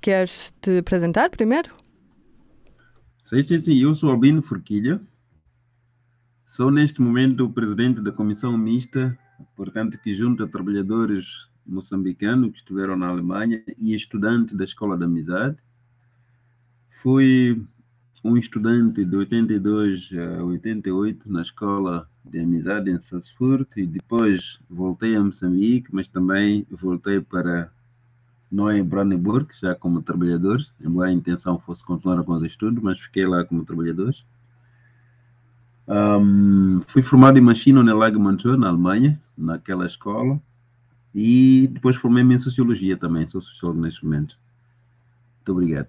queres 0.00 0.52
te 0.60 0.78
apresentar 0.78 1.30
primeiro? 1.30 1.74
Sim, 3.24 3.42
sim, 3.42 3.60
sim. 3.60 3.78
Eu 3.78 3.94
sou 3.94 4.10
Albino 4.10 4.42
Forquilha. 4.42 5.00
Sou 6.44 6.70
neste 6.70 7.00
momento 7.00 7.44
o 7.44 7.52
presidente 7.52 8.02
da 8.02 8.12
comissão 8.12 8.56
mista, 8.56 9.18
portanto, 9.56 9.98
que 9.98 10.12
junta 10.12 10.46
trabalhadores 10.46 11.48
moçambicanos 11.66 12.50
que 12.50 12.58
estiveram 12.58 12.96
na 12.96 13.08
Alemanha 13.08 13.62
e 13.78 13.94
estudante 13.94 14.54
da 14.54 14.64
Escola 14.64 14.96
da 14.96 15.06
Amizade. 15.06 15.56
Fui 17.02 17.64
um 18.22 18.36
estudante 18.36 19.04
de 19.04 19.16
82 19.16 20.10
a 20.38 20.44
88 20.44 21.30
na 21.30 21.42
Escola 21.42 22.08
de 22.24 22.40
Amizade 22.40 22.90
em 22.90 22.98
Salzburg 22.98 23.66
e 23.76 23.86
depois 23.86 24.58
voltei 24.68 25.14
a 25.14 25.22
Moçambique, 25.22 25.88
mas 25.92 26.08
também 26.08 26.66
voltei 26.70 27.20
para 27.20 27.70
Noé 28.54 28.80
Brandenburg, 28.84 29.48
já 29.60 29.74
como 29.74 30.00
trabalhador, 30.00 30.64
embora 30.80 31.10
a 31.10 31.12
intenção 31.12 31.58
fosse 31.58 31.84
continuar 31.84 32.22
com 32.22 32.32
os 32.34 32.42
estudos, 32.44 32.80
mas 32.80 33.00
fiquei 33.00 33.26
lá 33.26 33.44
como 33.44 33.64
trabalhador. 33.64 34.14
Um, 35.88 36.80
fui 36.86 37.02
formado 37.02 37.36
em 37.36 37.40
Machine 37.40 37.82
na 37.82 37.92
Lagmannshow, 37.92 38.56
na 38.56 38.68
Alemanha, 38.68 39.20
naquela 39.36 39.84
escola, 39.84 40.40
e 41.12 41.68
depois 41.72 41.96
formei-me 41.96 42.36
em 42.36 42.38
Sociologia 42.38 42.96
também, 42.96 43.26
sou 43.26 43.40
sociólogo 43.40 43.80
neste 43.80 44.04
momento. 44.04 44.38
Muito 45.38 45.52
obrigado. 45.52 45.88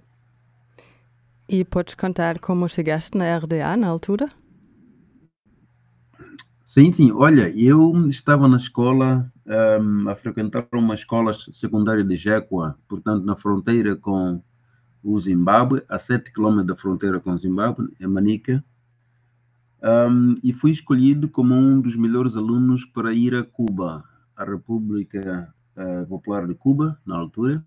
E 1.48 1.64
podes 1.64 1.94
contar 1.94 2.40
como 2.40 2.68
chegaste 2.68 3.16
na 3.16 3.38
RDA 3.38 3.78
na 3.78 3.88
altura? 3.88 4.28
Sim, 6.66 6.92
sim. 6.92 7.12
Olha, 7.12 7.48
eu 7.56 8.08
estava 8.10 8.48
na 8.48 8.58
escola, 8.58 9.32
um, 9.80 10.10
a 10.10 10.16
frequentar 10.16 10.68
uma 10.74 10.96
escola 10.96 11.32
secundária 11.32 12.04
de 12.04 12.18
Jequa, 12.18 12.76
portanto, 12.88 13.24
na 13.24 13.36
fronteira 13.36 13.96
com 13.96 14.42
o 15.04 15.20
Zimbábue, 15.20 15.84
a 15.88 16.00
7 16.00 16.34
km 16.34 16.64
da 16.64 16.76
fronteira 16.76 17.20
com 17.20 17.32
o 17.32 17.38
Zimbábue, 17.38 17.96
em 18.00 18.08
Manica. 18.08 18.66
Um, 19.84 20.34
e 20.44 20.52
fui 20.52 20.72
escolhido 20.72 21.30
como 21.30 21.54
um 21.54 21.80
dos 21.80 21.96
melhores 21.96 22.36
alunos 22.36 22.84
para 22.84 23.14
ir 23.14 23.36
a 23.36 23.44
Cuba, 23.44 24.04
a 24.36 24.44
República 24.44 25.54
uh, 25.78 26.08
Popular 26.08 26.48
de 26.48 26.56
Cuba, 26.56 27.00
na 27.06 27.16
altura. 27.16 27.64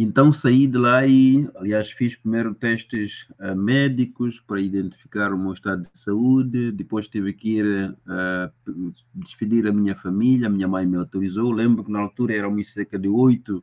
Então 0.00 0.32
saí 0.32 0.68
de 0.68 0.78
lá 0.78 1.04
e, 1.04 1.50
aliás, 1.56 1.90
fiz 1.90 2.14
primeiro 2.14 2.54
testes 2.54 3.26
uh, 3.40 3.56
médicos 3.56 4.38
para 4.38 4.60
identificar 4.60 5.32
o 5.32 5.36
meu 5.36 5.52
estado 5.52 5.82
de 5.92 5.98
saúde. 5.98 6.70
Depois 6.70 7.08
tive 7.08 7.32
que 7.32 7.58
ir 7.58 7.90
uh, 8.06 8.92
despedir 9.12 9.66
a 9.66 9.72
minha 9.72 9.96
família. 9.96 10.46
A 10.46 10.50
minha 10.50 10.68
mãe 10.68 10.86
me 10.86 10.96
autorizou. 10.96 11.50
Lembro 11.50 11.82
que 11.82 11.90
na 11.90 11.98
altura 11.98 12.32
éramos 12.32 12.72
cerca 12.72 12.96
de 12.96 13.08
oito 13.08 13.60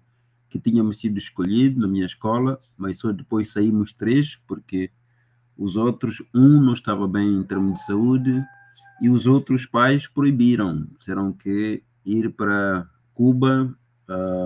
que 0.50 0.59
tínhamos 0.59 1.00
sido 1.00 1.17
escolhidos 1.17 1.81
na 1.81 1.88
minha 1.88 2.06
escola, 2.06 2.58
mas 2.75 2.97
só 2.97 3.13
depois 3.13 3.52
saímos 3.52 3.94
três, 3.94 4.36
porque 4.45 4.91
os 5.58 5.78
outros, 5.78 6.22
um 6.33 6.59
não 6.59 6.73
estava 6.73 7.08
bem 7.08 7.33
em 7.33 7.44
termos 7.44 7.75
de 7.75 7.86
saúde 7.86 8.44
e 9.02 9.09
os 9.09 9.25
outros 9.25 9.66
pais 9.66 10.06
proibiram. 10.06 10.86
Disseram 10.97 11.31
que 11.31 11.81
ir 12.06 12.30
para 12.33 12.89
Cuba 13.13 13.73
Uh, 14.08 14.45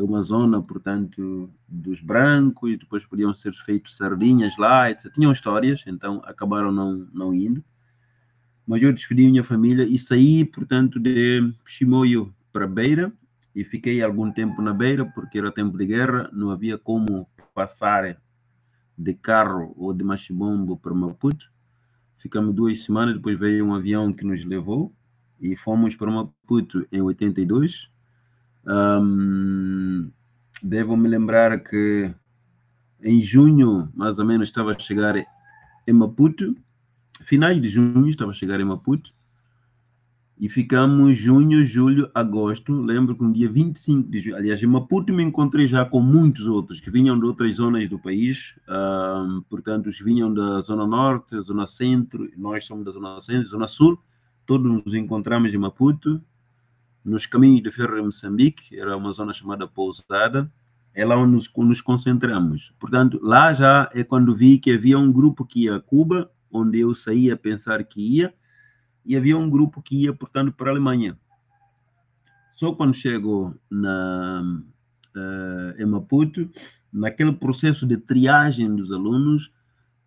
é 0.00 0.02
uma 0.02 0.22
zona, 0.22 0.62
portanto, 0.62 1.50
dos 1.68 2.00
brancos, 2.00 2.78
depois 2.78 3.04
podiam 3.04 3.32
ser 3.34 3.52
feitos 3.52 3.96
sardinhas 3.96 4.56
lá, 4.56 4.90
etc. 4.90 5.12
Tinham 5.12 5.30
histórias, 5.30 5.84
então 5.86 6.22
acabaram 6.24 6.72
não, 6.72 7.06
não 7.12 7.34
indo. 7.34 7.62
Mas 8.66 8.82
eu 8.82 8.92
despedi 8.92 9.26
minha 9.26 9.44
família 9.44 9.84
e 9.84 9.98
saí, 9.98 10.44
portanto, 10.44 10.98
de 10.98 11.52
Chimoio 11.66 12.34
para 12.52 12.66
Beira 12.66 13.12
e 13.54 13.62
fiquei 13.64 14.02
algum 14.02 14.32
tempo 14.32 14.62
na 14.62 14.72
Beira, 14.72 15.04
porque 15.04 15.38
era 15.38 15.52
tempo 15.52 15.76
de 15.76 15.86
guerra, 15.86 16.30
não 16.32 16.50
havia 16.50 16.78
como 16.78 17.28
passar 17.54 18.16
de 18.96 19.14
carro 19.14 19.74
ou 19.76 19.92
de 19.92 20.04
machibombo 20.04 20.76
para 20.76 20.94
Maputo. 20.94 21.52
Ficamos 22.16 22.54
duas 22.54 22.82
semanas, 22.82 23.16
depois 23.16 23.38
veio 23.38 23.66
um 23.66 23.74
avião 23.74 24.12
que 24.12 24.24
nos 24.24 24.44
levou 24.44 24.94
e 25.40 25.56
fomos 25.56 25.94
para 25.94 26.10
Maputo 26.10 26.86
em 26.92 27.02
82 27.02 27.89
um, 28.66 30.10
devo 30.62 30.96
me 30.96 31.08
lembrar 31.08 31.58
que 31.60 32.14
em 33.02 33.20
junho, 33.20 33.90
mais 33.94 34.18
ou 34.18 34.24
menos, 34.24 34.48
estava 34.48 34.72
a 34.72 34.78
chegar 34.78 35.16
em 35.86 35.92
Maputo, 35.92 36.54
finais 37.20 37.60
de 37.60 37.68
junho, 37.68 38.08
estava 38.08 38.30
a 38.30 38.34
chegar 38.34 38.60
em 38.60 38.64
Maputo, 38.64 39.12
e 40.38 40.48
ficamos 40.48 41.18
junho, 41.18 41.62
julho, 41.66 42.10
agosto. 42.14 42.72
Lembro 42.80 43.14
que 43.14 43.22
no 43.22 43.30
dia 43.30 43.50
25 43.50 44.10
de 44.10 44.20
julho, 44.20 44.36
aliás, 44.36 44.62
em 44.62 44.66
Maputo 44.66 45.12
me 45.12 45.22
encontrei 45.22 45.66
já 45.66 45.84
com 45.84 46.00
muitos 46.00 46.46
outros 46.46 46.80
que 46.80 46.90
vinham 46.90 47.18
de 47.18 47.26
outras 47.26 47.56
zonas 47.56 47.86
do 47.90 47.98
país, 47.98 48.54
um, 48.66 49.42
portanto, 49.50 49.88
os 49.88 49.98
vinham 50.00 50.32
da 50.32 50.60
Zona 50.60 50.86
Norte, 50.86 51.38
Zona 51.42 51.66
Centro, 51.66 52.30
nós 52.38 52.64
somos 52.64 52.86
da 52.86 52.90
Zona 52.90 53.20
Centro, 53.20 53.48
Zona 53.48 53.68
Sul, 53.68 53.98
todos 54.46 54.66
nos 54.66 54.94
encontramos 54.94 55.52
em 55.52 55.58
Maputo 55.58 56.22
nos 57.04 57.26
caminhos 57.26 57.62
de 57.62 57.70
ferro 57.70 57.98
em 57.98 58.04
Moçambique, 58.04 58.78
era 58.78 58.96
uma 58.96 59.12
zona 59.12 59.32
chamada 59.32 59.66
Pousada, 59.66 60.50
é 60.94 61.04
lá 61.04 61.16
onde 61.16 61.32
nos, 61.32 61.50
nos, 61.56 61.80
concentramos. 61.80 62.74
Portanto, 62.78 63.18
lá 63.22 63.52
já 63.52 63.90
é 63.94 64.04
quando 64.04 64.34
vi 64.34 64.58
que 64.58 64.72
havia 64.72 64.98
um 64.98 65.12
grupo 65.12 65.44
que 65.44 65.64
ia 65.64 65.76
a 65.76 65.80
Cuba, 65.80 66.30
onde 66.50 66.80
eu 66.80 66.94
saía 66.94 67.34
a 67.34 67.36
pensar 67.36 67.82
que 67.84 68.00
ia, 68.00 68.34
e 69.04 69.16
havia 69.16 69.36
um 69.36 69.48
grupo 69.48 69.80
que 69.80 70.02
ia, 70.02 70.12
portanto, 70.12 70.52
para 70.52 70.70
a 70.70 70.72
Alemanha. 70.72 71.18
Só 72.54 72.72
quando 72.72 72.94
chego 72.94 73.58
na, 73.70 74.42
uh, 75.16 75.82
em 75.82 75.86
Maputo, 75.86 76.50
naquele 76.92 77.32
processo 77.32 77.86
de 77.86 77.96
triagem 77.96 78.74
dos 78.74 78.92
alunos, 78.92 79.50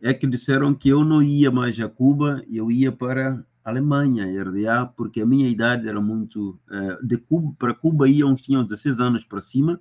é 0.02 0.14
que 0.14 0.28
disseram 0.28 0.74
que 0.74 0.90
eu 0.90 1.04
não 1.04 1.24
ia 1.24 1.50
mais 1.50 1.80
a 1.80 1.88
Cuba, 1.88 2.44
eu 2.52 2.70
ia 2.70 2.92
para 2.92 3.44
Alemanha, 3.63 4.25
RDA, 4.44 4.85
porque 4.85 5.22
a 5.22 5.25
minha 5.25 5.47
idade 5.47 5.88
era 5.88 6.01
muito. 6.01 6.59
Uh, 6.69 7.06
de 7.06 7.18
Cuba 7.18 7.56
para 7.57 7.74
Cuba 7.74 8.09
iam, 8.09 8.35
tinham 8.35 8.63
16 8.63 9.00
anos 9.00 9.24
para 9.24 9.40
cima, 9.40 9.79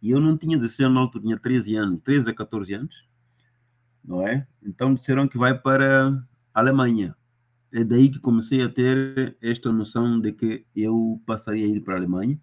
e 0.00 0.10
eu 0.10 0.20
não 0.20 0.36
tinha 0.36 0.56
16 0.56 0.88
anos, 0.88 0.98
alto, 0.98 1.20
tinha 1.20 1.38
13 1.38 1.76
anos, 1.76 2.00
13 2.02 2.30
a 2.30 2.34
14 2.34 2.72
anos, 2.74 3.08
não 4.04 4.26
é? 4.26 4.46
Então 4.62 4.94
disseram 4.94 5.28
que 5.28 5.36
vai 5.36 5.58
para 5.58 6.08
a 6.54 6.60
Alemanha. 6.60 7.14
É 7.72 7.84
daí 7.84 8.08
que 8.08 8.18
comecei 8.18 8.62
a 8.62 8.68
ter 8.68 9.36
esta 9.40 9.70
noção 9.70 10.20
de 10.20 10.32
que 10.32 10.66
eu 10.74 11.22
passaria 11.26 11.66
a 11.66 11.68
ir 11.68 11.80
para 11.80 11.94
a 11.94 11.98
Alemanha. 11.98 12.40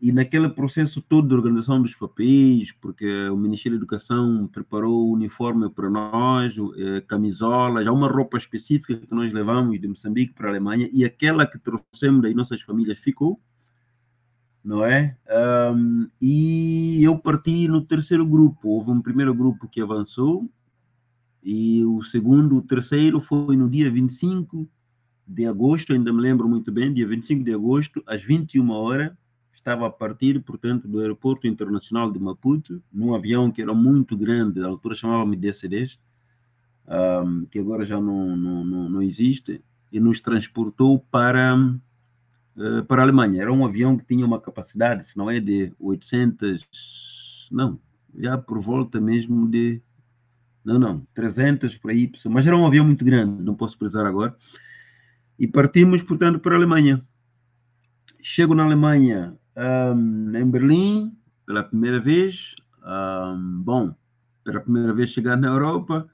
E 0.00 0.12
naquele 0.12 0.48
processo 0.48 1.00
todo 1.00 1.28
de 1.28 1.34
organização 1.34 1.80
dos 1.80 1.94
papéis, 1.94 2.72
porque 2.72 3.28
o 3.28 3.36
Ministério 3.36 3.78
da 3.78 3.82
Educação 3.82 4.46
preparou 4.48 5.08
o 5.08 5.12
uniforme 5.12 5.70
para 5.70 5.88
nós, 5.88 6.54
eh, 6.76 7.00
camisola, 7.02 7.82
já 7.82 7.92
uma 7.92 8.08
roupa 8.08 8.36
específica 8.36 8.96
que 8.96 9.14
nós 9.14 9.32
levamos 9.32 9.80
de 9.80 9.88
Moçambique 9.88 10.34
para 10.34 10.48
a 10.48 10.50
Alemanha, 10.50 10.90
e 10.92 11.04
aquela 11.04 11.46
que 11.46 11.58
trouxemos 11.58 12.22
das 12.22 12.34
nossas 12.34 12.60
famílias 12.60 12.98
ficou, 12.98 13.40
não 14.62 14.84
é? 14.84 15.16
Um, 15.74 16.08
e 16.20 17.02
eu 17.02 17.18
parti 17.18 17.68
no 17.68 17.82
terceiro 17.82 18.26
grupo. 18.26 18.70
Houve 18.70 18.90
um 18.90 19.00
primeiro 19.00 19.34
grupo 19.34 19.68
que 19.68 19.80
avançou, 19.80 20.50
e 21.42 21.84
o 21.84 22.02
segundo, 22.02 22.56
o 22.56 22.62
terceiro 22.62 23.20
foi 23.20 23.56
no 23.56 23.70
dia 23.70 23.90
25 23.90 24.68
de 25.26 25.46
agosto, 25.46 25.92
ainda 25.92 26.12
me 26.12 26.20
lembro 26.20 26.48
muito 26.48 26.72
bem, 26.72 26.92
dia 26.92 27.06
25 27.06 27.44
de 27.44 27.54
agosto, 27.54 28.02
às 28.06 28.22
21 28.22 28.70
horas 28.70 29.12
estava 29.64 29.86
a 29.86 29.90
partir, 29.90 30.38
portanto, 30.42 30.86
do 30.86 31.00
aeroporto 31.00 31.46
internacional 31.46 32.12
de 32.12 32.20
Maputo, 32.20 32.82
num 32.92 33.14
avião 33.14 33.50
que 33.50 33.62
era 33.62 33.72
muito 33.72 34.14
grande, 34.14 34.60
na 34.60 34.68
altura 34.68 34.94
chamava-me 34.94 35.38
DC-10, 35.38 35.98
um, 36.86 37.46
que 37.46 37.58
agora 37.58 37.86
já 37.86 37.98
não, 37.98 38.36
não, 38.36 38.62
não, 38.62 38.88
não, 38.90 39.02
existe, 39.02 39.64
e 39.90 39.98
nos 39.98 40.20
transportou 40.20 40.98
para, 41.10 41.56
uh, 41.56 42.84
para 42.86 43.00
a 43.00 43.04
Alemanha. 43.06 43.40
Era 43.40 43.50
um 43.50 43.64
avião 43.64 43.96
que 43.96 44.04
tinha 44.04 44.26
uma 44.26 44.38
capacidade, 44.38 45.02
se 45.06 45.16
não 45.16 45.30
é 45.30 45.40
de 45.40 45.72
800, 45.80 47.48
não, 47.50 47.80
já 48.18 48.36
por 48.36 48.60
volta 48.60 49.00
mesmo 49.00 49.48
de, 49.48 49.80
não, 50.62 50.78
não, 50.78 51.06
300 51.14 51.74
por 51.78 51.90
aí, 51.90 52.12
mas 52.26 52.46
era 52.46 52.54
um 52.54 52.66
avião 52.66 52.84
muito 52.84 53.04
grande, 53.04 53.42
não 53.42 53.54
posso 53.54 53.78
precisar 53.78 54.06
agora. 54.06 54.36
E 55.38 55.48
partimos, 55.48 56.02
portanto, 56.02 56.38
para 56.38 56.54
a 56.54 56.58
Alemanha. 56.58 57.02
Chego 58.20 58.54
na 58.54 58.64
Alemanha 58.64 59.38
um, 59.56 60.36
em 60.36 60.50
Berlim, 60.50 61.10
pela 61.46 61.62
primeira 61.62 62.00
vez. 62.00 62.54
Um, 62.84 63.62
bom, 63.62 63.94
pela 64.44 64.60
primeira 64.60 64.92
vez 64.92 65.10
chegar 65.10 65.36
na 65.36 65.48
Europa, 65.48 66.08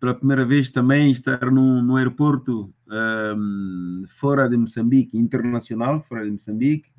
pela 0.00 0.14
primeira 0.14 0.44
vez 0.44 0.68
também 0.68 1.12
estar 1.12 1.50
no, 1.50 1.80
no 1.80 1.96
aeroporto 1.96 2.74
um, 2.88 4.04
fora 4.08 4.48
de 4.48 4.56
Moçambique, 4.56 5.16
internacional, 5.16 6.02
fora 6.02 6.24
de 6.24 6.30
Moçambique, 6.32 6.90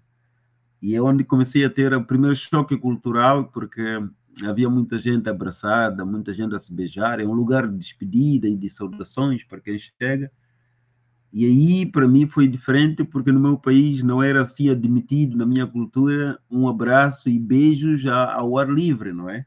e 0.82 0.96
é 0.96 1.02
onde 1.02 1.24
comecei 1.24 1.66
a 1.66 1.70
ter 1.70 1.94
o 1.94 2.04
primeiro 2.04 2.36
choque 2.36 2.78
cultural, 2.78 3.46
porque 3.46 4.02
havia 4.46 4.70
muita 4.70 4.98
gente 4.98 5.30
abraçada, 5.30 6.06
muita 6.06 6.34
gente 6.34 6.56
a 6.56 6.60
se 6.60 6.74
beijar, 6.74 7.20
é 7.20 7.26
um 7.26 7.34
lugar 7.34 7.68
de 7.68 7.78
despedida 7.78 8.48
e 8.48 8.56
de 8.58 8.70
saudações 8.70 9.44
para 9.44 9.60
quem 9.60 9.78
chega. 9.78 10.32
E 11.34 11.46
aí, 11.46 11.86
para 11.88 12.08
mim, 12.08 12.28
foi 12.28 12.48
diferente, 12.48 13.04
porque 13.04 13.32
no 13.32 13.40
meu 13.40 13.58
país 13.58 14.04
não 14.04 14.22
era 14.22 14.44
assim 14.44 14.70
admitido, 14.70 15.36
na 15.36 15.48
minha 15.48 15.66
cultura, 15.66 16.40
um 16.50 16.68
abraço 16.68 17.28
e 17.28 17.40
beijos 17.40 18.06
ao 18.06 18.56
ar 18.56 18.70
livre, 18.70 19.12
não 19.12 19.28
é? 19.28 19.44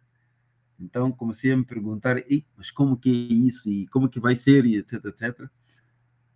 Então 0.81 1.13
comecei 1.13 1.53
a 1.53 1.57
me 1.57 1.65
perguntar, 1.65 2.17
mas 2.57 2.73
como 2.73 2.97
que 2.97 3.09
é 3.09 3.33
isso 3.33 3.71
e 3.71 3.87
como 3.87 4.09
que 4.09 4.19
vai 4.19 4.35
ser 4.35 4.67
e 4.67 4.77
etc, 4.77 5.05
etc. 5.05 5.49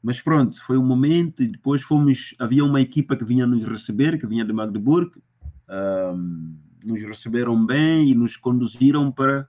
Mas 0.00 0.20
pronto, 0.20 0.62
foi 0.62 0.79
um 0.79 0.85
momento 0.85 1.43
e 1.43 1.49
depois 1.49 1.82
fomos, 1.82 2.32
havia 2.38 2.64
uma 2.64 2.81
equipa 2.81 3.17
que 3.17 3.25
vinha 3.25 3.44
nos 3.44 3.64
receber, 3.64 4.20
que 4.20 4.29
vinha 4.29 4.44
de 4.44 4.52
Magdeburgo, 4.52 5.20
um, 5.69 6.56
nos 6.85 7.02
receberam 7.02 7.67
bem 7.67 8.08
e 8.08 8.14
nos 8.14 8.37
conduziram 8.37 9.11
para 9.11 9.49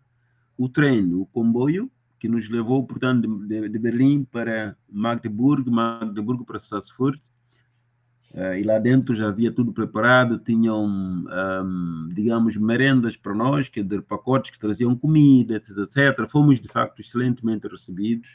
o 0.58 0.68
trem, 0.68 1.14
o 1.14 1.28
comboio, 1.28 1.92
que 2.22 2.30
nos 2.30 2.48
levou, 2.48 2.86
portanto, 2.86 3.28
de, 3.48 3.68
de 3.68 3.80
Berlim 3.80 4.24
para 4.24 4.78
Magdeburgo, 4.88 5.72
Magdeburgo 5.72 6.46
para 6.46 6.60
Salzburg. 6.60 7.20
Uh, 8.32 8.54
e 8.60 8.64
lá 8.64 8.78
dentro 8.78 9.16
já 9.16 9.28
havia 9.28 9.52
tudo 9.52 9.74
preparado, 9.74 10.38
tinham, 10.38 10.86
um, 10.86 12.10
digamos, 12.14 12.56
merendas 12.58 13.18
para 13.18 13.34
nós, 13.34 13.70
que 13.70 13.82
de 13.82 14.04
pacotes 14.04 14.52
que 14.52 14.60
traziam 14.60 14.96
comida, 14.96 15.56
etc, 15.56 15.78
etc. 15.80 16.30
Fomos, 16.30 16.60
de 16.62 16.68
facto, 16.68 17.02
excelentemente 17.02 17.68
recebidos. 17.68 18.30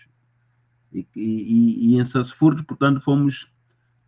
E, 0.92 1.06
e, 1.14 1.92
e 1.92 1.96
em 1.96 2.02
Salzburg, 2.02 2.64
portanto, 2.64 3.00
fomos 3.00 3.48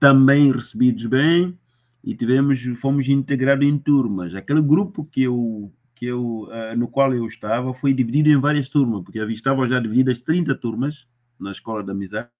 também 0.01 0.51
recebidos 0.51 1.07
bem 1.07 1.57
e 2.03 2.17
tivemos, 2.17 2.61
fomos 2.81 3.09
integrados 3.09 3.65
em 3.65 3.79
turmas. 3.79 4.35
Aquele 4.35 4.61
grupo 4.61 5.05
que 5.05 5.23
eu 5.23 5.73
que 5.99 6.07
eu, 6.07 6.43
uh, 6.45 6.77
no 6.77 6.87
qual 6.87 7.13
eu 7.13 7.27
estava 7.27 7.75
foi 7.75 7.93
dividido 7.93 8.29
em 8.29 8.39
várias 8.39 8.69
turmas, 8.69 9.03
porque 9.03 9.19
estavam 9.19 9.67
já 9.67 9.81
divididas 9.81 10.21
30 10.21 10.55
turmas 10.55 11.09
na 11.39 11.51
Escola 11.51 11.83
da 11.83 11.93
Amizade. 11.93 12.31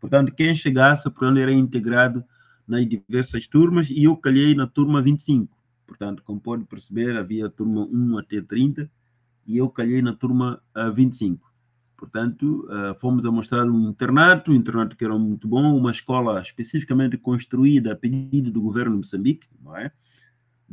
Portanto, 0.00 0.34
quem 0.34 0.52
chegasse, 0.52 1.04
portanto, 1.04 1.38
era 1.38 1.52
integrado 1.52 2.24
nas 2.66 2.84
diversas 2.88 3.46
turmas 3.46 3.88
e 3.88 4.02
eu 4.02 4.16
calhei 4.16 4.52
na 4.54 4.66
turma 4.66 5.00
25. 5.00 5.56
Portanto, 5.86 6.24
como 6.24 6.40
pode 6.40 6.64
perceber, 6.64 7.16
havia 7.16 7.48
turma 7.48 7.86
1 7.86 8.18
até 8.18 8.40
30 8.40 8.90
e 9.46 9.58
eu 9.58 9.68
calhei 9.68 10.02
na 10.02 10.12
turma 10.12 10.60
uh, 10.76 10.92
25. 10.92 11.52
Portanto, 11.96 12.66
uh, 12.68 12.98
fomos 12.98 13.24
a 13.24 13.30
mostrar 13.30 13.64
um 13.64 13.90
internato, 13.90 14.50
um 14.50 14.54
internato 14.56 14.96
que 14.96 15.04
era 15.04 15.16
muito 15.16 15.46
bom, 15.46 15.76
uma 15.76 15.92
escola 15.92 16.40
especificamente 16.40 17.16
construída 17.16 17.92
a 17.92 17.96
pedido 17.96 18.50
do 18.50 18.60
governo 18.60 18.92
de 18.92 18.98
Moçambique, 18.98 19.46
não 19.62 19.76
é? 19.76 19.92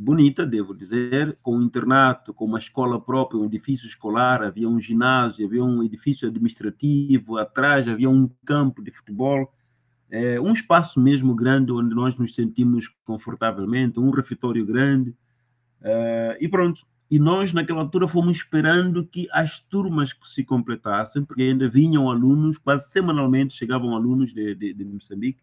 Bonita, 0.00 0.46
devo 0.46 0.74
dizer, 0.74 1.36
com 1.42 1.58
um 1.58 1.62
internato, 1.62 2.32
com 2.32 2.46
uma 2.46 2.58
escola 2.58 2.98
própria, 2.98 3.38
um 3.38 3.44
edifício 3.44 3.86
escolar, 3.86 4.42
havia 4.42 4.66
um 4.66 4.80
ginásio, 4.80 5.46
havia 5.46 5.62
um 5.62 5.82
edifício 5.82 6.26
administrativo, 6.26 7.36
atrás 7.36 7.86
havia 7.86 8.08
um 8.08 8.26
campo 8.46 8.82
de 8.82 8.90
futebol, 8.90 9.52
é, 10.10 10.40
um 10.40 10.52
espaço 10.52 10.98
mesmo 10.98 11.34
grande 11.34 11.70
onde 11.70 11.94
nós 11.94 12.16
nos 12.16 12.34
sentimos 12.34 12.88
confortavelmente, 13.04 14.00
um 14.00 14.08
refeitório 14.08 14.64
grande, 14.64 15.14
é, 15.82 16.38
e 16.40 16.48
pronto. 16.48 16.86
E 17.10 17.18
nós, 17.18 17.52
naquela 17.52 17.80
altura, 17.80 18.08
fomos 18.08 18.38
esperando 18.38 19.04
que 19.04 19.28
as 19.32 19.60
turmas 19.60 20.16
se 20.24 20.42
completassem, 20.42 21.24
porque 21.24 21.42
ainda 21.42 21.68
vinham 21.68 22.08
alunos, 22.08 22.56
quase 22.56 22.88
semanalmente 22.88 23.52
chegavam 23.52 23.94
alunos 23.94 24.32
de, 24.32 24.54
de, 24.54 24.72
de 24.72 24.84
Moçambique, 24.84 25.42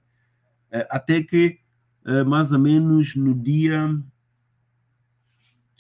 é, 0.72 0.88
até 0.90 1.22
que, 1.22 1.60
é, 2.06 2.24
mais 2.24 2.52
ou 2.52 2.58
menos 2.58 3.16
no 3.16 3.36
dia 3.36 4.02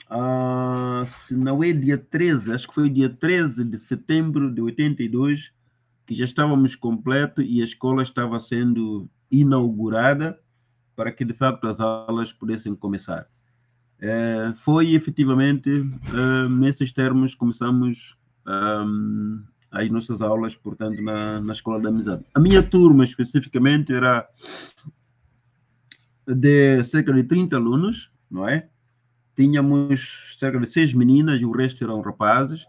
Uh, 0.09 1.05
se 1.05 1.35
não 1.35 1.61
é 1.63 1.73
dia 1.73 1.97
13, 1.97 2.53
acho 2.53 2.67
que 2.67 2.73
foi 2.73 2.87
o 2.87 2.93
dia 2.93 3.09
13 3.09 3.63
de 3.63 3.77
setembro 3.77 4.53
de 4.53 4.61
82 4.61 5.51
que 6.05 6.13
já 6.13 6.23
estávamos 6.23 6.75
completo 6.75 7.41
e 7.41 7.61
a 7.61 7.65
escola 7.65 8.01
estava 8.01 8.39
sendo 8.39 9.09
inaugurada 9.29 10.39
para 10.95 11.11
que 11.11 11.25
de 11.25 11.33
facto 11.33 11.67
as 11.67 11.81
aulas 11.81 12.31
pudessem 12.31 12.73
começar. 12.73 13.27
Uh, 13.99 14.55
foi 14.55 14.93
efetivamente 14.93 15.69
uh, 15.69 16.49
nesses 16.49 16.93
termos 16.93 17.35
começamos 17.35 18.17
um, 18.47 19.43
as 19.71 19.89
nossas 19.89 20.21
aulas, 20.21 20.55
portanto, 20.55 21.01
na, 21.01 21.41
na 21.41 21.51
Escola 21.51 21.81
da 21.81 21.89
Amizade. 21.89 22.23
A 22.33 22.39
minha 22.39 22.63
turma 22.63 23.03
especificamente 23.03 23.91
era 23.91 24.27
de 26.25 26.83
cerca 26.83 27.11
de 27.13 27.23
30 27.23 27.55
alunos, 27.55 28.11
não 28.29 28.47
é? 28.47 28.69
Tínhamos 29.37 30.35
cerca 30.37 30.59
de 30.59 30.65
seis 30.67 30.93
meninas 30.93 31.39
e 31.39 31.45
o 31.45 31.51
resto 31.51 31.83
eram 31.83 32.01
rapazes, 32.01 32.65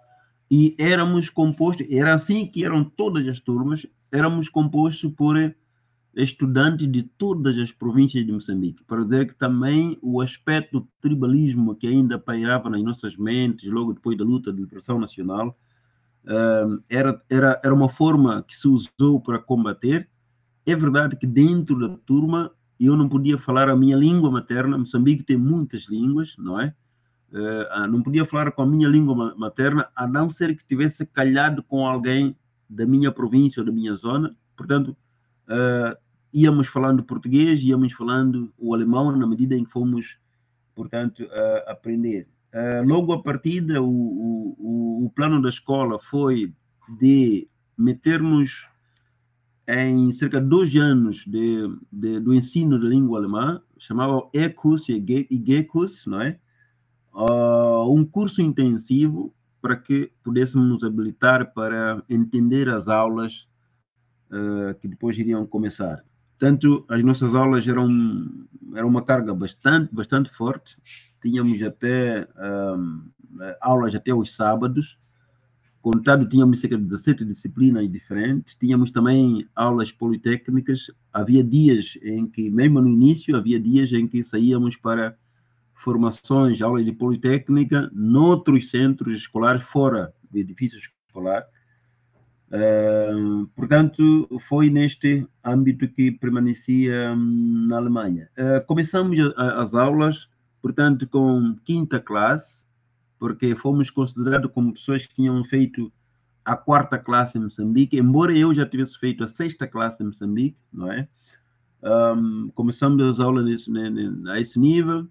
e 0.50 0.76
éramos 0.78 1.30
compostos, 1.30 1.86
era 1.90 2.14
assim 2.14 2.46
que 2.46 2.64
eram 2.64 2.84
todas 2.84 3.26
as 3.26 3.40
turmas, 3.40 3.86
éramos 4.12 4.48
compostos 4.48 5.10
por 5.12 5.36
estudantes 6.14 6.90
de 6.90 7.02
todas 7.02 7.58
as 7.58 7.72
províncias 7.72 8.24
de 8.24 8.32
Moçambique, 8.32 8.84
para 8.84 9.02
dizer 9.02 9.26
que 9.26 9.34
também 9.34 9.98
o 10.02 10.20
aspecto 10.20 10.80
do 10.80 10.88
tribalismo 11.00 11.74
que 11.74 11.86
ainda 11.86 12.18
pairava 12.18 12.68
nas 12.68 12.82
nossas 12.82 13.16
mentes 13.16 13.70
logo 13.70 13.94
depois 13.94 14.16
da 14.16 14.24
luta 14.24 14.52
de 14.52 14.60
liberação 14.60 14.98
nacional, 14.98 15.56
era, 16.88 17.22
era, 17.30 17.60
era 17.64 17.74
uma 17.74 17.88
forma 17.88 18.42
que 18.46 18.54
se 18.54 18.68
usou 18.68 19.20
para 19.20 19.38
combater. 19.38 20.08
É 20.66 20.76
verdade 20.76 21.16
que 21.16 21.26
dentro 21.26 21.78
da 21.78 21.96
turma 22.04 22.52
eu 22.86 22.96
não 22.96 23.08
podia 23.08 23.36
falar 23.36 23.68
a 23.68 23.76
minha 23.76 23.96
língua 23.96 24.30
materna. 24.30 24.78
Moçambique 24.78 25.24
tem 25.24 25.36
muitas 25.36 25.88
línguas, 25.88 26.34
não 26.38 26.60
é? 26.60 26.74
Uh, 27.32 27.86
não 27.88 28.02
podia 28.02 28.24
falar 28.24 28.52
com 28.52 28.62
a 28.62 28.66
minha 28.66 28.88
língua 28.88 29.34
materna, 29.36 29.88
a 29.94 30.06
não 30.06 30.30
ser 30.30 30.56
que 30.56 30.64
tivesse 30.64 31.04
calhado 31.04 31.62
com 31.62 31.86
alguém 31.86 32.34
da 32.68 32.86
minha 32.86 33.12
província 33.12 33.60
ou 33.60 33.66
da 33.66 33.72
minha 33.72 33.94
zona. 33.96 34.34
Portanto, 34.56 34.96
uh, 35.46 35.96
íamos 36.32 36.68
falando 36.68 37.02
português, 37.02 37.62
íamos 37.62 37.92
falando 37.92 38.52
o 38.56 38.72
alemão 38.72 39.14
na 39.14 39.26
medida 39.26 39.54
em 39.54 39.64
que 39.64 39.70
fomos, 39.70 40.18
portanto, 40.74 41.24
uh, 41.24 41.70
aprender. 41.70 42.28
logo 42.86 43.12
a 43.12 43.22
partida, 43.22 43.82
o, 43.82 43.86
o, 43.88 45.04
o 45.04 45.10
plano 45.10 45.42
da 45.42 45.50
escola 45.50 45.98
foi 45.98 46.54
de 46.98 47.46
metermos 47.76 48.70
em 49.68 50.10
cerca 50.12 50.40
de 50.40 50.48
dois 50.48 50.74
anos 50.74 51.24
de, 51.26 51.68
de, 51.92 52.18
do 52.20 52.32
ensino 52.32 52.80
da 52.80 52.88
língua 52.88 53.18
alemã, 53.18 53.60
chamava 53.76 54.26
E-Kurs 54.32 54.88
e 54.88 54.98
G-Kurs, 55.46 56.06
não 56.06 56.22
é? 56.22 56.38
Uh, 57.12 57.92
um 57.92 58.04
curso 58.04 58.40
intensivo 58.40 59.34
para 59.60 59.76
que 59.76 60.10
pudéssemos 60.22 60.68
nos 60.68 60.84
habilitar 60.84 61.52
para 61.52 62.02
entender 62.08 62.68
as 62.70 62.88
aulas 62.88 63.46
uh, 64.30 64.74
que 64.80 64.88
depois 64.88 65.18
iriam 65.18 65.46
começar. 65.46 66.02
Tanto 66.38 66.86
as 66.88 67.02
nossas 67.02 67.34
aulas 67.34 67.66
eram, 67.68 67.88
eram 68.74 68.88
uma 68.88 69.04
carga 69.04 69.34
bastante, 69.34 69.94
bastante 69.94 70.30
forte, 70.30 70.78
tínhamos 71.20 71.60
até 71.62 72.26
um, 72.76 73.10
ah, 73.40 73.56
aulas 73.60 73.94
até 73.94 74.14
os 74.14 74.34
sábados, 74.34 74.96
contado 75.90 76.28
tínhamos 76.28 76.60
cerca 76.60 76.76
de 76.76 76.84
17 76.84 77.24
disciplinas 77.24 77.90
diferentes, 77.90 78.54
tínhamos 78.54 78.90
também 78.90 79.48
aulas 79.56 79.90
politécnicas, 79.90 80.90
havia 81.10 81.42
dias 81.42 81.98
em 82.02 82.26
que, 82.26 82.50
mesmo 82.50 82.78
no 82.82 82.88
início, 82.88 83.34
havia 83.34 83.58
dias 83.58 83.90
em 83.94 84.06
que 84.06 84.22
saíamos 84.22 84.76
para 84.76 85.16
formações, 85.72 86.60
aulas 86.60 86.84
de 86.84 86.92
politécnica, 86.92 87.90
noutros 87.90 88.68
centros 88.68 89.14
escolares, 89.14 89.62
fora 89.62 90.12
do 90.30 90.36
edifício 90.36 90.78
escolar. 90.78 91.46
Uh, 92.48 93.46
portanto, 93.56 94.28
foi 94.40 94.68
neste 94.68 95.26
âmbito 95.42 95.88
que 95.88 96.12
permanecia 96.12 97.14
um, 97.14 97.66
na 97.66 97.78
Alemanha. 97.78 98.28
Uh, 98.36 98.62
começamos 98.66 99.18
a, 99.38 99.62
as 99.62 99.74
aulas, 99.74 100.28
portanto, 100.60 101.08
com 101.08 101.56
quinta 101.64 101.98
classe, 101.98 102.67
porque 103.18 103.54
fomos 103.56 103.90
considerados 103.90 104.50
como 104.52 104.72
pessoas 104.72 105.06
que 105.06 105.14
tinham 105.14 105.42
feito 105.44 105.92
a 106.44 106.56
quarta 106.56 106.98
classe 106.98 107.36
em 107.36 107.42
Moçambique, 107.42 107.98
embora 107.98 108.36
eu 108.36 108.54
já 108.54 108.64
tivesse 108.64 108.98
feito 108.98 109.22
a 109.22 109.28
sexta 109.28 109.66
classe 109.66 110.02
em 110.02 110.06
Moçambique, 110.06 110.56
não 110.72 110.90
é? 110.90 111.06
Um, 111.82 112.50
começamos 112.54 113.04
as 113.04 113.20
aulas 113.20 113.44
nesse, 113.44 113.70
a 114.28 114.40
esse 114.40 114.58
nível 114.58 115.06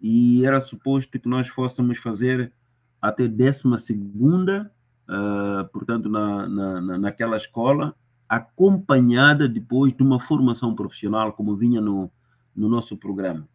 e 0.00 0.44
era 0.44 0.60
suposto 0.60 1.18
que 1.18 1.28
nós 1.28 1.48
fôssemos 1.48 1.98
fazer 1.98 2.52
até 3.00 3.26
décima 3.26 3.78
segunda, 3.78 4.70
uh, 5.08 5.66
portanto, 5.72 6.08
na, 6.08 6.48
na, 6.48 6.98
naquela 6.98 7.36
escola, 7.36 7.94
acompanhada 8.28 9.48
depois 9.48 9.92
de 9.92 10.02
uma 10.02 10.18
formação 10.18 10.74
profissional, 10.74 11.32
como 11.32 11.54
vinha 11.54 11.80
no, 11.80 12.10
no 12.54 12.68
nosso 12.68 12.96
programa. 12.96 13.48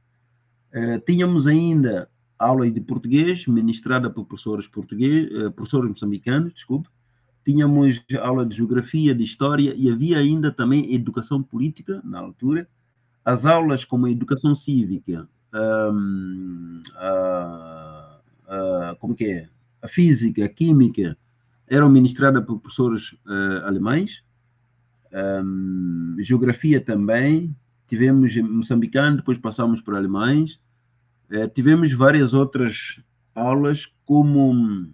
Uh, 0.73 0.99
tínhamos 1.05 1.45
ainda 1.45 2.09
aula 2.37 2.69
de 2.69 2.81
português, 2.81 3.47
ministrada 3.47 4.09
por 4.09 4.25
professores 4.25 4.67
português, 4.67 5.29
eh, 5.31 5.49
professores 5.49 5.89
moçambicanos, 5.89 6.53
desculpe. 6.53 6.89
Tínhamos 7.43 8.03
aula 8.21 8.45
de 8.45 8.57
geografia, 8.57 9.15
de 9.15 9.23
história 9.23 9.73
e 9.75 9.89
havia 9.89 10.17
ainda 10.17 10.51
também 10.51 10.93
educação 10.93 11.41
política 11.41 12.01
na 12.03 12.19
altura. 12.19 12.67
As 13.23 13.45
aulas 13.45 13.85
como 13.85 14.07
educação 14.07 14.53
cívica, 14.53 15.27
um, 15.53 16.81
a, 16.95 18.19
a, 18.47 18.95
como 18.99 19.15
que 19.15 19.25
é? 19.25 19.49
A 19.81 19.87
física, 19.87 20.43
a 20.45 20.49
química, 20.49 21.17
eram 21.67 21.89
ministradas 21.89 22.43
por 22.45 22.59
professores 22.59 23.13
uh, 23.25 23.65
alemães. 23.65 24.23
um, 25.43 26.15
geografia 26.19 26.81
também, 26.81 27.55
tivemos 27.87 28.35
moçambicano, 28.35 29.17
depois 29.17 29.37
passamos 29.37 29.81
para 29.81 29.97
alemães, 29.97 30.59
uh, 31.31 31.47
tivemos 31.53 31.91
várias 31.93 32.33
outras 32.33 33.01
aulas 33.35 33.85
como 34.05 34.91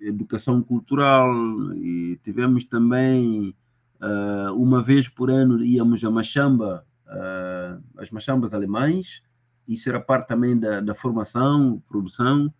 educação 0.00 0.62
cultural 0.62 1.32
e 1.76 2.18
tivemos 2.24 2.64
também 2.64 3.54
uh, 4.00 4.52
uma 4.54 4.82
vez 4.82 5.08
por 5.08 5.30
ano 5.30 5.64
íamos 5.64 6.02
a 6.04 6.10
Machamba, 6.10 6.84
uh, 7.06 7.80
as 7.98 8.10
Machambas 8.10 8.52
alemães, 8.52 9.22
isso 9.66 9.88
era 9.88 9.98
parte 10.00 10.28
também 10.28 10.58
da, 10.58 10.80
da 10.80 10.94
formação, 10.94 11.82
produção, 11.88 12.52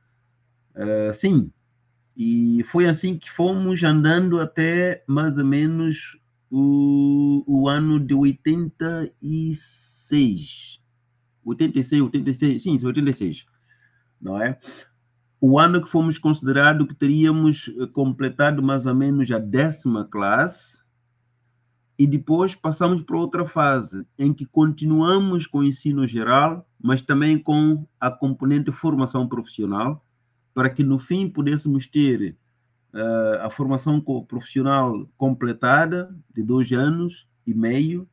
uh, 0.75 1.13
sim, 1.13 1.53
e 2.17 2.63
foi 2.65 2.87
assim 2.87 3.19
que 3.19 3.31
fomos 3.31 3.83
andando 3.83 4.41
até 4.41 5.05
mais 5.07 5.37
ou 5.37 5.45
menos 5.45 6.19
o, 6.51 7.45
o 7.47 7.69
ano 7.69 7.99
de 7.99 8.15
86. 8.15 10.74
86, 11.45 12.03
86, 12.03 12.63
sim, 12.63 12.79
86, 12.83 13.47
não 14.21 14.41
é? 14.41 14.59
O 15.41 15.59
ano 15.59 15.83
que 15.83 15.89
fomos 15.89 16.17
considerado 16.17 16.87
que 16.87 16.95
teríamos 16.95 17.69
eh, 17.69 17.87
completado 17.89 18.63
mais 18.63 18.87
ou 18.87 18.95
menos 18.95 19.31
a 19.31 19.39
décima 19.39 20.05
classe, 20.05 20.79
e 21.99 22.07
depois 22.07 22.55
passamos 22.55 23.03
para 23.03 23.17
outra 23.17 23.45
fase, 23.45 24.05
em 24.19 24.33
que 24.33 24.45
continuamos 24.45 25.47
com 25.47 25.59
o 25.59 25.65
ensino 25.65 26.07
geral, 26.07 26.69
mas 26.83 27.01
também 27.01 27.39
com 27.39 27.87
a 28.01 28.11
componente 28.11 28.73
formação 28.73 29.29
profissional, 29.29 30.05
para 30.53 30.71
que 30.71 30.83
no 30.83 30.99
fim 30.99 31.29
pudéssemos 31.29 31.87
ter 31.87 32.37
uh, 32.93 33.43
a 33.43 33.51
formação 33.51 34.01
profissional 34.27 35.09
completada 35.17 36.15
de 36.35 36.43
dois 36.43 36.73
anos 36.73 37.29
e 37.47 37.55
meio, 37.55 38.09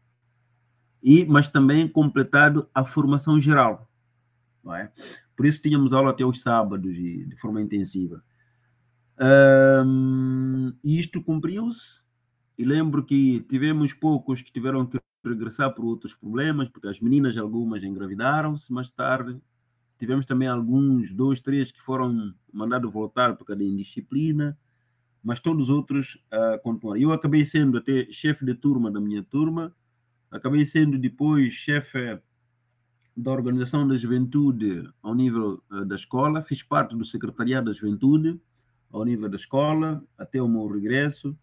e 1.02 1.26
mas 1.26 1.48
também 1.48 1.88
completado 1.88 2.68
a 2.74 2.84
formação 2.84 3.40
geral. 3.40 3.90
É? 4.76 4.90
Por 5.36 5.46
isso 5.46 5.62
tínhamos 5.62 5.94
aula 5.94 6.12
até 6.12 6.24
os 6.24 6.42
sábados 6.42 6.94
de, 6.94 7.26
de 7.26 7.36
forma 7.36 7.62
intensiva. 7.62 8.24
Um, 9.86 10.74
isto 10.84 11.22
cumpriu-se 11.22 12.02
e 12.58 12.64
lembro 12.64 13.04
que 13.04 13.42
tivemos 13.50 13.94
poucos 13.94 14.42
que 14.42 14.52
tiveram 14.52 14.86
que 14.86 15.00
regressar 15.24 15.74
por 15.74 15.86
outros 15.86 16.14
problemas, 16.16 16.68
porque 16.70 16.88
as 16.88 17.00
meninas 17.00 17.38
algumas 17.38 17.84
engravidaram-se 17.84 18.72
mais 18.72 18.92
tarde 18.92 19.40
Tivemos 20.02 20.26
também 20.26 20.48
alguns, 20.48 21.14
dois, 21.14 21.40
três, 21.40 21.72
que 21.72 21.80
foram 21.80 22.34
mandados 22.52 22.92
voltar 22.92 23.36
por 23.36 23.46
causa 23.46 23.60
da 23.60 23.68
indisciplina, 23.68 24.58
mas 25.24 25.40
todos 25.40 25.66
os 25.66 25.70
outros 25.70 26.16
uh, 26.34 26.60
continuaram. 26.64 27.00
Eu 27.00 27.12
acabei 27.12 27.46
sendo 27.46 27.78
até 27.78 28.08
chefe 28.12 28.44
de 28.44 28.56
turma 28.56 28.90
da 28.90 29.00
minha 29.00 29.22
turma, 29.22 29.72
acabei 30.32 30.66
sendo 30.66 30.98
depois 30.98 31.54
chefe 31.54 32.20
da 33.16 33.32
organização 33.32 33.88
da 33.88 33.96
juventude 33.96 34.90
ao 35.04 35.14
nível 35.14 35.62
uh, 35.70 35.86
da 35.86 35.96
escola, 35.96 36.42
fiz 36.42 36.64
parte 36.64 36.96
do 36.96 37.04
secretariado 37.04 37.70
da 37.70 37.78
juventude 37.78 38.40
ao 38.92 39.06
nível 39.06 39.30
da 39.30 39.36
escola, 39.36 40.04
até 40.18 40.42
o 40.42 40.48
meu 40.48 40.68
regresso. 40.68 41.38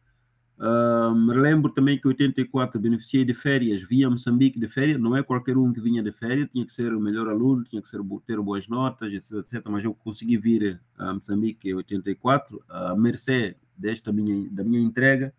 Uh, 0.59 1.14
me 1.14 1.35
lembro 1.35 1.73
também 1.73 1.97
que 1.99 2.09
em 2.09 2.11
84 2.11 2.80
beneficiei 2.80 3.25
de 3.25 3.33
férias, 3.33 3.80
via 3.80 4.11
Moçambique 4.11 4.59
de 4.59 4.66
férias, 4.66 5.00
não 5.00 5.16
é 5.16 5.23
qualquer 5.23 5.57
um 5.57 5.73
que 5.73 5.80
vinha 5.80 6.02
de 6.02 6.11
férias, 6.11 6.49
tinha 6.50 6.66
que 6.66 6.73
ser 6.73 6.92
o 6.92 7.00
melhor 7.00 7.28
aluno, 7.28 7.62
tinha 7.62 7.80
que 7.80 7.88
ser, 7.88 8.00
ter 8.26 8.40
boas 8.40 8.66
notas, 8.66 9.30
etc, 9.33 9.62
mas 9.68 9.85
eu 9.85 9.95
consegui 9.95 10.37
vir 10.37 10.80
a 10.97 11.14
Moçambique 11.14 11.71
em 11.71 11.75
84, 11.75 12.61
a 12.68 12.97
mercê 12.97 13.57
desta 13.76 14.12
minha, 14.12 14.50
da 14.50 14.64
minha 14.64 14.80
entrega 14.80 15.33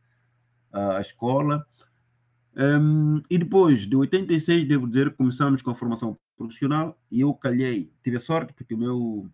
à 0.71 1.01
escola. 1.01 1.65
Um, 2.59 3.21
e 3.29 3.37
depois, 3.37 3.87
de 3.87 3.95
86, 3.95 4.67
devo 4.67 4.85
dizer, 4.85 5.15
começamos 5.15 5.61
com 5.61 5.71
a 5.71 5.75
formação 5.75 6.19
profissional 6.37 6.99
e 7.09 7.21
eu 7.21 7.33
calhei, 7.33 7.89
tive 8.03 8.17
a 8.17 8.19
sorte 8.19 8.51
porque 8.51 8.73
o 8.73 8.77
meu, 8.77 9.29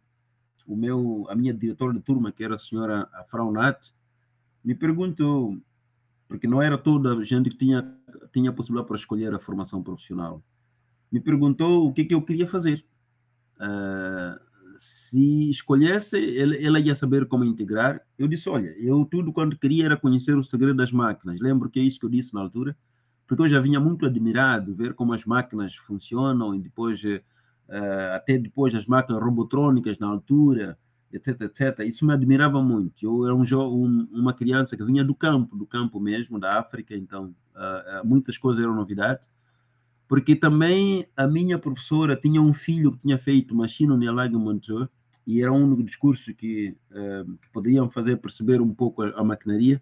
o 0.68 0.76
meu, 0.76 1.26
a 1.28 1.34
minha 1.34 1.52
diretora 1.52 1.92
de 1.92 2.02
turma, 2.02 2.32
que 2.32 2.44
era 2.44 2.54
a 2.54 2.60
senhora 2.60 3.10
Frau 3.28 3.52
Nat, 3.52 3.90
me 4.64 4.76
perguntou 4.76 5.58
porque 6.28 6.48
não 6.48 6.62
era 6.62 6.78
toda 6.78 7.16
a 7.16 7.24
gente 7.24 7.50
que 7.50 7.58
tinha, 7.58 7.98
tinha 8.32 8.52
a 8.52 8.54
possibilidade 8.54 8.88
para 8.88 8.98
escolher 8.98 9.34
a 9.34 9.40
formação 9.40 9.82
profissional. 9.82 10.44
Me 11.12 11.20
perguntou 11.20 11.88
o 11.88 11.94
que, 11.94 12.06
que 12.06 12.14
eu 12.14 12.22
queria 12.22 12.48
fazer. 12.48 12.86
Uh, 13.56 14.40
se 14.78 15.50
escolhesse, 15.50 16.38
ela 16.38 16.80
ia 16.80 16.94
saber 16.94 17.28
como 17.28 17.44
integrar. 17.44 18.02
Eu 18.18 18.28
disse: 18.28 18.50
Olha, 18.50 18.76
eu 18.78 19.06
tudo 19.06 19.32
quando 19.32 19.58
queria 19.58 19.86
era 19.86 19.98
conhecer 19.98 20.36
o 20.36 20.44
segredo 20.44 20.76
das 20.76 20.92
máquinas. 20.92 21.40
Lembro 21.40 21.70
que 21.70 21.80
é 21.80 21.84
isso 21.84 22.00
que 22.00 22.06
eu 22.06 22.10
disse 22.10 22.34
na 22.34 22.42
altura, 22.42 22.76
porque 23.28 23.44
eu 23.44 23.50
já 23.50 23.60
vinha 23.60 23.80
muito 23.80 24.06
admirado 24.06 24.74
ver 24.74 24.94
como 24.94 25.14
as 25.14 25.26
máquinas 25.26 25.76
funcionam 25.76 26.54
e 26.54 26.60
depois, 26.60 27.04
uh, 27.04 27.22
até 28.14 28.38
depois, 28.38 28.74
as 28.76 28.86
máquinas 28.86 29.22
robotrônicas 29.22 29.98
na 29.98 30.08
altura 30.08 30.78
etc, 31.16 31.42
etc. 31.42 31.80
Isso 31.86 32.06
me 32.06 32.14
admirava 32.14 32.62
muito. 32.62 33.06
Eu 33.06 33.26
era 33.26 33.36
um, 33.36 33.44
um, 33.44 34.08
uma 34.12 34.34
criança 34.34 34.76
que 34.76 34.84
vinha 34.84 35.04
do 35.04 35.16
campo, 35.16 35.56
do 35.56 35.66
campo 35.66 36.00
mesmo, 36.00 36.40
da 36.40 36.60
África, 36.60 36.96
então 36.96 37.34
uh, 37.56 38.06
muitas 38.06 38.38
coisas 38.38 38.64
eram 38.64 38.76
novidade. 38.76 39.22
Porque 40.08 40.36
também 40.36 41.08
a 41.18 41.26
minha 41.26 41.58
professora 41.58 42.16
tinha 42.16 42.42
um 42.42 42.54
filho 42.54 42.92
que 42.92 43.00
tinha 43.00 43.18
feito 43.18 43.56
machine 43.56 43.96
learning 43.96 44.88
e 45.26 45.42
era 45.42 45.52
um 45.52 45.74
dos 45.74 45.96
cursos 45.96 46.34
que, 46.38 46.78
uh, 46.92 47.38
que 47.38 47.50
poderiam 47.52 47.90
fazer 47.90 48.18
perceber 48.18 48.62
um 48.62 48.74
pouco 48.74 49.02
a, 49.02 49.10
a 49.20 49.24
maquinaria. 49.24 49.82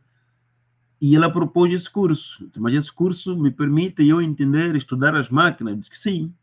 E 1.04 1.18
ela 1.18 1.30
propôs 1.30 1.74
esse 1.74 1.90
curso. 1.90 2.50
Mas 2.58 2.74
esse 2.76 2.90
curso 2.90 3.38
me 3.38 3.52
permite 3.52 4.08
eu 4.08 4.22
entender, 4.22 4.74
estudar 4.74 5.14
as 5.14 5.30
máquinas? 5.30 5.74
Eu 5.74 5.80
disse 5.82 5.92
que 5.92 6.00
sim. 6.00 6.34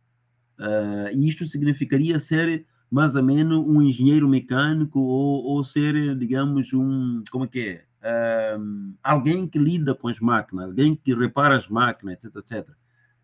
Uh, 0.58 1.08
e 1.14 1.26
isto 1.26 1.46
significaria 1.46 2.18
ser 2.18 2.66
mais 2.90 3.16
ou 3.16 3.22
menos 3.22 3.56
um 3.56 3.80
engenheiro 3.80 4.28
mecânico 4.28 5.00
ou, 5.00 5.44
ou 5.44 5.64
ser, 5.64 6.14
digamos, 6.14 6.74
um, 6.74 7.24
como 7.30 7.46
é 7.46 7.48
que 7.48 7.82
é? 8.02 8.58
Um, 8.58 8.92
alguém 9.02 9.48
que 9.48 9.58
lida 9.58 9.94
com 9.94 10.08
as 10.08 10.20
máquinas, 10.20 10.66
alguém 10.66 10.94
que 10.94 11.14
repara 11.14 11.56
as 11.56 11.66
máquinas, 11.66 12.22
etc, 12.22 12.36
etc. 12.36 12.68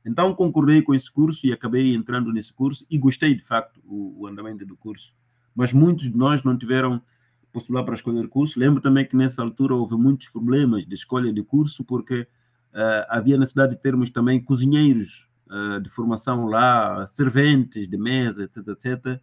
Então 0.06 0.34
concordei 0.34 0.80
com 0.80 0.94
esse 0.94 1.12
curso 1.12 1.46
e 1.46 1.52
acabei 1.52 1.94
entrando 1.94 2.32
nesse 2.32 2.50
curso 2.50 2.86
e 2.88 2.96
gostei 2.96 3.34
de 3.34 3.42
facto 3.42 3.78
o, 3.84 4.22
o 4.22 4.26
andamento 4.26 4.64
do 4.64 4.74
curso. 4.74 5.12
Mas 5.54 5.70
muitos 5.70 6.10
de 6.10 6.16
nós 6.16 6.42
não 6.42 6.56
tiveram 6.56 7.02
possibilidade 7.60 7.86
para 7.86 7.94
escolher 7.94 8.28
curso. 8.28 8.58
Lembro 8.58 8.80
também 8.80 9.06
que 9.06 9.16
nessa 9.16 9.42
altura 9.42 9.74
houve 9.74 9.96
muitos 9.96 10.28
problemas 10.28 10.86
de 10.86 10.94
escolha 10.94 11.32
de 11.32 11.42
curso 11.42 11.84
porque 11.84 12.20
uh, 12.20 13.06
havia 13.08 13.38
necessidade 13.38 13.74
de 13.74 13.80
termos 13.80 14.10
também 14.10 14.42
cozinheiros 14.42 15.26
uh, 15.48 15.80
de 15.80 15.88
formação 15.88 16.46
lá, 16.46 17.06
serventes 17.06 17.88
de 17.88 17.96
mesa, 17.96 18.44
etc, 18.44 18.68
etc 18.68 19.20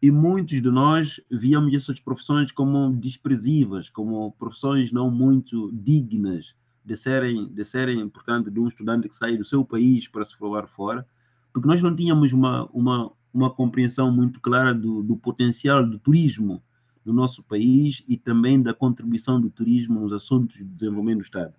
e 0.00 0.10
muitos 0.10 0.60
de 0.60 0.70
nós 0.70 1.20
víamos 1.30 1.72
essas 1.72 1.98
profissões 1.98 2.52
como 2.52 2.94
desprezíveis, 2.94 3.88
como 3.88 4.32
profissões 4.32 4.92
não 4.92 5.10
muito 5.10 5.70
dignas 5.72 6.54
de 6.84 6.96
serem, 6.96 7.48
de 7.48 7.64
serem, 7.64 8.08
portanto, 8.08 8.50
de 8.50 8.60
um 8.60 8.68
estudante 8.68 9.08
que 9.08 9.16
sai 9.16 9.36
do 9.36 9.44
seu 9.44 9.64
país 9.64 10.06
para 10.06 10.24
se 10.24 10.36
formar 10.36 10.66
fora, 10.68 11.06
porque 11.52 11.66
nós 11.66 11.82
não 11.82 11.96
tínhamos 11.96 12.32
uma, 12.32 12.66
uma, 12.72 13.10
uma 13.32 13.50
compreensão 13.50 14.12
muito 14.12 14.40
clara 14.40 14.74
do, 14.74 15.02
do 15.02 15.16
potencial 15.16 15.84
do 15.84 15.98
turismo 15.98 16.62
no 17.06 17.12
nosso 17.12 17.42
país 17.42 18.04
e 18.08 18.16
também 18.16 18.60
da 18.60 18.74
contribuição 18.74 19.40
do 19.40 19.48
turismo 19.48 20.00
nos 20.00 20.12
assuntos 20.12 20.56
de 20.56 20.64
desenvolvimento 20.64 21.18
do 21.18 21.24
Estado. 21.24 21.54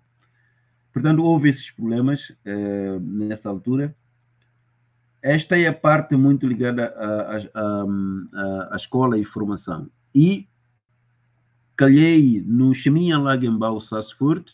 Portanto, 0.92 1.22
houve 1.22 1.48
esses 1.48 1.70
problemas 1.70 2.32
eh, 2.44 2.98
nessa 3.00 3.48
altura, 3.48 3.96
esta 5.22 5.58
é 5.58 5.66
a 5.66 5.72
parte 5.72 6.16
muito 6.16 6.46
ligada 6.46 6.94
à, 7.54 8.76
escola 8.76 9.18
e 9.18 9.24
formação. 9.24 9.90
E 10.14 10.48
calhei 11.76 12.42
no 12.46 12.72
Cheminha 12.72 13.18
Lagenbau 13.18 13.80
Sassfurt, 13.80 14.50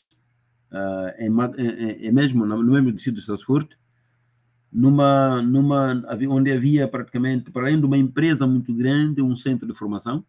uh, 0.72 1.10
em, 1.18 1.28
em, 1.28 2.06
em, 2.06 2.12
mesmo, 2.12 2.46
no 2.46 2.62
mesmo 2.62 2.92
distrito 2.92 3.16
de 3.16 3.22
Sassfurt, 3.22 3.72
numa, 4.72 5.40
numa, 5.40 6.02
onde 6.28 6.50
havia 6.50 6.88
praticamente, 6.88 7.50
para 7.50 7.62
além 7.62 7.78
de 7.78 7.86
uma 7.86 7.96
empresa 7.96 8.46
muito 8.46 8.74
grande, 8.74 9.22
um 9.22 9.36
centro 9.36 9.66
de 9.66 9.74
formação, 9.74 10.24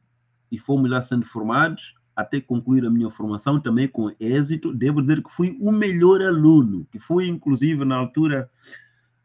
e 0.51 0.57
fomos 0.57 0.89
lá 0.89 1.01
sendo 1.01 1.25
formados 1.25 1.95
até 2.15 2.39
concluir 2.39 2.85
a 2.85 2.89
minha 2.89 3.09
formação 3.09 3.59
também 3.59 3.87
com 3.87 4.09
êxito. 4.19 4.73
Devo 4.73 5.01
dizer 5.01 5.21
que 5.21 5.29
fui 5.29 5.57
o 5.59 5.71
melhor 5.71 6.21
aluno, 6.21 6.87
que 6.89 6.97
fui 6.97 7.27
inclusive 7.27 7.83
na 7.83 7.97
altura 7.97 8.49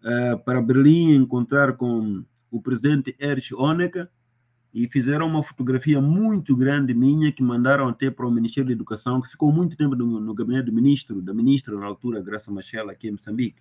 uh, 0.02 0.38
para 0.44 0.60
Berlim 0.60 1.14
encontrar 1.14 1.74
com 1.74 2.24
o 2.50 2.60
presidente 2.60 3.14
Erich 3.20 3.54
Honecker 3.54 4.08
e 4.74 4.88
fizeram 4.88 5.26
uma 5.26 5.42
fotografia 5.42 6.00
muito 6.00 6.56
grande 6.56 6.94
minha 6.94 7.32
que 7.32 7.42
mandaram 7.42 7.88
até 7.88 8.10
para 8.10 8.26
o 8.26 8.30
Ministério 8.30 8.68
da 8.68 8.72
Educação, 8.72 9.20
que 9.20 9.28
ficou 9.28 9.52
muito 9.52 9.76
tempo 9.76 9.94
no, 9.96 10.20
no 10.20 10.34
gabinete 10.34 10.66
do 10.66 10.72
ministro, 10.72 11.20
da 11.20 11.34
ministra 11.34 11.76
na 11.76 11.86
altura, 11.86 12.20
Graça 12.20 12.50
Machel, 12.50 12.88
aqui 12.88 13.08
em 13.08 13.12
Moçambique. 13.12 13.60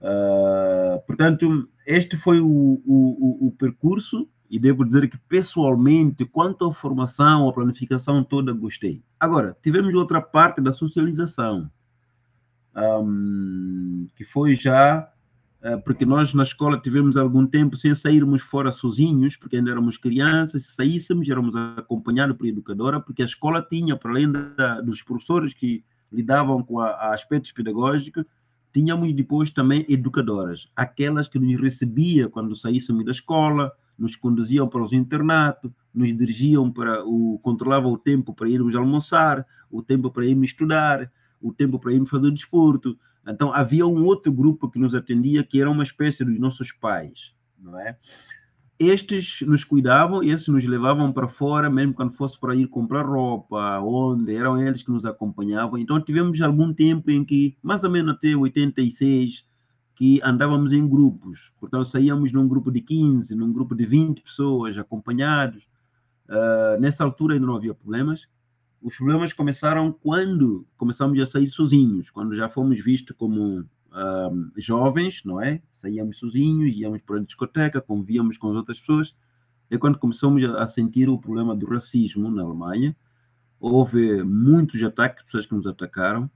Uh, 0.00 1.00
portanto, 1.06 1.68
este 1.86 2.16
foi 2.16 2.40
o, 2.40 2.46
o, 2.46 3.46
o, 3.46 3.52
percurso 3.52 4.28
e 4.52 4.58
devo 4.58 4.84
dizer 4.84 5.08
que 5.08 5.16
pessoalmente, 5.16 6.26
quanto 6.26 6.66
à 6.66 6.72
formação, 6.72 7.48
à 7.48 7.52
planificação 7.54 8.22
toda, 8.22 8.52
gostei. 8.52 9.02
Agora, 9.18 9.56
tivemos 9.62 9.94
outra 9.94 10.20
parte 10.20 10.60
da 10.60 10.72
socialização 10.72 11.70
um, 12.76 14.06
que 14.14 14.22
foi 14.24 14.54
já 14.54 15.08
uh, 15.64 15.82
porque 15.82 16.04
nós 16.04 16.34
na 16.34 16.42
escola 16.42 16.78
tivemos 16.78 17.16
algum 17.16 17.46
tempo 17.46 17.78
sem 17.78 17.94
sairmos 17.94 18.42
fora 18.42 18.70
sozinhos, 18.70 19.38
porque 19.38 19.56
ainda 19.56 19.70
éramos 19.70 19.96
crianças, 19.96 20.64
se 20.64 20.74
saíssemos 20.74 21.26
éramos 21.30 21.56
acompanhados 21.56 22.36
por 22.36 22.46
educadora, 22.46 23.00
porque 23.00 23.22
a 23.22 23.26
escola 23.26 23.66
tinha, 23.66 23.96
para 23.96 24.10
além 24.10 24.30
da, 24.30 24.82
dos 24.82 25.02
professores 25.02 25.54
que 25.54 25.82
lidavam 26.12 26.62
com 26.62 26.78
a, 26.78 26.90
a 26.90 27.14
aspectos 27.14 27.52
pedagógicos, 27.52 28.22
tínhamos 28.70 29.14
depois 29.14 29.50
também 29.50 29.86
educadoras, 29.88 30.70
aquelas 30.76 31.26
que 31.26 31.38
nos 31.38 31.58
recebiam 31.58 32.28
quando 32.28 32.54
saíssemos 32.54 33.02
da 33.02 33.12
escola, 33.12 33.72
nos 34.02 34.16
conduziam 34.16 34.68
para 34.68 34.82
os 34.82 34.92
internatos, 34.92 35.70
nos 35.94 36.08
dirigiam 36.16 36.68
para 36.72 37.04
o 37.04 37.38
controlavam 37.38 37.92
o 37.92 37.96
tempo 37.96 38.34
para 38.34 38.48
irmos 38.48 38.74
almoçar, 38.74 39.46
o 39.70 39.80
tempo 39.80 40.10
para 40.10 40.26
irmos 40.26 40.50
estudar, 40.50 41.08
o 41.40 41.52
tempo 41.52 41.78
para 41.78 41.92
irmos 41.92 42.10
fazer 42.10 42.32
desporto. 42.32 42.98
Então 43.24 43.54
havia 43.54 43.86
um 43.86 44.04
outro 44.04 44.32
grupo 44.32 44.68
que 44.68 44.80
nos 44.80 44.92
atendia 44.92 45.44
que 45.44 45.60
era 45.60 45.70
uma 45.70 45.84
espécie 45.84 46.24
dos 46.24 46.36
nossos 46.36 46.72
pais, 46.72 47.32
não 47.56 47.78
é? 47.78 47.96
Estes 48.76 49.42
nos 49.42 49.62
cuidavam, 49.62 50.24
esses 50.24 50.48
nos 50.48 50.64
levavam 50.64 51.12
para 51.12 51.28
fora, 51.28 51.70
mesmo 51.70 51.94
quando 51.94 52.10
fosse 52.10 52.40
para 52.40 52.56
ir 52.56 52.66
comprar 52.66 53.06
roupa, 53.06 53.78
onde 53.78 54.34
eram 54.34 54.60
eles 54.60 54.82
que 54.82 54.90
nos 54.90 55.06
acompanhavam. 55.06 55.78
Então 55.78 56.00
tivemos 56.00 56.40
algum 56.40 56.74
tempo 56.74 57.08
em 57.08 57.24
que, 57.24 57.56
mais 57.62 57.84
ou 57.84 57.90
menos 57.90 58.16
até 58.16 58.34
86, 58.34 59.46
que 60.02 60.20
andávamos 60.24 60.72
em 60.72 60.84
grupos. 60.84 61.52
Portanto, 61.60 61.84
saíamos 61.84 62.32
num 62.32 62.48
grupo 62.48 62.72
de 62.72 62.80
15, 62.80 63.36
num 63.36 63.52
grupo 63.52 63.72
de 63.72 63.86
20 63.86 64.20
pessoas 64.20 64.76
acompanhados. 64.76 65.62
Uh, 66.28 66.80
nessa 66.80 67.04
altura 67.04 67.34
ainda 67.34 67.46
não 67.46 67.54
havia 67.54 67.72
problemas. 67.72 68.26
Os 68.82 68.96
problemas 68.96 69.32
começaram 69.32 69.92
quando 69.92 70.66
começamos 70.76 71.20
a 71.20 71.24
sair 71.24 71.46
sozinhos, 71.46 72.10
quando 72.10 72.34
já 72.34 72.48
fomos 72.48 72.82
vistos 72.82 73.14
como 73.16 73.60
uh, 73.60 74.52
jovens, 74.56 75.22
não 75.24 75.40
é? 75.40 75.62
Saíamos 75.72 76.18
sozinhos, 76.18 76.74
íamos 76.74 77.00
para 77.02 77.18
a 77.18 77.22
discoteca, 77.22 77.80
convivíamos 77.80 78.36
com 78.36 78.50
as 78.50 78.56
outras 78.56 78.80
pessoas. 78.80 79.14
É 79.70 79.78
quando 79.78 80.00
começamos 80.00 80.44
a 80.44 80.66
sentir 80.66 81.08
o 81.08 81.16
problema 81.16 81.54
do 81.54 81.66
racismo 81.66 82.28
na 82.28 82.42
Alemanha. 82.42 82.96
Houve 83.60 84.24
muitos 84.24 84.82
ataques, 84.82 85.24
pessoas 85.26 85.46
que 85.46 85.54
nos 85.54 85.64
atacaram. 85.64 86.28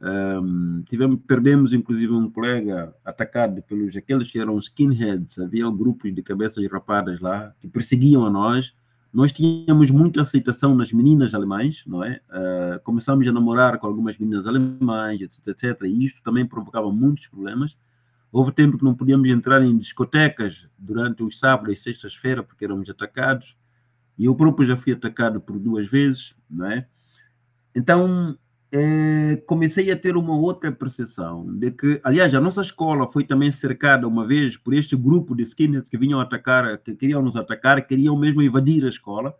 Um, 0.00 0.82
tivemos, 0.88 1.18
perdemos 1.26 1.72
inclusive 1.72 2.12
um 2.12 2.30
colega 2.30 2.94
atacado 3.04 3.60
pelos 3.62 3.96
aqueles 3.96 4.30
que 4.30 4.38
eram 4.38 4.56
skinheads, 4.58 5.38
havia 5.38 5.68
grupos 5.70 6.14
de 6.14 6.22
cabeças 6.22 6.64
rapadas 6.70 7.20
lá 7.20 7.52
que 7.60 7.68
perseguiam 7.68 8.24
a 8.24 8.30
nós. 8.30 8.74
Nós 9.12 9.32
tínhamos 9.32 9.90
muita 9.90 10.20
aceitação 10.20 10.74
nas 10.74 10.92
meninas 10.92 11.34
alemãs, 11.34 11.82
não 11.86 12.04
é? 12.04 12.20
Uh, 12.28 12.80
começamos 12.84 13.26
a 13.26 13.32
namorar 13.32 13.78
com 13.78 13.86
algumas 13.86 14.18
meninas 14.18 14.46
alemãs, 14.46 15.20
etc, 15.20 15.48
etc. 15.48 15.82
E 15.84 16.04
isto 16.04 16.22
também 16.22 16.46
provocava 16.46 16.92
muitos 16.92 17.26
problemas. 17.26 17.76
Houve 18.30 18.52
tempo 18.52 18.76
que 18.76 18.84
não 18.84 18.94
podíamos 18.94 19.28
entrar 19.28 19.62
em 19.62 19.76
discotecas 19.76 20.68
durante 20.78 21.22
os 21.22 21.38
sábados 21.38 21.72
e 21.72 21.76
sextas-feiras 21.76 22.44
porque 22.44 22.66
éramos 22.66 22.88
atacados. 22.90 23.56
E 24.18 24.26
eu 24.26 24.34
próprio 24.34 24.68
já 24.68 24.76
fui 24.76 24.92
atacado 24.92 25.40
por 25.40 25.58
duas 25.58 25.88
vezes, 25.88 26.34
não 26.48 26.66
é? 26.66 26.86
Então, 27.74 28.36
é, 28.70 29.36
comecei 29.46 29.90
a 29.90 29.96
ter 29.96 30.16
uma 30.16 30.36
outra 30.36 30.70
percepção 30.70 31.46
de 31.56 31.70
que, 31.70 32.00
aliás, 32.04 32.34
a 32.34 32.40
nossa 32.40 32.60
escola 32.60 33.06
foi 33.06 33.24
também 33.24 33.50
cercada 33.50 34.06
uma 34.06 34.26
vez 34.26 34.56
por 34.56 34.74
este 34.74 34.94
grupo 34.94 35.34
de 35.34 35.42
skinheads 35.42 35.88
que 35.88 35.96
vinham 35.96 36.20
atacar, 36.20 36.76
que 36.78 36.94
queriam 36.94 37.22
nos 37.22 37.36
atacar, 37.36 37.86
queriam 37.86 38.16
mesmo 38.16 38.42
invadir 38.42 38.84
a 38.84 38.88
escola. 38.88 39.34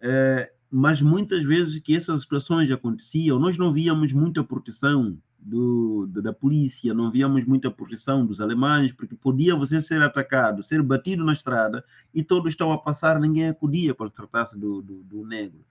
É, 0.00 0.52
mas 0.70 1.00
muitas 1.00 1.44
vezes 1.44 1.78
que 1.78 1.96
essas 1.96 2.22
situações 2.22 2.70
aconteciam, 2.70 3.38
nós 3.38 3.56
não 3.56 3.72
víamos 3.72 4.12
muita 4.12 4.44
proteção 4.44 5.18
do, 5.38 6.06
da 6.06 6.32
polícia, 6.32 6.94
não 6.94 7.10
víamos 7.10 7.44
muita 7.44 7.70
proteção 7.70 8.24
dos 8.24 8.40
alemães, 8.40 8.92
porque 8.92 9.14
podia 9.14 9.56
você 9.56 9.80
ser 9.80 10.00
atacado, 10.02 10.62
ser 10.62 10.82
batido 10.82 11.24
na 11.24 11.32
estrada 11.32 11.84
e 12.14 12.22
todos 12.22 12.52
estão 12.52 12.70
a 12.70 12.78
passar, 12.78 13.18
ninguém 13.18 13.48
acudia 13.48 13.94
quando 13.94 14.10
tratasse 14.10 14.58
do, 14.58 14.82
do, 14.82 15.02
do 15.02 15.26
negro. 15.26 15.64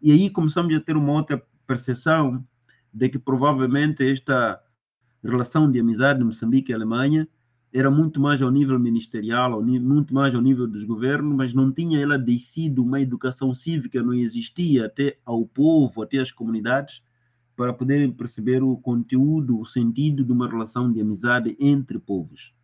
E 0.00 0.12
aí 0.12 0.30
começamos 0.30 0.74
a 0.74 0.80
ter 0.80 0.96
uma 0.96 1.12
outra 1.12 1.42
percepção 1.66 2.44
de 2.92 3.08
que 3.08 3.18
provavelmente 3.18 4.08
esta 4.08 4.60
relação 5.22 5.70
de 5.70 5.80
amizade 5.80 6.20
de 6.20 6.24
Moçambique 6.24 6.70
e 6.70 6.74
Alemanha 6.74 7.28
era 7.72 7.90
muito 7.90 8.20
mais 8.20 8.40
ao 8.40 8.50
nível 8.50 8.78
ministerial, 8.78 9.62
muito 9.62 10.14
mais 10.14 10.34
ao 10.34 10.40
nível 10.40 10.66
dos 10.66 10.84
governos, 10.84 11.36
mas 11.36 11.52
não 11.52 11.70
tinha 11.70 12.00
ela 12.00 12.18
descido 12.18 12.82
uma 12.82 13.00
educação 13.00 13.54
cívica, 13.54 14.02
não 14.02 14.14
existia 14.14 14.86
até 14.86 15.18
ao 15.26 15.44
povo, 15.44 16.02
até 16.02 16.18
às 16.18 16.32
comunidades, 16.32 17.02
para 17.54 17.72
poderem 17.72 18.10
perceber 18.10 18.62
o 18.62 18.76
conteúdo, 18.76 19.58
o 19.58 19.66
sentido 19.66 20.24
de 20.24 20.32
uma 20.32 20.48
relação 20.48 20.90
de 20.90 21.00
amizade 21.00 21.56
entre 21.58 21.98
povos. 21.98 22.54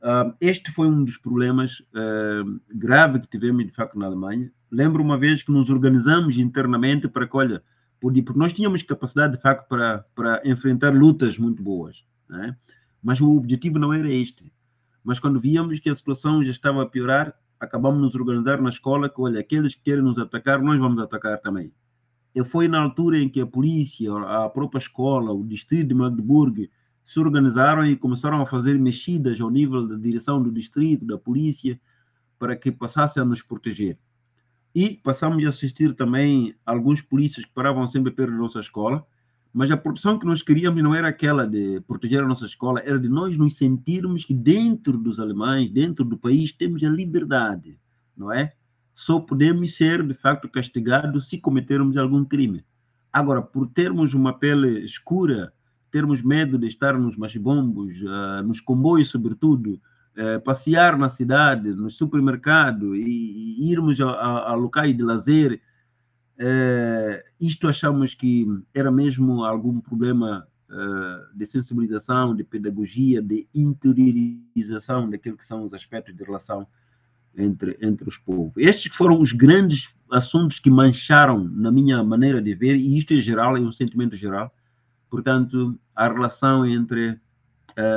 Uh, 0.00 0.34
este 0.40 0.70
foi 0.72 0.88
um 0.88 1.04
dos 1.04 1.16
problemas 1.16 1.80
uh, 1.80 2.60
graves 2.74 3.22
que 3.22 3.28
tivemos, 3.28 3.64
de 3.64 3.72
facto, 3.72 3.96
na 3.98 4.06
Alemanha. 4.06 4.50
Lembro 4.70 5.02
uma 5.02 5.16
vez 5.16 5.42
que 5.42 5.52
nos 5.52 5.70
organizamos 5.70 6.36
internamente 6.38 7.06
para 7.06 7.26
que, 7.26 7.36
olha, 7.36 7.62
porque 8.02 8.38
nós 8.38 8.52
tínhamos 8.52 8.82
capacidade, 8.82 9.36
de 9.36 9.42
facto, 9.42 9.68
para, 9.68 10.04
para 10.14 10.42
enfrentar 10.44 10.94
lutas 10.94 11.38
muito 11.38 11.62
boas, 11.62 12.04
né? 12.28 12.56
mas 13.02 13.20
o 13.20 13.36
objetivo 13.36 13.78
não 13.78 13.92
era 13.92 14.10
este. 14.10 14.52
Mas 15.04 15.20
quando 15.20 15.38
víamos 15.38 15.78
que 15.78 15.88
a 15.88 15.94
situação 15.94 16.42
já 16.42 16.50
estava 16.50 16.82
a 16.82 16.86
piorar, 16.86 17.34
acabamos 17.60 18.00
nos 18.00 18.14
organizar 18.14 18.60
na 18.60 18.70
escola 18.70 19.08
que, 19.08 19.20
olha, 19.20 19.40
aqueles 19.40 19.74
que 19.74 19.82
querem 19.82 20.02
nos 20.02 20.18
atacar, 20.18 20.60
nós 20.60 20.78
vamos 20.78 21.02
atacar 21.02 21.38
também. 21.38 21.72
E 22.34 22.44
foi 22.44 22.66
na 22.66 22.80
altura 22.80 23.18
em 23.18 23.28
que 23.28 23.40
a 23.40 23.46
polícia, 23.46 24.12
a 24.12 24.48
própria 24.48 24.78
escola, 24.78 25.32
o 25.32 25.44
distrito 25.44 25.88
de 25.88 25.94
Magdeburg, 25.94 26.70
se 27.04 27.20
organizaram 27.20 27.86
e 27.86 27.96
começaram 27.96 28.40
a 28.40 28.46
fazer 28.46 28.78
mexidas 28.78 29.40
ao 29.40 29.50
nível 29.50 29.86
da 29.86 29.96
direção 29.96 30.42
do 30.42 30.50
distrito, 30.50 31.04
da 31.04 31.18
polícia, 31.18 31.80
para 32.38 32.56
que 32.56 32.72
passassem 32.72 33.22
a 33.22 33.26
nos 33.26 33.42
proteger. 33.42 33.98
E 34.74 35.00
passamos 35.02 35.44
a 35.44 35.48
assistir 35.48 35.94
também 35.94 36.54
alguns 36.64 37.02
polícias 37.02 37.44
que 37.44 37.52
paravam 37.52 37.86
sempre 37.86 38.10
perto 38.10 38.32
da 38.32 38.38
nossa 38.38 38.60
escola, 38.60 39.06
mas 39.52 39.70
a 39.70 39.76
proteção 39.76 40.18
que 40.18 40.24
nós 40.24 40.40
queríamos 40.40 40.82
não 40.82 40.94
era 40.94 41.08
aquela 41.08 41.46
de 41.46 41.80
proteger 41.82 42.22
a 42.22 42.26
nossa 42.26 42.46
escola, 42.46 42.80
era 42.80 42.98
de 42.98 43.08
nós 43.08 43.36
nos 43.36 43.58
sentirmos 43.58 44.24
que 44.24 44.32
dentro 44.32 44.96
dos 44.96 45.20
alemães, 45.20 45.70
dentro 45.70 46.04
do 46.04 46.16
país, 46.16 46.52
temos 46.52 46.82
a 46.82 46.88
liberdade, 46.88 47.78
não 48.16 48.32
é? 48.32 48.50
Só 48.94 49.20
podemos 49.20 49.76
ser, 49.76 50.06
de 50.06 50.14
facto, 50.14 50.48
castigados 50.48 51.28
se 51.28 51.38
cometermos 51.38 51.96
algum 51.98 52.24
crime. 52.24 52.64
Agora, 53.12 53.42
por 53.42 53.66
termos 53.66 54.14
uma 54.14 54.32
pele 54.32 54.82
escura, 54.84 55.52
termos 55.90 56.22
medo 56.22 56.58
de 56.58 56.66
estar 56.66 56.98
nos 56.98 57.16
machibombos, 57.16 57.92
uh, 58.00 58.42
nos 58.42 58.58
comboios, 58.58 59.08
sobretudo, 59.08 59.78
é, 60.16 60.38
passear 60.38 60.98
na 60.98 61.08
cidade, 61.08 61.70
no 61.70 61.90
supermercado 61.90 62.94
e, 62.94 63.58
e 63.58 63.72
irmos 63.72 64.00
a, 64.00 64.10
a, 64.10 64.50
a, 64.50 64.54
locais 64.54 64.94
de 64.96 65.02
lazer, 65.02 65.60
é, 66.38 67.24
isto 67.40 67.68
achamos 67.68 68.14
que 68.14 68.46
era 68.74 68.90
mesmo 68.90 69.44
algum 69.44 69.80
problema 69.80 70.46
é, 70.70 70.74
de 71.34 71.46
sensibilização, 71.46 72.34
de 72.34 72.44
pedagogia, 72.44 73.22
de 73.22 73.48
interiorização 73.54 75.08
daquilo 75.08 75.36
que 75.36 75.46
são 75.46 75.64
os 75.64 75.72
aspectos 75.72 76.14
de 76.14 76.22
relação 76.22 76.66
entre, 77.34 77.78
entre 77.80 78.06
os 78.06 78.18
povos. 78.18 78.56
Estes 78.58 78.94
foram 78.94 79.18
os 79.18 79.32
grandes 79.32 79.94
assuntos 80.10 80.58
que 80.58 80.70
mancharam, 80.70 81.42
na 81.42 81.72
minha 81.72 82.02
maneira 82.04 82.42
de 82.42 82.54
ver, 82.54 82.76
e 82.76 82.98
isto 82.98 83.14
é 83.14 83.16
geral, 83.16 83.56
é 83.56 83.60
um 83.60 83.72
sentimento 83.72 84.14
geral, 84.14 84.54
portanto, 85.08 85.78
a 85.96 86.06
relação 86.06 86.66
entre 86.66 87.18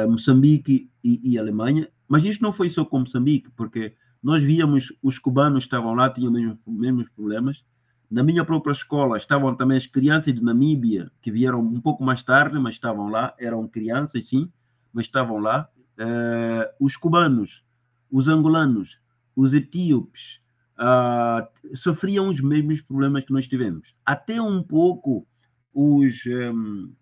Moçambique 0.08 0.90
e, 1.04 1.20
e 1.22 1.38
Alemanha, 1.38 1.90
mas 2.08 2.24
isto 2.24 2.42
não 2.42 2.52
foi 2.52 2.70
só 2.70 2.86
com 2.86 3.00
Moçambique, 3.00 3.50
porque 3.56 3.96
nós 4.22 4.44
víamos 4.44 4.94
os 5.04 5.20
cubanos 5.20 5.64
estavam 5.64 5.94
lá, 5.94 6.10
tinham 6.10 6.32
os 6.32 6.58
mesmos 6.66 7.10
problemas. 7.10 7.64
Na 8.10 8.24
minha 8.24 8.46
própria 8.46 8.72
escola 8.72 9.18
estavam 9.18 9.56
também 9.56 9.78
as 9.78 9.88
crianças 9.88 10.34
de 10.34 10.44
Namíbia, 10.44 11.12
que 11.22 11.32
vieram 11.32 11.60
um 11.60 11.82
pouco 11.82 12.04
mais 12.04 12.24
tarde, 12.24 12.58
mas 12.60 12.76
estavam 12.76 13.10
lá. 13.10 13.34
Eram 13.40 13.68
crianças, 13.68 14.30
sim, 14.30 14.52
mas 14.94 15.06
estavam 15.06 15.38
lá. 15.40 15.70
Uh, 16.00 16.86
os 16.86 16.98
cubanos, 16.98 17.64
os 18.12 18.28
angolanos, 18.28 19.00
os 19.36 19.54
etíopes, 19.54 20.40
uh, 20.80 21.76
sofriam 21.76 22.30
os 22.30 22.40
mesmos 22.40 22.82
problemas 22.82 23.24
que 23.24 23.34
nós 23.34 23.48
tivemos. 23.48 23.96
Até 24.06 24.42
um 24.42 24.62
pouco 24.64 25.28
os 25.74 26.26
um, 26.26 26.86
uh, 26.86 26.94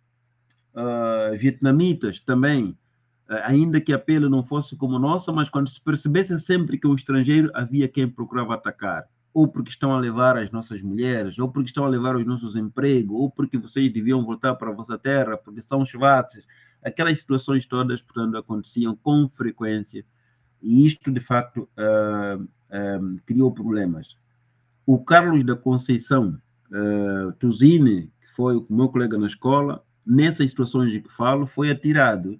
ah, 0.75 1.31
vietnamitas 1.37 2.19
também 2.19 2.77
ainda 3.27 3.79
que 3.79 3.93
a 3.93 3.99
pele 3.99 4.29
não 4.29 4.43
fosse 4.43 4.75
como 4.75 4.99
nossa, 4.99 5.31
mas 5.31 5.49
quando 5.49 5.69
se 5.69 5.81
percebesse 5.81 6.37
sempre 6.39 6.77
que 6.77 6.87
o 6.87 6.95
estrangeiro 6.95 7.49
havia 7.53 7.87
quem 7.87 8.07
procurava 8.07 8.53
atacar, 8.53 9.05
ou 9.33 9.47
porque 9.47 9.71
estão 9.71 9.93
a 9.93 9.99
levar 9.99 10.37
as 10.37 10.51
nossas 10.51 10.81
mulheres, 10.81 11.39
ou 11.39 11.49
porque 11.49 11.69
estão 11.69 11.85
a 11.85 11.89
levar 11.89 12.15
os 12.15 12.25
nossos 12.25 12.55
empregos, 12.55 13.15
ou 13.15 13.31
porque 13.31 13.57
vocês 13.57 13.91
deviam 13.91 14.23
voltar 14.23 14.55
para 14.55 14.69
a 14.69 14.73
vossa 14.73 14.97
terra, 14.97 15.37
porque 15.37 15.61
são 15.61 15.83
chavates, 15.83 16.45
aquelas 16.83 17.19
situações 17.19 17.65
todas, 17.65 18.01
portanto, 18.01 18.37
aconteciam 18.37 18.95
com 18.95 19.27
frequência, 19.27 20.05
e 20.61 20.85
isto, 20.85 21.11
de 21.11 21.19
facto, 21.19 21.67
uh, 21.77 22.41
uh, 22.41 23.21
criou 23.25 23.51
problemas. 23.51 24.15
O 24.85 25.03
Carlos 25.03 25.43
da 25.43 25.55
Conceição 25.55 26.39
uh, 26.69 27.33
Tuzine, 27.33 28.11
que 28.21 28.31
foi 28.33 28.55
o 28.55 28.65
meu 28.69 28.87
colega 28.87 29.17
na 29.17 29.25
escola, 29.25 29.83
nessas 30.05 30.49
situações 30.49 30.91
de 30.91 31.01
que 31.01 31.11
falo, 31.11 31.45
foi 31.45 31.69
atirado, 31.69 32.39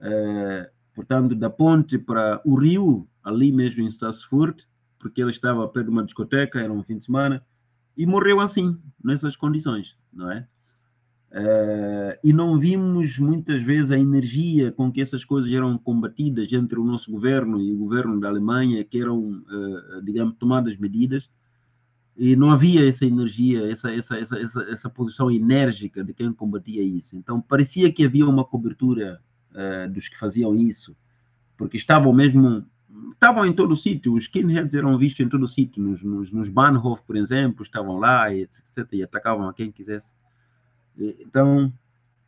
eh, 0.00 0.70
portanto, 0.94 1.34
da 1.34 1.50
ponte 1.50 1.98
para 1.98 2.40
o 2.44 2.54
rio, 2.56 3.08
ali 3.22 3.52
mesmo 3.52 3.82
em 3.82 3.86
Stassfurt, 3.88 4.64
porque 4.98 5.20
ele 5.20 5.30
estava 5.30 5.66
perto 5.68 5.86
de 5.86 5.92
uma 5.92 6.04
discoteca, 6.04 6.60
era 6.60 6.72
um 6.72 6.82
fim 6.82 6.98
de 6.98 7.04
semana, 7.04 7.44
e 7.96 8.06
morreu 8.06 8.40
assim, 8.40 8.78
nessas 9.02 9.36
condições, 9.36 9.96
não 10.12 10.30
é? 10.30 10.46
Uh, 11.32 12.18
e 12.24 12.32
não 12.32 12.58
vimos 12.58 13.16
muitas 13.18 13.62
vezes 13.62 13.92
a 13.92 13.98
energia 13.98 14.72
com 14.72 14.90
que 14.90 15.00
essas 15.00 15.24
coisas 15.24 15.50
eram 15.52 15.78
combatidas 15.78 16.52
entre 16.52 16.76
o 16.78 16.84
nosso 16.84 17.08
governo 17.08 17.60
e 17.60 17.72
o 17.72 17.78
governo 17.78 18.18
da 18.18 18.28
Alemanha, 18.28 18.82
que 18.84 19.00
eram, 19.00 19.18
uh, 19.18 20.02
digamos, 20.02 20.34
tomadas 20.38 20.76
medidas, 20.76 21.30
e 22.16 22.34
não 22.34 22.50
havia 22.50 22.86
essa 22.86 23.06
energia, 23.06 23.70
essa, 23.70 23.94
essa, 23.94 24.18
essa, 24.18 24.62
essa 24.64 24.90
posição 24.90 25.30
enérgica 25.30 26.02
de 26.02 26.12
quem 26.12 26.32
combatia 26.32 26.82
isso. 26.82 27.16
Então 27.16 27.40
parecia 27.40 27.92
que 27.92 28.04
havia 28.04 28.26
uma 28.26 28.44
cobertura 28.44 29.22
uh, 29.52 29.90
dos 29.90 30.08
que 30.08 30.18
faziam 30.18 30.54
isso, 30.54 30.96
porque 31.56 31.76
estavam 31.76 32.12
mesmo 32.12 32.66
estavam 33.12 33.46
em 33.46 33.52
todo 33.52 33.72
o 33.72 33.76
sítio, 33.76 34.14
os 34.14 34.24
skinheads 34.24 34.74
eram 34.74 34.96
vistos 34.96 35.20
em 35.20 35.28
todo 35.28 35.44
o 35.44 35.48
sítio, 35.48 35.82
nos, 35.82 36.02
nos, 36.02 36.32
nos 36.32 36.48
Bahnhof, 36.48 37.02
por 37.02 37.16
exemplo, 37.16 37.62
estavam 37.62 37.98
lá, 37.98 38.34
etc, 38.34 38.86
e 38.92 39.02
atacavam 39.02 39.48
a 39.48 39.54
quem 39.54 39.70
quisesse. 39.70 40.14
Então, 40.96 41.72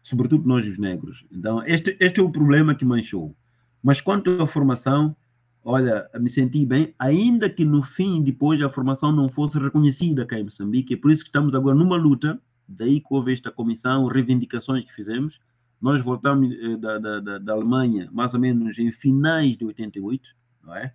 sobretudo 0.02 0.46
nós 0.46 0.66
os 0.66 0.78
negros. 0.78 1.24
Então, 1.30 1.62
este, 1.64 1.96
este 2.00 2.20
é 2.20 2.22
o 2.22 2.30
problema 2.30 2.74
que 2.74 2.84
manchou. 2.84 3.34
Mas 3.82 4.00
quanto 4.00 4.30
à 4.42 4.46
formação, 4.46 5.16
olha, 5.64 6.08
me 6.18 6.28
senti 6.28 6.64
bem, 6.64 6.94
ainda 6.98 7.48
que 7.48 7.64
no 7.64 7.82
fim, 7.82 8.22
depois, 8.22 8.60
a 8.62 8.68
formação 8.68 9.12
não 9.12 9.28
fosse 9.28 9.58
reconhecida 9.58 10.26
cá 10.26 10.38
em 10.38 10.44
Moçambique, 10.44 10.94
é 10.94 10.96
por 10.96 11.10
isso 11.10 11.22
que 11.22 11.28
estamos 11.28 11.54
agora 11.54 11.76
numa 11.76 11.96
luta, 11.96 12.40
daí 12.68 13.00
que 13.00 13.06
houve 13.10 13.32
esta 13.32 13.50
comissão, 13.50 14.06
reivindicações 14.06 14.84
que 14.84 14.92
fizemos, 14.92 15.40
nós 15.82 16.00
voltamos 16.00 16.54
eh, 16.54 16.76
da, 16.76 16.98
da, 16.98 17.38
da, 17.38 17.52
Alemanha 17.52 18.08
mais 18.12 18.32
ou 18.32 18.40
menos 18.40 18.78
em 18.78 18.92
finais 18.92 19.56
de 19.56 19.64
88, 19.64 20.30
não 20.62 20.76
é? 20.76 20.94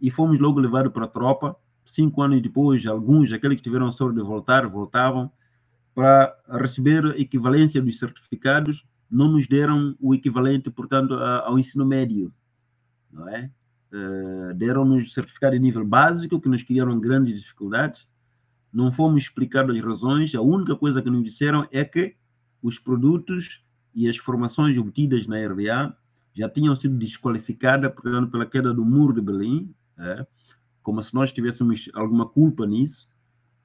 E 0.00 0.10
fomos 0.10 0.40
logo 0.40 0.58
levados 0.58 0.92
para 0.92 1.04
a 1.04 1.08
tropa. 1.08 1.56
Cinco 1.84 2.20
anos 2.20 2.42
depois, 2.42 2.84
alguns, 2.84 3.32
aqueles 3.32 3.56
que 3.58 3.62
tiveram 3.62 3.86
a 3.86 3.92
sorte 3.92 4.16
de 4.16 4.22
voltar, 4.22 4.66
voltavam 4.66 5.30
para 5.94 6.36
receber 6.48 7.04
a 7.06 7.18
equivalência 7.18 7.80
dos 7.80 7.98
certificados, 7.98 8.84
não 9.08 9.30
nos 9.30 9.46
deram 9.46 9.94
o 10.00 10.12
equivalente, 10.12 10.68
portanto, 10.68 11.14
ao 11.14 11.56
ensino 11.56 11.86
médio, 11.86 12.32
não 13.12 13.28
é? 13.28 13.50
Uh, 13.92 14.52
deram-nos 14.54 15.14
certificado 15.14 15.54
de 15.54 15.60
nível 15.60 15.86
básico, 15.86 16.40
que 16.40 16.48
nos 16.48 16.64
criaram 16.64 16.98
grandes 16.98 17.40
dificuldades. 17.40 18.08
Não 18.72 18.90
fomos 18.90 19.22
explicados 19.22 19.76
as 19.76 19.84
razões. 19.84 20.34
A 20.34 20.40
única 20.40 20.74
coisa 20.74 21.00
que 21.00 21.08
nos 21.08 21.22
disseram 21.22 21.68
é 21.70 21.84
que 21.84 22.16
os 22.60 22.76
produtos 22.76 23.63
e 23.94 24.08
as 24.08 24.16
formações 24.16 24.76
obtidas 24.76 25.26
na 25.26 25.36
RDA 25.46 25.96
já 26.34 26.48
tinham 26.48 26.74
sido 26.74 26.96
desqualificadas, 26.96 27.92
portanto, 27.92 28.30
pela 28.30 28.44
queda 28.44 28.74
do 28.74 28.84
muro 28.84 29.14
de 29.14 29.20
Berlim, 29.20 29.72
é? 29.98 30.26
como 30.82 31.02
se 31.02 31.14
nós 31.14 31.32
tivéssemos 31.32 31.88
alguma 31.94 32.28
culpa 32.28 32.66
nisso. 32.66 33.08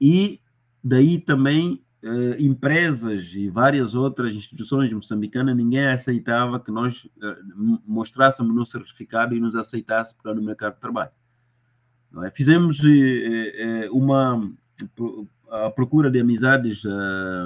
E 0.00 0.40
daí 0.82 1.18
também 1.18 1.82
uh, 2.02 2.40
empresas 2.40 3.32
e 3.34 3.48
várias 3.48 3.94
outras 3.94 4.32
instituições 4.32 4.92
moçambicanas, 4.92 5.56
ninguém 5.56 5.86
aceitava 5.86 6.60
que 6.60 6.70
nós 6.70 7.04
uh, 7.04 7.80
mostrássemos 7.86 8.54
no 8.54 8.64
certificado 8.64 9.34
e 9.34 9.40
nos 9.40 9.54
aceitasse 9.54 10.14
para 10.14 10.34
no 10.34 10.42
mercado 10.42 10.74
de 10.74 10.80
trabalho. 10.80 11.10
É? 12.24 12.30
Fizemos 12.30 12.80
uh, 12.80 13.92
uma 13.92 14.50
a 15.50 15.68
procura 15.68 16.08
de 16.08 16.20
amizades, 16.20 16.82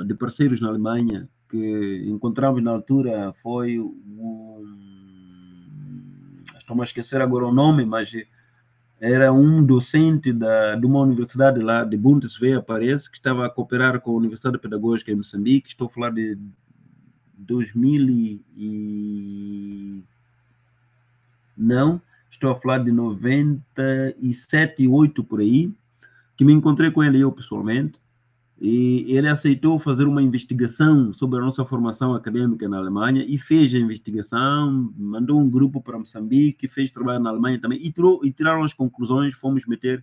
de 0.07 0.15
parceiros 0.15 0.61
na 0.61 0.69
Alemanha, 0.69 1.27
que 1.55 2.05
encontramos 2.09 2.61
na 2.61 2.73
altura 2.73 3.33
foi 3.33 3.79
um, 3.79 4.65
estou 6.59 6.81
a 6.81 6.85
esquecer 6.85 7.23
agora 7.23 7.47
o 7.47 7.55
nome, 7.55 7.85
mas 7.85 8.13
era 9.01 9.33
um 9.33 9.65
docente 9.65 10.33
da, 10.33 10.75
de 10.75 10.85
uma 10.85 10.99
universidade 10.99 11.61
lá 11.61 11.85
de 11.85 11.97
Bundeswehr, 11.97 12.61
parece, 12.61 13.09
que 13.09 13.19
estava 13.19 13.47
a 13.47 13.51
cooperar 13.51 14.01
com 14.01 14.11
a 14.11 14.15
Universidade 14.15 14.59
Pedagógica 14.59 15.13
em 15.13 15.15
Moçambique. 15.15 15.69
Estou 15.69 15.87
a 15.87 15.91
falar 15.91 16.11
de 16.11 16.37
2000 17.39 18.43
e... 18.57 20.03
Não, 21.57 22.03
estou 22.29 22.51
a 22.51 22.57
falar 22.57 22.79
de 22.79 22.91
97, 22.91 24.89
8 24.89 25.23
por 25.23 25.39
aí, 25.39 25.73
que 26.37 26.45
me 26.45 26.53
encontrei 26.53 26.91
com 26.91 27.05
ele 27.05 27.21
eu 27.21 27.31
pessoalmente 27.31 28.03
e 28.67 29.15
ele 29.15 29.29
aceitou 29.29 29.79
fazer 29.79 30.07
uma 30.07 30.23
investigação 30.23 31.13
sobre 31.13 31.39
a 31.39 31.43
nossa 31.43 31.67
formação 31.67 32.15
acadêmica 32.15 32.67
na 32.67 32.79
Alemanha 32.79 33.23
e 33.29 33.37
fez 33.37 33.75
a 33.75 33.79
investigação, 33.79 34.91
mandou 34.97 35.39
um 35.39 35.51
grupo 35.51 35.83
para 35.83 35.99
Moçambique, 35.99 36.67
fez 36.67 36.91
trabalho 36.91 37.23
na 37.23 37.29
Alemanha 37.29 37.61
também 37.61 37.79
e, 37.85 37.93
tirou, 37.93 38.25
e 38.25 38.33
tiraram 38.33 38.63
as 38.63 38.73
conclusões, 38.73 39.35
fomos 39.35 39.67
meter 39.67 40.03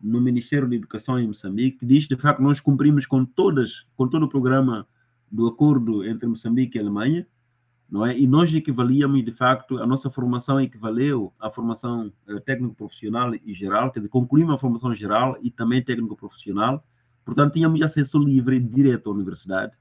no 0.00 0.22
Ministério 0.22 0.66
da 0.66 0.74
Educação 0.74 1.18
em 1.18 1.26
Moçambique, 1.26 1.84
diz 1.84 2.08
de 2.08 2.16
facto 2.16 2.40
nós 2.40 2.60
cumprimos 2.60 3.04
com 3.04 3.26
todas, 3.26 3.86
com 3.94 4.08
todo 4.08 4.22
o 4.22 4.28
programa 4.28 4.88
do 5.30 5.46
acordo 5.46 6.02
entre 6.02 6.26
Moçambique 6.26 6.78
e 6.78 6.80
Alemanha, 6.80 7.26
não 7.90 8.06
é? 8.06 8.18
E 8.18 8.26
nós 8.26 8.54
equivalíamos 8.54 9.22
de 9.22 9.32
facto, 9.32 9.76
a 9.76 9.86
nossa 9.86 10.08
formação 10.08 10.58
equivaleu 10.58 11.30
à 11.38 11.50
formação 11.50 12.10
eh, 12.26 12.40
técnico 12.40 12.74
profissional 12.74 13.34
e 13.34 13.52
geral, 13.52 13.90
quer 13.90 14.00
dizer, 14.00 14.08
concluímos 14.08 14.54
a 14.54 14.56
formação 14.56 14.94
geral 14.94 15.36
e 15.42 15.50
também 15.50 15.84
técnico 15.84 16.16
profissional 16.16 16.82
Portanto, 17.24 17.54
tínhamos 17.54 17.80
acesso 17.82 18.18
livre 18.18 18.58
direto 18.58 19.10
à 19.10 19.12
universidade, 19.12 19.72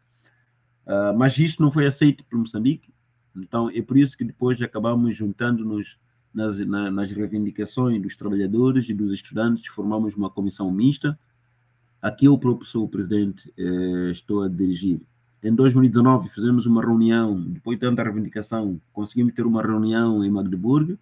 uh, 0.85 1.17
mas 1.17 1.37
isto 1.37 1.61
não 1.61 1.71
foi 1.71 1.87
aceito 1.87 2.23
por 2.25 2.37
Moçambique, 2.37 2.93
então 3.35 3.69
é 3.69 3.81
por 3.81 3.97
isso 3.97 4.17
que 4.17 4.23
depois 4.23 4.61
acabamos 4.61 5.15
juntando-nos 5.15 5.97
nas, 6.33 6.57
na, 6.59 6.89
nas 6.89 7.11
reivindicações 7.11 8.01
dos 8.01 8.15
trabalhadores 8.15 8.87
e 8.89 8.93
dos 8.93 9.11
estudantes, 9.11 9.67
formamos 9.67 10.15
uma 10.15 10.29
comissão 10.29 10.71
mista, 10.71 11.17
aqui 12.01 12.25
eu 12.25 12.37
próprio 12.37 12.67
sou 12.67 12.85
o 12.85 12.89
presidente, 12.89 13.53
eh, 13.57 14.11
estou 14.11 14.43
a 14.43 14.47
dirigir. 14.47 15.01
Em 15.43 15.53
2019 15.53 16.29
fizemos 16.29 16.65
uma 16.65 16.81
reunião, 16.81 17.39
depois 17.41 17.77
de 17.77 17.85
tanta 17.85 18.03
reivindicação, 18.03 18.79
conseguimos 18.93 19.33
ter 19.33 19.45
uma 19.45 19.61
reunião 19.61 20.23
em 20.23 20.29
Magdeburgo, 20.29 20.97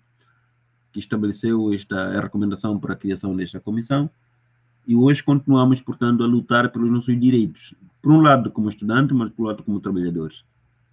que 0.92 1.00
estabeleceu 1.00 1.74
esta 1.74 2.20
recomendação 2.20 2.80
para 2.80 2.94
a 2.94 2.98
criação 2.98 3.36
desta 3.36 3.60
comissão, 3.60 4.10
e 4.88 4.96
hoje 4.96 5.24
continuamos, 5.24 5.82
portanto, 5.82 6.24
a 6.24 6.28
lutar 6.28 6.72
pelos 6.72 6.92
nossos 6.92 7.20
direitos. 7.20 7.74
Por 8.02 8.12
um 8.12 8.22
lado, 8.22 8.52
como 8.52 8.70
estudantes, 8.70 9.16
mas 9.16 9.30
por 9.32 9.48
outro, 9.48 9.64
como 9.64 9.80
trabalhadores, 9.80 10.44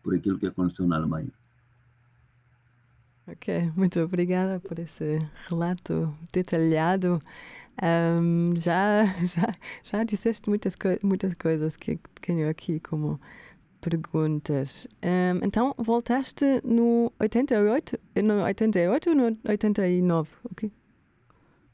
por 0.02 0.14
aquilo 0.14 0.38
que 0.38 0.46
aconteceu 0.46 0.86
na 0.86 0.96
Alemanha. 0.96 1.32
Ok, 3.26 3.72
muito 3.74 3.98
obrigada 4.00 4.60
por 4.60 4.78
esse 4.78 5.18
relato 5.48 6.12
detalhado. 6.32 7.20
Um, 7.82 8.54
já, 8.56 9.04
já, 9.26 9.54
já 9.82 10.04
disseste 10.04 10.48
muitas, 10.48 10.76
muitas 11.02 11.34
coisas 11.34 11.76
que 11.76 11.98
tenho 12.20 12.48
aqui 12.48 12.80
como 12.80 13.20
perguntas. 13.80 14.86
Um, 15.02 15.44
então, 15.44 15.74
voltaste 15.76 16.60
no 16.64 17.12
88, 17.20 17.98
no 18.22 18.42
88 18.44 19.10
ou 19.10 19.16
no 19.16 19.38
89? 19.48 20.28
Okay. 20.52 20.70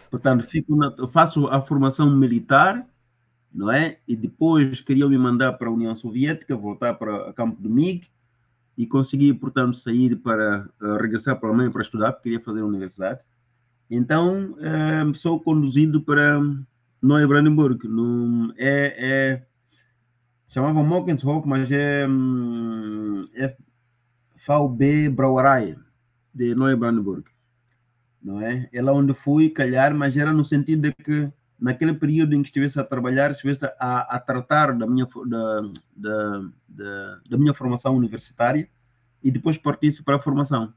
Portanto, 0.09 0.43
fico 0.43 0.75
na, 0.75 1.07
faço 1.07 1.47
a 1.47 1.61
formação 1.61 2.09
militar, 2.09 2.85
não 3.53 3.71
é? 3.71 3.99
E 4.07 4.15
depois 4.15 4.81
queriam 4.81 5.09
me 5.09 5.17
mandar 5.17 5.53
para 5.53 5.69
a 5.69 5.71
União 5.71 5.95
Soviética, 5.95 6.55
voltar 6.55 6.95
para 6.95 7.29
o 7.29 7.33
campo 7.33 7.61
do 7.61 7.69
MIG 7.69 8.07
e 8.77 8.85
consegui, 8.85 9.33
portanto, 9.33 9.77
sair 9.77 10.17
para 10.17 10.67
uh, 10.81 10.97
regressar 10.97 11.39
para 11.39 11.47
a 11.47 11.51
Alemanha 11.51 11.71
para 11.71 11.81
estudar, 11.81 12.11
porque 12.11 12.29
queria 12.29 12.43
fazer 12.43 12.61
a 12.61 12.65
universidade. 12.65 13.21
Então, 13.89 14.53
uh, 14.53 15.15
sou 15.15 15.39
conduzido 15.39 16.01
para 16.01 16.41
não 17.05 17.27
Brandenburg, 17.27 17.87
não, 17.87 18.51
é, 18.57 18.95
é 18.97 19.45
chamava 20.47 20.83
Mockenshof, 20.83 21.47
mas 21.47 21.71
é, 21.71 22.07
hum, 22.07 23.21
é 23.35 23.55
VB 24.35 25.09
Brauerei 25.09 25.75
de 26.33 26.55
Neubrandenburg, 26.55 27.25
não 28.21 28.41
é? 28.41 28.67
É 28.73 28.81
lá 28.81 28.91
onde 28.91 29.13
fui 29.13 29.49
calhar, 29.49 29.93
mas 29.93 30.17
era 30.17 30.33
no 30.33 30.43
sentido 30.43 30.81
de 30.81 30.93
que 30.93 31.31
naquele 31.59 31.93
período 31.93 32.33
em 32.33 32.41
que 32.41 32.49
estivesse 32.49 32.79
a 32.79 32.83
trabalhar, 32.83 33.29
estivesse 33.29 33.65
a, 33.79 34.15
a 34.15 34.19
tratar 34.19 34.73
da 34.73 34.87
minha, 34.87 35.07
da, 35.27 35.61
da, 35.95 36.49
da, 36.67 37.19
da, 37.29 37.37
minha 37.37 37.53
formação 37.53 37.95
universitária 37.95 38.67
e 39.23 39.29
depois 39.29 39.57
partisse 39.57 40.03
para 40.03 40.15
a 40.15 40.19
formação. 40.19 40.73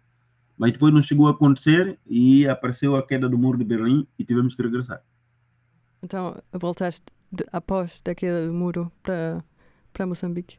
Mas 0.57 0.73
depois 0.73 0.93
não 0.93 1.01
chegou 1.01 1.27
a 1.27 1.31
acontecer 1.31 1.99
e 2.07 2.47
apareceu 2.47 2.97
a 2.97 3.07
queda 3.07 3.29
do 3.29 3.39
muro 3.39 3.57
de 3.57 3.65
Berlim 3.65 4.07
e 4.19 4.25
tivemos 4.25 4.55
que 4.55 4.63
regressar. 4.63 5.03
Então 6.03 6.41
voltaste 6.53 7.07
de, 7.33 7.45
após 7.53 8.01
daquele 8.03 8.51
muro 8.51 8.91
para, 9.03 9.45
para 9.93 10.07
Moçambique? 10.07 10.59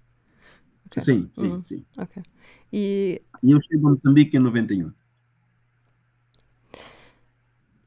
Ok. 0.87 1.03
Sim, 1.03 1.29
sim, 1.33 1.49
Uhum. 1.53 1.63
sim. 1.63 1.85
Ok. 1.97 2.23
E, 2.73 3.21
eu 3.43 3.59
chego 3.61 3.87
a 3.87 3.91
Moçambique 3.91 4.37
em 4.37 4.39
91. 4.39 4.93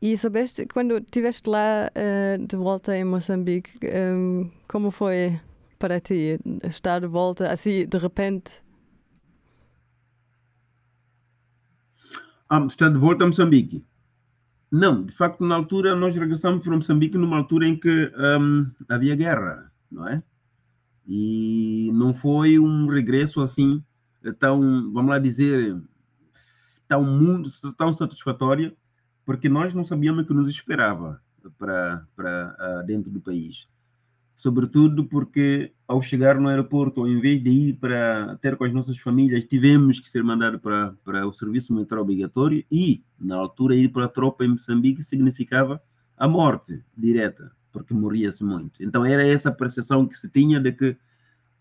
e 0.00 0.16
soubeste, 0.16 0.66
quando 0.66 0.98
estiveste 0.98 1.48
lá 1.48 1.88
eh, 1.94 2.36
de 2.38 2.56
volta 2.56 2.96
em 2.96 3.04
Moçambique, 3.04 3.70
em, 3.86 4.50
como 4.68 4.90
foi 4.90 5.40
para 5.78 6.00
ti 6.00 6.38
estar 6.64 7.00
de 7.00 7.06
volta, 7.06 7.52
assim, 7.52 7.86
de 7.86 7.98
repente? 7.98 8.50
Ah, 12.48 12.64
está 12.66 12.88
de 12.88 12.98
volta 12.98 13.24
a 13.24 13.26
Moçambique. 13.26 13.84
Não, 14.72 15.02
de 15.02 15.12
facto, 15.12 15.44
na 15.44 15.54
altura, 15.54 15.94
nós 15.94 16.16
regressamos 16.16 16.64
para 16.64 16.74
Moçambique 16.74 17.18
numa 17.18 17.36
altura 17.36 17.66
em 17.66 17.78
que 17.78 18.10
hum, 18.40 18.70
havia 18.88 19.14
guerra, 19.14 19.70
não 19.90 20.08
é? 20.08 20.22
E 21.06 21.90
não 21.92 22.14
foi 22.14 22.58
um 22.58 22.86
regresso 22.86 23.42
assim 23.42 23.84
tão, 24.38 24.90
vamos 24.90 25.10
lá 25.10 25.18
dizer, 25.18 25.78
tão, 26.88 27.04
muito, 27.04 27.50
tão 27.74 27.92
satisfatório, 27.92 28.74
porque 29.26 29.46
nós 29.46 29.74
não 29.74 29.84
sabíamos 29.84 30.24
o 30.24 30.26
que 30.26 30.32
nos 30.32 30.48
esperava 30.48 31.20
para, 31.58 32.06
para 32.16 32.56
ah, 32.58 32.82
dentro 32.86 33.10
do 33.10 33.20
país. 33.20 33.68
Sobretudo 34.42 35.04
porque, 35.04 35.72
ao 35.86 36.02
chegar 36.02 36.40
no 36.40 36.48
aeroporto, 36.48 37.02
ao 37.02 37.06
invés 37.06 37.40
de 37.40 37.48
ir 37.48 37.74
para 37.74 38.36
ter 38.38 38.56
com 38.56 38.64
as 38.64 38.72
nossas 38.72 38.98
famílias, 38.98 39.44
tivemos 39.44 40.00
que 40.00 40.10
ser 40.10 40.24
mandados 40.24 40.60
para, 40.60 40.96
para 41.04 41.24
o 41.28 41.32
serviço 41.32 41.72
militar 41.72 41.96
obrigatório 42.00 42.64
e, 42.68 43.04
na 43.20 43.36
altura, 43.36 43.76
ir 43.76 43.92
para 43.92 44.06
a 44.06 44.08
tropa 44.08 44.44
em 44.44 44.48
Moçambique 44.48 45.00
significava 45.00 45.80
a 46.16 46.26
morte 46.26 46.84
direta, 46.98 47.52
porque 47.70 47.94
morria-se 47.94 48.42
muito. 48.42 48.82
Então, 48.82 49.04
era 49.04 49.24
essa 49.24 49.52
percepção 49.52 50.08
que 50.08 50.18
se 50.18 50.28
tinha 50.28 50.58
de 50.58 50.72
que 50.72 50.96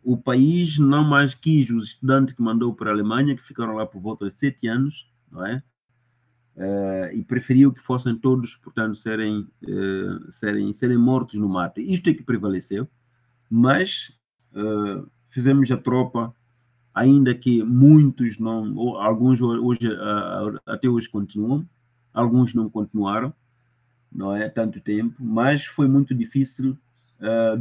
o 0.01 0.17
país 0.17 0.79
não 0.79 1.03
mais 1.03 1.35
quis 1.35 1.69
os 1.69 1.83
estudantes 1.89 2.33
que 2.33 2.41
mandou 2.41 2.73
para 2.73 2.89
a 2.89 2.93
Alemanha, 2.93 3.35
que 3.35 3.43
ficaram 3.43 3.75
lá 3.75 3.85
por 3.85 4.01
volta 4.01 4.25
de 4.25 4.33
sete 4.33 4.65
anos, 4.65 5.07
não 5.31 5.45
é? 5.45 5.61
Uh, 6.55 7.07
e 7.13 7.23
preferiu 7.23 7.71
que 7.71 7.81
fossem 7.81 8.15
todos, 8.15 8.57
portanto, 8.57 8.95
serem, 8.95 9.47
uh, 9.63 10.31
serem, 10.31 10.73
serem 10.73 10.97
mortos 10.97 11.39
no 11.39 11.47
mato. 11.47 11.79
Isto 11.79 12.09
é 12.09 12.13
que 12.13 12.23
prevaleceu, 12.23 12.87
mas 13.49 14.11
uh, 14.53 15.09
fizemos 15.29 15.71
a 15.71 15.77
tropa, 15.77 16.35
ainda 16.93 17.33
que 17.33 17.63
muitos 17.63 18.37
não, 18.37 18.75
ou 18.75 18.97
alguns 18.97 19.41
hoje, 19.41 19.79
até 20.65 20.89
hoje 20.89 21.09
continuam, 21.09 21.65
alguns 22.13 22.53
não 22.53 22.69
continuaram, 22.69 23.33
não 24.11 24.35
é 24.35 24.49
tanto 24.49 24.81
tempo, 24.81 25.15
mas 25.23 25.65
foi 25.65 25.87
muito 25.87 26.13
difícil 26.13 26.77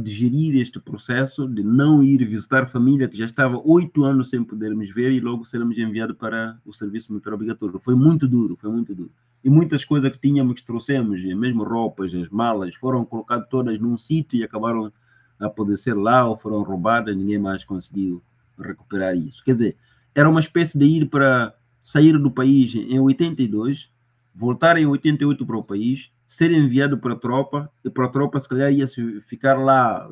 de 0.01 0.11
gerir 0.11 0.55
este 0.55 0.79
processo 0.79 1.47
de 1.47 1.63
não 1.63 2.03
ir 2.03 2.25
visitar 2.25 2.65
família 2.65 3.07
que 3.07 3.15
já 3.15 3.25
estava 3.25 3.61
oito 3.63 4.03
anos 4.03 4.29
sem 4.29 4.43
podermos 4.43 4.91
ver 4.91 5.11
e 5.11 5.19
logo 5.19 5.45
sermos 5.45 5.77
enviados 5.77 6.17
para 6.17 6.57
o 6.65 6.73
serviço 6.73 7.11
militar 7.11 7.33
obrigatório. 7.33 7.77
Foi 7.79 7.93
muito 7.93 8.27
duro, 8.27 8.55
foi 8.55 8.71
muito 8.71 8.95
duro. 8.95 9.11
E 9.43 9.49
muitas 9.49 9.85
coisas 9.85 10.11
que 10.11 10.19
tínhamos 10.19 10.61
trouxemos, 10.63 11.21
mesmo 11.35 11.63
roupas, 11.63 12.13
as 12.13 12.29
malas, 12.29 12.73
foram 12.75 13.05
colocadas 13.05 13.47
todas 13.49 13.79
num 13.79 13.97
sítio 13.97 14.39
e 14.39 14.43
acabaram 14.43 14.91
a 15.39 15.49
poder 15.49 15.77
ser 15.77 15.93
lá 15.93 16.27
ou 16.27 16.35
foram 16.35 16.61
roubadas, 16.63 17.15
ninguém 17.15 17.39
mais 17.39 17.63
conseguiu 17.63 18.21
recuperar 18.59 19.15
isso. 19.15 19.43
Quer 19.43 19.53
dizer, 19.53 19.77
era 20.13 20.29
uma 20.29 20.39
espécie 20.39 20.77
de 20.77 20.85
ir 20.85 21.07
para 21.07 21.53
sair 21.79 22.17
do 22.17 22.31
país 22.31 22.75
em 22.75 22.99
82, 22.99 23.91
voltar 24.33 24.77
em 24.77 24.85
88 24.85 25.45
para 25.45 25.57
o 25.57 25.63
país, 25.63 26.11
ser 26.31 26.49
enviado 26.49 26.97
para 26.97 27.11
a 27.11 27.17
tropa, 27.17 27.69
e 27.83 27.89
para 27.89 28.05
a 28.05 28.09
tropa 28.09 28.39
se 28.39 28.47
calhar 28.47 28.71
ia 28.71 28.87
ficar 29.19 29.55
lá, 29.55 30.09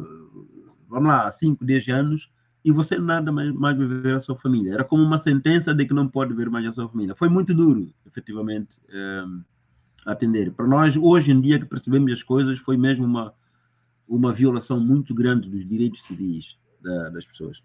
vamos 0.90 1.08
lá, 1.08 1.32
5, 1.32 1.64
10 1.64 1.88
anos, 1.88 2.30
e 2.64 2.74
você 2.74 2.98
nada 2.98 3.32
mais, 3.32 3.54
mais 3.54 3.78
ver 3.78 4.16
a 4.16 4.20
sua 4.20 4.36
família. 4.36 4.74
Era 4.74 4.84
como 4.84 5.02
uma 5.02 5.18
sentença 5.18 5.74
de 5.74 5.86
que 5.86 5.94
não 5.94 6.10
pode 6.10 6.34
ver 6.34 6.50
mais 6.50 6.68
a 6.68 6.74
sua 6.74 6.90
família. 6.90 7.16
Foi 7.16 7.30
muito 7.30 7.54
duro, 7.54 7.90
efetivamente, 8.06 8.78
é, 8.90 9.24
atender. 10.06 10.52
Para 10.52 10.68
nós, 10.68 10.98
hoje 10.98 11.32
em 11.32 11.40
dia 11.40 11.58
que 11.58 11.66
percebemos 11.66 12.12
as 12.12 12.22
coisas, 12.22 12.60
foi 12.60 12.76
mesmo 12.76 13.06
uma, 13.06 13.34
uma 14.06 14.34
violação 14.34 14.78
muito 14.78 15.16
grande 15.16 15.50
dos 15.50 15.66
direitos 15.66 16.04
civis 16.04 16.58
da, 16.82 17.12
das 17.12 17.26
pessoas. 17.26 17.64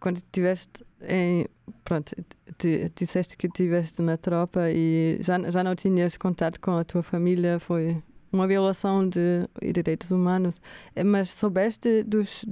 Quando 0.00 0.16
estiveste 0.16 0.84
em. 1.02 1.46
Pronto, 1.84 2.14
te, 2.56 2.90
disseste 2.94 3.36
que 3.36 3.46
estiveste 3.46 4.00
na 4.02 4.16
tropa 4.16 4.70
e 4.70 5.18
já, 5.20 5.38
já 5.50 5.62
não 5.64 5.74
tinhas 5.74 6.16
contato 6.16 6.60
com 6.60 6.72
a 6.72 6.84
tua 6.84 7.02
família, 7.02 7.58
foi 7.58 8.02
uma 8.32 8.46
violação 8.46 9.08
de 9.08 9.48
direitos 9.72 10.10
humanos. 10.10 10.60
Mas 11.04 11.32
soubeste 11.32 12.02
dos 12.02 12.44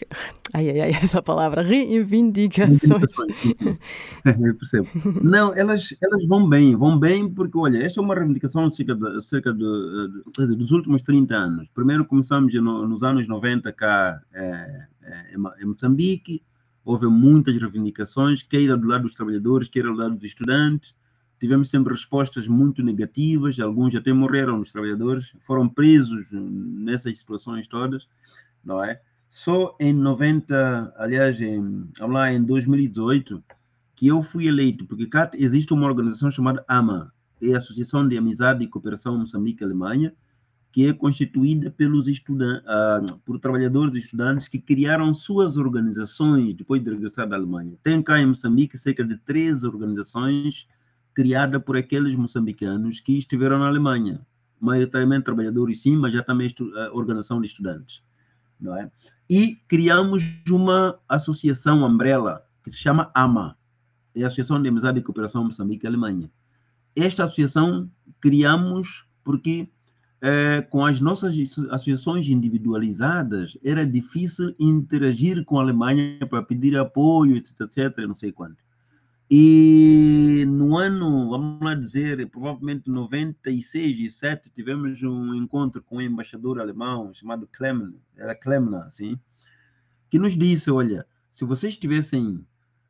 Ai, 0.54 0.70
ai, 0.70 0.80
ai, 0.80 0.90
essa 1.02 1.20
palavra, 1.20 1.60
reivindicações. 1.60 3.10
Eu 4.24 4.54
percebo. 4.54 4.86
Não, 5.20 5.52
elas, 5.56 5.92
elas 6.00 6.24
vão 6.28 6.48
bem, 6.48 6.76
vão 6.76 6.96
bem 6.96 7.28
porque, 7.28 7.58
olha, 7.58 7.84
esta 7.84 8.00
é 8.00 8.04
uma 8.04 8.14
reivindicação 8.14 8.70
cerca, 8.70 8.94
de, 8.94 9.22
cerca 9.22 9.52
de, 9.52 9.58
de, 9.58 10.54
dos 10.54 10.70
últimos 10.70 11.02
30 11.02 11.34
anos. 11.34 11.68
Primeiro 11.74 12.04
começamos 12.04 12.54
no, 12.54 12.86
nos 12.86 13.02
anos 13.02 13.26
90 13.26 13.72
cá 13.72 14.20
é, 14.32 14.86
é, 15.02 15.34
em 15.60 15.66
Moçambique, 15.66 16.44
houve 16.84 17.08
muitas 17.08 17.56
reivindicações, 17.56 18.40
queira 18.40 18.76
do 18.76 18.86
lado 18.86 19.02
dos 19.02 19.14
trabalhadores, 19.14 19.66
queira 19.66 19.88
do 19.88 19.96
lado 19.96 20.14
dos 20.14 20.22
estudantes, 20.22 20.94
tivemos 21.38 21.70
sempre 21.70 21.92
respostas 21.92 22.46
muito 22.46 22.82
negativas, 22.82 23.58
alguns 23.58 23.94
até 23.94 24.12
morreram, 24.12 24.60
os 24.60 24.72
trabalhadores 24.72 25.32
foram 25.40 25.68
presos 25.68 26.26
nessas 26.30 27.18
situações 27.18 27.66
todas, 27.68 28.08
não 28.64 28.82
é? 28.82 29.00
Só 29.28 29.76
em 29.78 29.92
90, 29.92 30.94
aliás, 30.96 31.40
em, 31.40 31.86
lá, 32.00 32.32
em 32.32 32.42
2018, 32.42 33.42
que 33.94 34.06
eu 34.06 34.22
fui 34.22 34.46
eleito, 34.46 34.86
porque 34.86 35.06
cá 35.06 35.30
existe 35.34 35.72
uma 35.72 35.86
organização 35.86 36.30
chamada 36.30 36.64
AMA, 36.66 37.12
é 37.40 37.54
a 37.54 37.58
Associação 37.58 38.06
de 38.06 38.16
Amizade 38.16 38.64
e 38.64 38.68
Cooperação 38.68 39.18
Moçambique-Alemanha, 39.18 40.14
que 40.70 40.86
é 40.86 40.92
constituída 40.92 41.70
pelos 41.70 42.08
estudantes, 42.08 42.64
uh, 42.64 43.18
por 43.24 43.38
trabalhadores 43.38 43.96
e 43.96 44.00
estudantes 44.00 44.48
que 44.48 44.58
criaram 44.58 45.12
suas 45.14 45.56
organizações 45.56 46.54
depois 46.54 46.82
de 46.82 46.90
regressar 46.90 47.28
da 47.28 47.36
Alemanha. 47.36 47.76
Tem 47.82 48.02
cá 48.02 48.20
em 48.20 48.26
Moçambique 48.26 48.76
cerca 48.76 49.04
de 49.04 49.16
13 49.16 49.66
organizações 49.66 50.68
criada 51.18 51.58
por 51.58 51.76
aqueles 51.76 52.14
moçambicanos 52.14 53.00
que 53.00 53.18
estiveram 53.18 53.58
na 53.58 53.66
Alemanha, 53.66 54.24
maioritariamente 54.60 55.24
trabalhadores 55.24 55.82
sim, 55.82 55.96
mas 55.96 56.12
já 56.12 56.22
também 56.22 56.48
a 56.76 56.92
organização 56.92 57.40
de 57.40 57.48
estudantes. 57.48 58.04
não 58.60 58.76
é? 58.76 58.88
E 59.28 59.56
criamos 59.66 60.22
uma 60.48 60.96
associação 61.08 61.84
umbrella 61.84 62.44
que 62.62 62.70
se 62.70 62.78
chama 62.78 63.10
AMA, 63.12 63.58
é 64.14 64.22
a 64.22 64.28
Associação 64.28 64.62
de 64.62 64.68
Amizade 64.68 65.00
e 65.00 65.02
Cooperação 65.02 65.42
Moçambique-Alemanha. 65.42 66.30
Esta 66.94 67.24
associação 67.24 67.90
criamos 68.20 69.04
porque 69.24 69.68
é, 70.20 70.62
com 70.62 70.86
as 70.86 71.00
nossas 71.00 71.34
associações 71.70 72.28
individualizadas 72.28 73.58
era 73.64 73.84
difícil 73.84 74.54
interagir 74.56 75.44
com 75.44 75.58
a 75.58 75.62
Alemanha 75.62 76.24
para 76.30 76.44
pedir 76.44 76.78
apoio, 76.78 77.34
etc, 77.34 77.62
etc, 77.62 78.06
não 78.06 78.14
sei 78.14 78.30
quanto. 78.30 78.67
E 79.30 80.46
no 80.46 80.78
ano, 80.78 81.28
vamos 81.28 81.60
lá 81.60 81.74
dizer, 81.74 82.30
provavelmente 82.30 82.88
96 82.88 83.98
e 83.98 84.08
7, 84.08 84.48
tivemos 84.48 85.02
um 85.02 85.34
encontro 85.34 85.82
com 85.82 85.96
um 85.96 86.00
embaixador 86.00 86.58
alemão 86.58 87.12
chamado 87.12 87.46
Klemner, 87.46 88.00
era 88.16 88.34
Klemner, 88.34 88.80
assim, 88.80 89.20
que 90.08 90.18
nos 90.18 90.34
disse, 90.34 90.70
olha, 90.70 91.06
se 91.30 91.44
vocês 91.44 91.76
tivessem, 91.76 92.42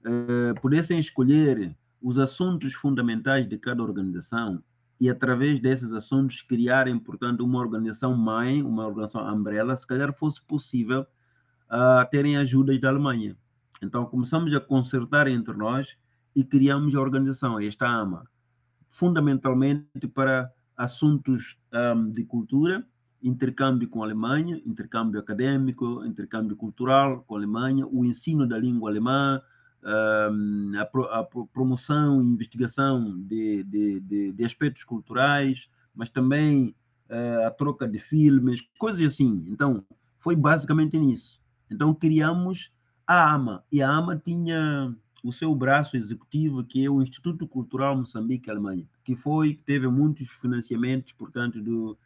uh, 0.07 0.61
pudessem 0.61 1.01
escolher 1.01 1.77
os 2.01 2.19
assuntos 2.19 2.73
fundamentais 2.73 3.49
de 3.49 3.59
cada 3.59 3.83
organização 3.83 4.63
e 5.01 5.11
através 5.11 5.59
desses 5.59 5.93
assuntos 5.93 6.41
criarem, 6.41 7.01
portanto, 7.01 7.45
uma 7.45 7.59
organização 7.59 8.17
mãe, 8.17 8.63
uma 8.63 8.87
organização 8.87 9.29
umbrella, 9.35 9.77
se 9.77 9.87
calhar 9.87 10.13
fosse 10.13 10.41
possível 10.43 11.01
uh, 11.01 12.09
terem 12.13 12.37
ajudas 12.37 12.81
da 12.81 12.91
Alemanha. 12.91 13.37
Então 13.83 14.07
começamos 14.07 14.55
a 14.55 14.61
consertar 14.61 15.27
entre 15.27 15.57
nós 15.57 15.97
e 16.35 16.45
criamos 16.45 16.95
a 16.95 17.01
organização, 17.01 17.61
esta 17.61 17.87
AMA, 17.87 18.25
fundamentalmente 18.89 20.07
para 20.15 20.51
assuntos 20.77 21.59
um, 21.73 22.11
de 22.11 22.25
cultura, 22.25 22.87
intercâmbio 23.23 23.89
com 23.89 24.03
a 24.03 24.07
Alemanha, 24.07 24.63
intercâmbio 24.65 25.19
acadêmico, 25.19 26.05
intercâmbio 26.05 26.57
cultural 26.57 27.25
com 27.27 27.35
a 27.35 27.39
Alemanha, 27.39 27.87
o 27.87 28.05
ensino 28.05 28.47
da 28.47 28.57
língua 28.57 28.91
alemã, 28.91 29.43
um, 29.83 30.73
a, 30.79 30.85
pro, 30.85 31.05
a, 31.05 31.25
promoção 31.25 32.23
e 32.23 32.27
investigação 32.27 33.19
de, 33.19 33.65
de, 33.65 34.01
de, 34.01 34.33
de, 34.33 34.45
aspectos 34.45 34.85
culturais, 34.85 35.69
mas 35.95 36.11
também 36.11 36.75
uh, 37.11 37.47
a 37.47 37.51
troca 37.51 37.89
de 37.89 37.99
filmes, 37.99 38.61
coisas 38.79 39.03
assim. 39.03 39.45
Então, 39.49 39.85
foi 40.17 40.37
basicamente 40.37 40.99
nisso. 40.99 41.41
Então, 41.71 41.95
criamos 41.95 42.73
a 43.07 43.33
AMA, 43.33 43.65
e 43.73 43.83
a 43.83 43.89
AMA 43.89 44.17
tinha 44.17 44.95
o 45.23 45.33
seu 45.33 45.55
braço 45.55 45.97
executivo, 45.97 46.65
que 46.65 46.85
é 46.85 46.91
o 46.91 47.03
Instituto 47.03 47.47
Cultural 47.47 47.97
Moçambique-Alemanha, 47.97 48.89
que 49.03 49.15
foi, 49.15 49.55
teve 49.65 49.89
muitos 49.89 50.29
financiamentos, 50.29 51.13
portanto, 51.13 51.61
do, 51.61 51.99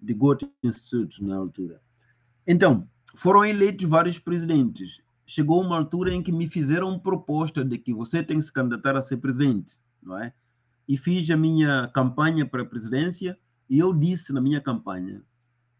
de 0.00 0.14
Goethe 0.14 0.50
Institute 0.62 1.22
na 1.22 1.36
altura. 1.36 1.80
Então, 2.46 2.88
foram 3.14 3.44
eleitos 3.44 3.88
vários 3.88 4.18
presidentes. 4.18 5.00
Chegou 5.26 5.62
uma 5.62 5.76
altura 5.76 6.12
em 6.12 6.22
que 6.22 6.32
me 6.32 6.48
fizeram 6.48 6.98
proposta 6.98 7.64
de 7.64 7.78
que 7.78 7.92
você 7.92 8.22
tem 8.22 8.38
que 8.38 8.44
se 8.44 8.52
candidatar 8.52 8.96
a 8.96 9.02
ser 9.02 9.18
presidente, 9.18 9.76
não 10.02 10.18
é? 10.18 10.32
E 10.88 10.96
fiz 10.96 11.30
a 11.30 11.36
minha 11.36 11.88
campanha 11.94 12.44
para 12.44 12.62
a 12.62 12.66
presidência 12.66 13.38
e 13.68 13.78
eu 13.78 13.92
disse 13.92 14.32
na 14.32 14.40
minha 14.40 14.60
campanha 14.60 15.22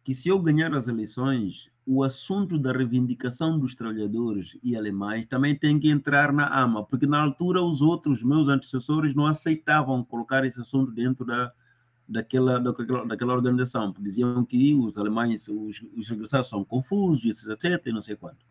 que 0.05 0.15
se 0.15 0.29
eu 0.29 0.39
ganhar 0.39 0.73
as 0.75 0.87
eleições, 0.87 1.69
o 1.93 2.05
assunto 2.05 2.57
da 2.57 2.71
reivindicação 2.71 3.59
dos 3.59 3.75
trabalhadores 3.75 4.57
e 4.63 4.77
alemães 4.77 5.27
também 5.27 5.57
tem 5.57 5.77
que 5.77 5.91
entrar 5.91 6.33
na 6.33 6.47
AMA, 6.47 6.85
porque 6.85 7.05
na 7.05 7.21
altura 7.21 7.61
os 7.61 7.83
outros 7.83 8.23
meus 8.23 8.47
antecessores 8.47 9.13
não 9.13 9.27
aceitavam 9.27 10.05
colocar 10.05 10.45
esse 10.45 10.61
assunto 10.61 10.93
dentro 10.93 11.25
da, 11.25 11.53
daquela, 12.09 12.61
daquela, 12.61 13.05
daquela 13.05 13.35
organização, 13.35 13.93
porque 13.93 14.09
diziam 14.09 14.45
que 14.45 14.73
os 14.73 14.97
alemães, 14.97 15.49
os, 15.49 15.85
os 15.97 16.09
regressados 16.09 16.49
são 16.49 16.65
confusos, 16.65 17.45
etc, 17.45 17.85
não 17.93 18.03
sei 18.03 18.15
quanto. 18.15 18.47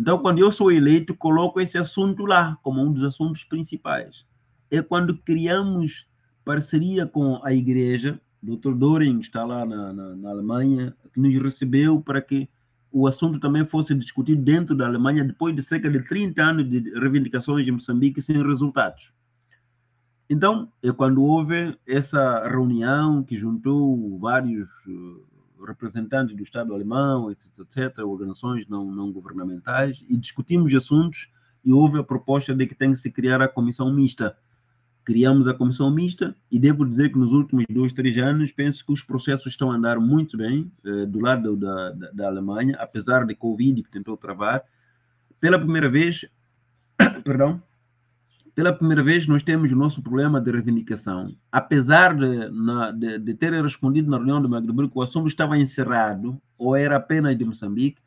Então, 0.00 0.18
quando 0.20 0.38
eu 0.38 0.50
sou 0.50 0.72
eleito, 0.72 1.14
coloco 1.14 1.60
esse 1.60 1.76
assunto 1.76 2.24
lá 2.24 2.58
como 2.62 2.80
um 2.80 2.90
dos 2.90 3.04
assuntos 3.04 3.44
principais. 3.44 4.24
É 4.70 4.80
quando 4.80 5.18
criamos 5.18 6.06
parceria 6.42 7.06
com 7.06 7.44
a 7.44 7.52
igreja, 7.52 8.18
Dr. 8.42 8.72
Doring 8.72 9.20
está 9.20 9.44
lá 9.44 9.66
na, 9.66 9.92
na, 9.92 10.16
na 10.16 10.30
Alemanha, 10.30 10.96
que 11.12 11.20
nos 11.20 11.34
recebeu 11.36 12.00
para 12.00 12.22
que 12.22 12.48
o 12.96 13.08
assunto 13.08 13.40
também 13.40 13.64
fosse 13.64 13.92
discutido 13.92 14.40
dentro 14.40 14.72
da 14.72 14.86
Alemanha 14.86 15.24
depois 15.24 15.52
de 15.52 15.64
cerca 15.64 15.90
de 15.90 15.98
30 15.98 16.40
anos 16.40 16.70
de 16.70 16.78
reivindicações 16.96 17.64
de 17.64 17.72
Moçambique 17.72 18.22
sem 18.22 18.40
resultados. 18.40 19.12
Então, 20.30 20.72
é 20.80 20.92
quando 20.92 21.20
houve 21.20 21.76
essa 21.84 22.46
reunião 22.48 23.24
que 23.24 23.36
juntou 23.36 24.16
vários 24.20 24.68
eh, 24.88 25.64
representantes 25.66 26.36
do 26.36 26.44
Estado 26.44 26.72
alemão, 26.72 27.32
etc., 27.32 27.58
etc., 27.58 27.98
organizações 28.04 28.64
não, 28.68 28.88
não 28.94 29.10
governamentais, 29.10 30.00
e 30.08 30.16
discutimos 30.16 30.72
assuntos 30.72 31.28
e 31.64 31.72
houve 31.72 31.98
a 31.98 32.04
proposta 32.04 32.54
de 32.54 32.64
que 32.64 32.76
tem 32.76 32.92
que 32.92 32.98
se 32.98 33.10
criar 33.10 33.42
a 33.42 33.48
comissão 33.48 33.92
mista, 33.92 34.36
criamos 35.04 35.46
a 35.46 35.54
comissão 35.54 35.90
mista 35.90 36.34
e 36.50 36.58
devo 36.58 36.84
dizer 36.88 37.12
que 37.12 37.18
nos 37.18 37.32
últimos 37.32 37.64
dois, 37.68 37.92
três 37.92 38.16
anos 38.16 38.50
penso 38.50 38.84
que 38.84 38.92
os 38.92 39.02
processos 39.02 39.46
estão 39.46 39.70
a 39.70 39.74
andar 39.74 40.00
muito 40.00 40.36
bem 40.36 40.72
eh, 40.84 41.06
do 41.06 41.20
lado 41.20 41.56
da, 41.56 41.90
da, 41.90 42.10
da, 42.10 42.26
Alemanha, 42.26 42.76
apesar 42.80 43.26
de 43.26 43.34
Covid 43.34 43.82
que 43.82 43.90
tentou 43.90 44.16
travar. 44.16 44.64
Pela 45.38 45.58
primeira 45.58 45.90
vez, 45.90 46.24
perdão, 47.22 47.62
pela 48.54 48.72
primeira 48.72 49.02
vez 49.02 49.26
nós 49.26 49.42
temos 49.42 49.70
o 49.72 49.76
nosso 49.76 50.02
problema 50.02 50.40
de 50.40 50.50
reivindicação. 50.50 51.36
Apesar 51.52 52.16
de, 52.16 52.48
na, 52.50 52.90
de, 52.90 53.18
de 53.18 53.34
ter 53.34 53.52
respondido 53.62 54.10
na 54.10 54.16
reunião 54.16 54.40
do 54.40 54.48
Magdeburgo 54.48 54.90
que 54.90 54.98
o 54.98 55.02
assunto 55.02 55.28
estava 55.28 55.58
encerrado 55.58 56.40
ou 56.58 56.74
era 56.74 56.96
apenas 56.96 57.36
de 57.36 57.44
Moçambique, 57.44 58.00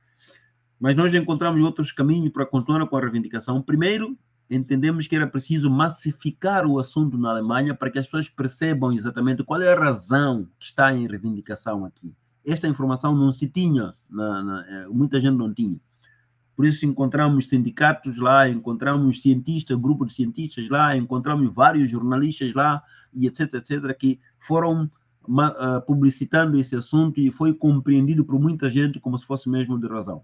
mas 0.80 0.96
nós 0.96 1.14
encontramos 1.14 1.62
outros 1.62 1.92
caminhos 1.92 2.32
para 2.32 2.46
continuar 2.46 2.86
com 2.88 2.98
a 2.98 3.02
reivindicação. 3.02 3.62
Primeiro, 3.62 4.18
entendemos 4.50 5.08
que 5.08 5.16
era 5.16 5.28
preciso 5.28 5.70
massificar 5.70 6.66
o 6.66 6.80
assunto 6.80 7.18
na 7.18 7.30
Alemanha 7.30 7.76
para 7.76 7.90
que 7.90 8.00
as 8.00 8.06
pessoas 8.06 8.30
percebam 8.30 8.94
exatamente 8.94 9.44
qual 9.44 9.62
é 9.62 9.72
a 9.72 9.80
razão 9.80 10.48
que 10.60 10.66
está 10.66 10.94
em 10.94 11.08
reivindicação 11.08 11.86
aqui. 11.86 12.16
Esta 12.46 12.68
informação 12.68 13.16
não 13.16 13.32
se 13.32 13.48
tinha, 13.48 13.94
na, 14.10 14.44
na, 14.44 14.66
eh, 14.68 14.88
muita 14.90 15.20
gente 15.20 15.36
não 15.36 15.54
tinha. 15.54 15.80
Por 16.56 16.66
isso 16.66 16.86
encontramos 16.86 17.48
sindicatos 17.48 18.18
lá, 18.18 18.50
encontramos 18.50 19.22
cientistas, 19.22 19.78
grupo 19.78 20.06
de 20.06 20.14
cientistas 20.14 20.68
lá, 20.70 20.96
encontramos 20.96 21.54
vários 21.54 21.90
jornalistas 21.90 22.54
lá, 22.54 22.82
e 23.14 23.28
etc, 23.28 23.54
etc, 23.56 23.96
que 23.98 24.20
foram 24.40 24.90
uh, 25.28 25.82
publicitando 25.86 26.58
esse 26.58 26.76
assunto 26.76 27.20
e 27.20 27.32
foi 27.32 27.54
compreendido 27.54 28.24
por 28.24 28.40
muita 28.40 28.70
gente 28.70 29.00
como 29.00 29.18
se 29.18 29.26
fosse 29.26 29.50
mesmo 29.50 29.80
de 29.80 29.88
razão. 29.88 30.24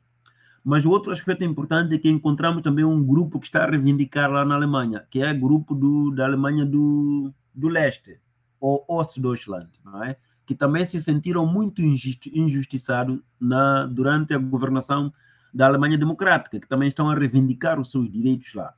Mas 0.64 0.86
o 0.86 0.90
outro 0.90 1.12
aspecto 1.12 1.44
importante 1.44 1.94
é 1.94 1.98
que 1.98 2.10
encontramos 2.10 2.64
também 2.64 2.86
um 2.86 3.04
grupo 3.04 3.40
que 3.40 3.48
está 3.48 3.64
a 3.66 3.70
reivindicar 3.70 4.32
lá 4.32 4.46
na 4.46 4.56
Alemanha, 4.56 5.06
que 5.10 5.22
é 5.22 5.32
o 5.32 5.40
grupo 5.40 5.76
do, 5.76 6.12
da 6.12 6.26
Alemanha 6.26 6.66
do, 6.66 7.34
do 7.54 7.68
Leste, 7.68 8.20
ou 8.60 8.86
Ostdeutschland, 8.88 9.70
não 9.84 10.04
é? 10.04 10.16
que 10.46 10.56
também 10.56 10.86
se 10.86 11.02
sentiram 11.02 11.46
muito 11.46 11.82
injusti 11.82 12.32
injustiçados 12.34 13.20
na, 13.40 13.86
durante 13.86 14.34
a 14.34 14.38
governação 14.38 15.14
da 15.54 15.68
Alemanha 15.68 15.98
Democrática, 15.98 16.60
que 16.60 16.68
também 16.68 16.88
estão 16.88 17.10
a 17.10 17.16
reivindicar 17.16 17.80
os 17.80 17.92
seus 17.92 18.12
direitos 18.12 18.54
lá. 18.54 18.74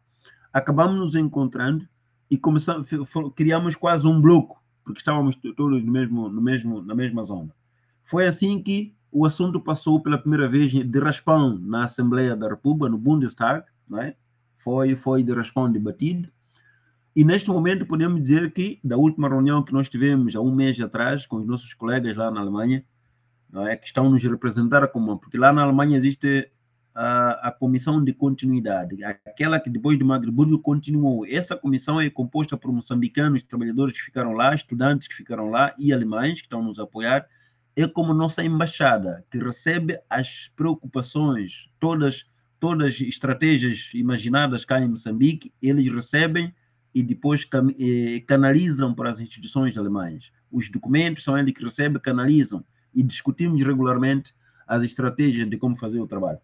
Acabamos 0.51 0.97
nos 0.97 1.15
encontrando 1.15 1.87
e 2.29 2.37
começamos, 2.37 2.87
criamos 3.35 3.75
quase 3.75 4.07
um 4.07 4.19
bloco, 4.19 4.61
porque 4.83 4.99
estávamos 4.99 5.35
todos 5.55 5.83
no 5.83 5.91
mesmo, 5.91 6.29
no 6.29 6.41
mesmo, 6.41 6.81
na 6.81 6.95
mesma 6.95 7.23
zona. 7.23 7.53
Foi 8.03 8.27
assim 8.27 8.61
que 8.61 8.95
o 9.15 9.25
assunto 9.25 9.61
passou 9.61 10.01
pela 10.01 10.17
primeira 10.17 10.45
vez 10.45 10.73
de 10.73 10.99
raspão 10.99 11.57
na 11.57 11.85
Assembleia 11.85 12.35
da 12.35 12.49
República, 12.49 12.89
no 12.89 12.97
Bundestag, 12.97 13.63
não 13.87 14.01
é? 14.01 14.13
foi, 14.57 14.93
foi 14.93 15.23
de 15.23 15.31
raspão 15.31 15.71
debatido. 15.71 16.27
E 17.15 17.23
neste 17.23 17.49
momento 17.49 17.85
podemos 17.85 18.21
dizer 18.21 18.51
que, 18.51 18.77
da 18.83 18.97
última 18.97 19.29
reunião 19.29 19.63
que 19.63 19.71
nós 19.71 19.87
tivemos 19.87 20.35
há 20.35 20.41
um 20.41 20.53
mês 20.53 20.81
atrás, 20.81 21.25
com 21.25 21.37
os 21.37 21.47
nossos 21.47 21.73
colegas 21.73 22.17
lá 22.17 22.29
na 22.29 22.41
Alemanha, 22.41 22.83
não 23.49 23.65
é? 23.65 23.77
que 23.77 23.87
estão 23.87 24.09
nos 24.09 24.21
representar 24.21 24.85
como. 24.89 25.17
Porque 25.17 25.37
lá 25.37 25.53
na 25.53 25.61
Alemanha 25.61 25.95
existe 25.95 26.51
a, 26.93 27.47
a 27.47 27.51
comissão 27.53 28.03
de 28.03 28.11
continuidade, 28.11 29.01
aquela 29.01 29.61
que 29.61 29.69
depois 29.69 29.97
de 29.97 30.03
Magdeburgo 30.03 30.59
continuou. 30.59 31.25
Essa 31.25 31.55
comissão 31.55 32.01
é 32.01 32.09
composta 32.09 32.57
por 32.57 32.69
moçambicanos, 32.69 33.43
trabalhadores 33.43 33.93
que 33.93 34.03
ficaram 34.03 34.33
lá, 34.33 34.53
estudantes 34.53 35.07
que 35.07 35.15
ficaram 35.15 35.49
lá 35.49 35.73
e 35.77 35.93
alemães 35.93 36.41
que 36.41 36.47
estão 36.47 36.61
nos 36.61 36.79
apoiar 36.79 37.25
é 37.75 37.87
como 37.87 38.13
nossa 38.13 38.43
embaixada, 38.43 39.25
que 39.29 39.37
recebe 39.37 39.99
as 40.09 40.51
preocupações, 40.55 41.69
todas 41.79 42.25
todas 42.59 42.93
as 42.95 43.01
estratégias 43.01 43.91
imaginadas 43.93 44.65
cá 44.65 44.81
em 44.81 44.87
Moçambique, 44.87 45.53
eles 45.61 45.91
recebem 45.93 46.53
e 46.93 47.03
depois 47.03 47.45
canalizam 48.25 48.93
para 48.93 49.09
as 49.09 49.19
instituições 49.19 49.77
alemãs. 49.77 50.31
Os 50.51 50.69
documentos 50.69 51.23
são 51.23 51.37
eles 51.37 51.53
que 51.53 51.63
recebem, 51.63 52.01
canalizam 52.01 52.65
e 52.93 53.03
discutimos 53.03 53.61
regularmente 53.61 54.33
as 54.65 54.81
estratégias 54.83 55.47
de 55.47 55.57
como 55.57 55.75
fazer 55.75 55.99
o 55.99 56.07
trabalho. 56.07 56.39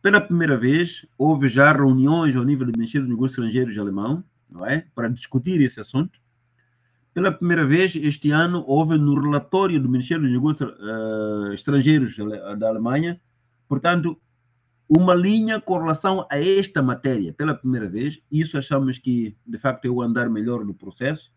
Pela 0.00 0.20
primeira 0.20 0.56
vez, 0.56 1.06
houve 1.16 1.48
já 1.48 1.72
reuniões 1.72 2.34
ao 2.34 2.42
nível 2.42 2.66
do 2.66 2.76
Ministério 2.76 3.06
dos 3.06 3.14
Negócios 3.14 3.38
Estrangeiros 3.38 3.78
alemão, 3.78 4.24
não 4.50 4.66
é? 4.66 4.86
Para 4.94 5.08
discutir 5.08 5.60
esse 5.60 5.78
assunto. 5.78 6.18
Pela 7.14 7.32
primeira 7.32 7.64
vez 7.64 7.94
este 7.94 8.30
ano, 8.32 8.64
houve 8.66 8.98
no 8.98 9.14
relatório 9.18 9.80
do 9.80 9.88
Ministério 9.88 10.24
dos 10.24 10.32
Negócios 10.32 10.70
uh, 10.70 11.52
Estrangeiros 11.52 12.16
da 12.58 12.68
Alemanha 12.68 13.20
Portanto, 13.68 14.16
uma 14.88 15.14
linha 15.14 15.60
com 15.60 15.78
relação 15.78 16.26
a 16.30 16.38
esta 16.38 16.82
matéria, 16.82 17.32
pela 17.32 17.54
primeira 17.54 17.88
vez, 17.88 18.20
isso 18.30 18.58
achamos 18.58 18.98
que, 18.98 19.36
de 19.46 19.58
facto, 19.58 19.86
é 19.86 19.88
o 19.88 20.02
andar 20.02 20.28
melhor 20.28 20.64
do 20.64 20.74
processo. 20.74 21.32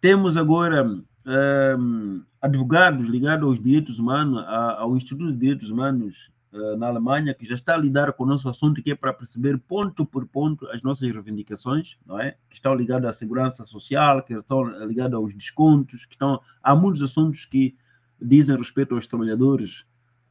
Temos 0.00 0.36
agora 0.36 0.84
um, 0.84 2.22
advogados 2.40 3.08
ligados 3.08 3.48
aos 3.48 3.60
direitos 3.60 3.98
humanos, 3.98 4.44
ao 4.46 4.96
Instituto 4.96 5.32
de 5.32 5.38
Direitos 5.38 5.70
Humanos 5.70 6.30
na 6.78 6.88
Alemanha, 6.88 7.32
que 7.32 7.46
já 7.46 7.54
está 7.54 7.74
a 7.74 7.78
lidar 7.78 8.12
com 8.12 8.24
o 8.24 8.26
nosso 8.26 8.48
assunto, 8.48 8.82
que 8.82 8.90
é 8.90 8.94
para 8.94 9.12
perceber 9.12 9.58
ponto 9.58 10.04
por 10.04 10.26
ponto 10.26 10.66
as 10.68 10.82
nossas 10.82 11.08
reivindicações, 11.08 11.96
não 12.04 12.18
é? 12.18 12.36
Que 12.48 12.56
estão 12.56 12.74
ligadas 12.74 13.08
à 13.08 13.12
segurança 13.12 13.64
social, 13.64 14.22
que 14.22 14.34
estão 14.34 14.64
ligadas 14.86 15.14
aos 15.14 15.32
descontos, 15.32 16.04
que 16.04 16.14
estão 16.14 16.40
há 16.62 16.74
muitos 16.74 17.02
assuntos 17.02 17.44
que 17.44 17.76
dizem 18.20 18.56
respeito 18.56 18.94
aos 18.94 19.06
trabalhadores 19.06 19.84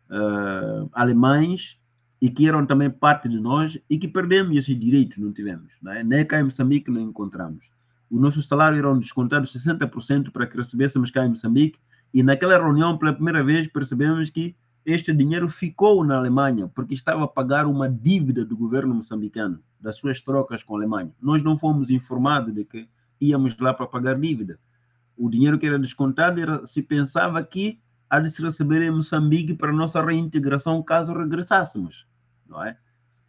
uh, 0.09 0.89
alemães 0.91 1.80
e 2.22 2.30
que 2.30 2.47
eram 2.47 2.65
também 2.65 2.89
parte 2.89 3.30
de 3.30 3.39
nós 3.39 3.80
e 3.89 3.97
que 3.97 4.07
perdemos 4.07 4.57
esse 4.57 4.76
direito, 4.76 5.22
não 5.22 5.32
tivemos, 5.32 5.72
não 5.82 5.91
é? 5.93 6.03
Nem 6.03 6.26
cá 6.26 6.39
em 6.39 6.43
Moçambique 6.43 6.91
não 6.91 7.01
encontramos 7.01 7.70
o 8.09 8.20
nosso 8.20 8.41
salário 8.41 8.80
eram 8.80 8.97
descontados 8.97 9.53
60% 9.53 10.32
para 10.32 10.47
que 10.47 10.57
recebêssemos 10.57 11.11
cá 11.11 11.26
em 11.26 11.30
Moçambique, 11.30 11.80
e 12.13 12.24
naquela 12.24 12.57
reunião, 12.57 12.97
pela 12.97 13.13
primeira 13.13 13.43
vez, 13.43 13.67
percebemos 13.67 14.32
que 14.32 14.55
este 14.86 15.14
dinheiro 15.14 15.48
ficou 15.50 16.04
na 16.04 16.18
Alemanha, 16.18 16.68
porque 16.68 16.94
estava 16.94 17.24
a 17.24 17.28
pagar 17.28 17.66
uma 17.66 17.90
dívida 17.90 18.44
do 18.46 18.56
governo 18.56 18.96
moçambicano, 18.96 19.62
das 19.80 19.98
suas 19.98 20.22
trocas 20.22 20.64
com 20.64 20.76
a 20.76 20.80
Alemanha. 20.80 21.14
Nós 21.22 21.44
não 21.44 21.58
fomos 21.58 21.90
informados 21.90 22.54
de 22.54 22.66
que 22.66 22.90
íamos 23.20 23.58
lá 23.60 23.74
para 23.74 23.88
pagar 23.88 24.20
dívida. 24.20 24.60
O 25.18 25.30
dinheiro 25.30 25.60
que 25.60 25.68
era 25.68 25.78
descontado 25.78 26.40
era, 26.40 26.66
se 26.66 26.82
pensava 26.82 27.44
que 27.44 27.80
há 28.10 28.20
de 28.20 28.32
se 28.32 28.42
receber 28.42 28.82
em 28.82 28.92
Moçambique 28.92 29.54
para 29.54 29.72
nossa 29.72 30.04
reintegração 30.04 30.82
caso 30.82 31.14
regressássemos, 31.14 32.08
não 32.48 32.64
é? 32.64 32.78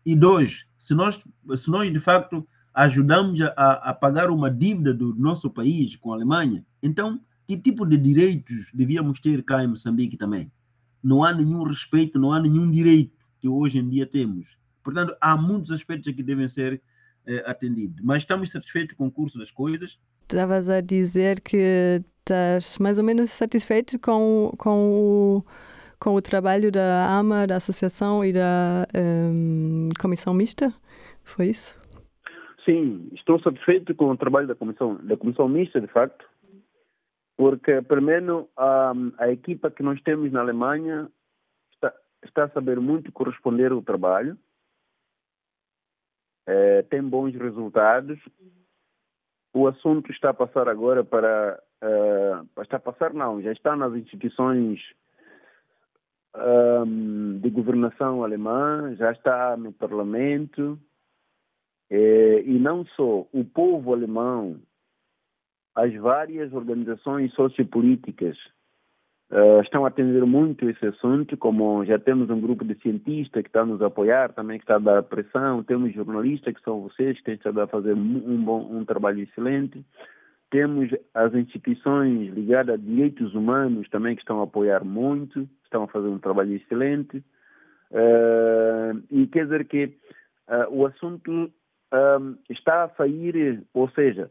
E 0.06 0.16
dois, 0.16 0.66
se 0.78 0.94
nós, 0.94 1.20
se 1.56 1.70
nós 1.70 1.92
de 1.92 1.98
facto 1.98 2.46
ajudamos 2.72 3.40
a, 3.40 3.72
a, 3.90 3.94
pagar 3.94 4.30
uma 4.30 4.50
dívida 4.50 4.94
do 4.94 5.14
nosso 5.14 5.50
país 5.50 5.96
com 5.96 6.12
a 6.12 6.16
Alemanha, 6.16 6.64
então 6.82 7.20
que 7.46 7.56
tipo 7.56 7.84
de 7.84 7.96
direitos 7.96 8.70
devíamos 8.72 9.18
ter 9.18 9.42
cá 9.42 9.62
em 9.62 9.66
Moçambique 9.66 10.16
também? 10.16 10.50
Não 11.02 11.24
há 11.24 11.32
nenhum 11.32 11.62
respeito, 11.62 12.18
não 12.18 12.32
há 12.32 12.40
nenhum 12.40 12.70
direito 12.70 13.16
que 13.40 13.48
hoje 13.48 13.78
em 13.78 13.88
dia 13.88 14.06
temos. 14.06 14.46
Portanto, 14.82 15.14
há 15.20 15.36
muitos 15.36 15.70
aspectos 15.70 16.12
que 16.14 16.22
devem 16.22 16.48
ser 16.48 16.80
eh, 17.26 17.42
atendidos. 17.46 18.00
Mas 18.02 18.22
estamos 18.22 18.50
satisfeitos 18.50 18.96
com 18.96 19.06
o 19.06 19.10
curso 19.10 19.38
das 19.38 19.50
coisas. 19.50 19.98
Estavas 20.22 20.68
a 20.68 20.80
dizer 20.80 21.40
que 21.40 22.02
estás 22.20 22.78
mais 22.78 22.98
ou 22.98 23.04
menos 23.04 23.30
satisfeito 23.30 23.98
com, 23.98 24.52
com, 24.56 24.78
o, 24.78 25.44
com 25.98 26.14
o 26.14 26.22
trabalho 26.22 26.70
da 26.70 27.06
AMA, 27.18 27.46
da 27.46 27.56
Associação 27.56 28.24
e 28.24 28.32
da 28.32 28.86
um, 28.94 29.88
Comissão 30.00 30.32
Mista? 30.32 30.72
Foi 31.24 31.48
isso? 31.48 31.78
Sim, 32.64 33.08
estou 33.14 33.40
satisfeito 33.40 33.94
com 33.94 34.10
o 34.10 34.16
trabalho 34.16 34.46
da 34.46 34.54
comissão, 34.54 34.98
da 35.02 35.16
comissão 35.16 35.48
mista, 35.48 35.80
de 35.80 35.86
facto, 35.88 36.24
porque, 37.40 37.80
primeiro, 37.80 38.50
a, 38.54 38.92
a 39.16 39.32
equipa 39.32 39.70
que 39.70 39.82
nós 39.82 39.98
temos 40.02 40.30
na 40.30 40.40
Alemanha 40.40 41.10
está, 41.72 41.90
está 42.22 42.44
a 42.44 42.50
saber 42.50 42.78
muito 42.78 43.10
corresponder 43.10 43.72
ao 43.72 43.80
trabalho, 43.80 44.36
é, 46.46 46.82
tem 46.82 47.02
bons 47.02 47.34
resultados. 47.34 48.18
O 49.54 49.66
assunto 49.66 50.12
está 50.12 50.28
a 50.28 50.34
passar 50.34 50.68
agora 50.68 51.02
para. 51.02 51.58
Uh, 51.82 52.60
está 52.60 52.76
a 52.76 52.80
passar, 52.80 53.14
não, 53.14 53.40
já 53.40 53.52
está 53.52 53.74
nas 53.74 53.94
instituições 53.94 54.78
um, 56.36 57.38
de 57.38 57.48
governação 57.48 58.22
alemã, 58.22 58.94
já 58.96 59.12
está 59.12 59.56
no 59.56 59.72
parlamento 59.72 60.78
é, 61.88 62.42
e 62.42 62.58
não 62.58 62.84
só 62.84 63.26
o 63.32 63.44
povo 63.46 63.94
alemão, 63.94 64.60
as 65.74 65.94
várias 65.94 66.52
organizações 66.52 67.32
sociopolíticas 67.34 68.36
uh, 69.30 69.60
estão 69.62 69.84
a 69.84 69.88
atender 69.88 70.24
muito 70.26 70.68
esse 70.68 70.84
assunto, 70.86 71.36
como 71.36 71.84
já 71.84 71.98
temos 71.98 72.30
um 72.30 72.40
grupo 72.40 72.64
de 72.64 72.74
cientistas 72.80 73.42
que 73.42 73.48
está 73.48 73.62
a 73.62 73.66
nos 73.66 73.80
apoiar, 73.80 74.32
também 74.32 74.58
que 74.58 74.64
está 74.64 74.76
a 74.76 74.78
dar 74.78 75.02
pressão, 75.02 75.62
temos 75.62 75.94
jornalistas 75.94 76.54
que 76.54 76.62
são 76.62 76.82
vocês, 76.82 77.16
que 77.18 77.24
têm 77.24 77.34
estado 77.34 77.60
a 77.60 77.66
fazer 77.66 77.94
um, 77.94 78.44
bom, 78.44 78.68
um 78.70 78.84
trabalho 78.84 79.20
excelente, 79.20 79.84
temos 80.50 80.90
as 81.14 81.32
instituições 81.34 82.32
ligadas 82.34 82.74
a 82.74 82.78
direitos 82.78 83.34
humanos 83.34 83.88
também 83.88 84.16
que 84.16 84.22
estão 84.22 84.40
a 84.40 84.44
apoiar 84.44 84.84
muito, 84.84 85.48
estão 85.64 85.84
a 85.84 85.88
fazer 85.88 86.08
um 86.08 86.18
trabalho 86.18 86.54
excelente, 86.54 87.18
uh, 87.92 89.00
e 89.10 89.28
quer 89.28 89.44
dizer 89.44 89.64
que 89.66 89.84
uh, 90.48 90.66
o 90.70 90.86
assunto 90.86 91.50
está 92.48 92.84
a 92.84 92.88
sair, 92.90 93.64
ou 93.74 93.90
seja, 93.90 94.30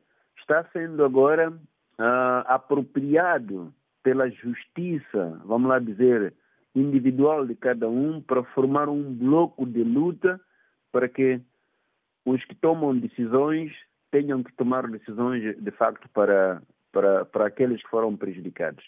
está 0.50 0.66
sendo 0.74 1.06
agora 1.06 1.52
uh, 1.52 2.44
apropriado 2.48 3.72
pela 4.02 4.28
justiça, 4.32 5.40
vamos 5.46 5.70
lá 5.70 5.78
dizer, 5.78 6.34
individual 6.74 7.46
de 7.46 7.54
cada 7.54 7.88
um, 7.88 8.20
para 8.20 8.44
formar 8.56 8.90
um 8.90 9.14
bloco 9.14 9.64
de 9.66 9.84
luta 9.84 10.42
para 10.92 11.08
que 11.08 11.40
os 12.26 12.44
que 12.46 12.56
tomam 12.56 12.98
decisões 12.98 13.72
tenham 14.10 14.42
que 14.42 14.52
tomar 14.54 14.90
decisões 14.90 15.56
de 15.62 15.72
facto 15.72 16.10
para, 16.10 16.64
para, 16.92 17.26
para 17.26 17.46
aqueles 17.46 17.82
que 17.84 17.90
foram 17.90 18.18
prejudicados. 18.18 18.84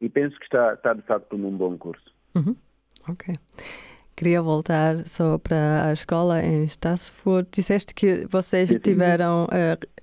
E 0.00 0.08
penso 0.08 0.38
que 0.38 0.44
está, 0.44 0.72
está 0.72 0.94
de 0.94 1.02
facto 1.02 1.36
num 1.36 1.54
bom 1.54 1.76
curso. 1.76 2.14
Uhum. 2.34 2.56
Ok. 3.06 3.34
Queria 4.16 4.40
voltar 4.40 5.04
só 5.06 5.38
para 5.38 5.86
a 5.88 5.92
escola 5.92 6.42
em 6.42 6.64
Stassfurt. 6.64 7.48
Disseste 7.52 7.94
que 7.94 8.26
vocês 8.26 8.70
tiveram 8.82 9.44
uh, 9.44 9.99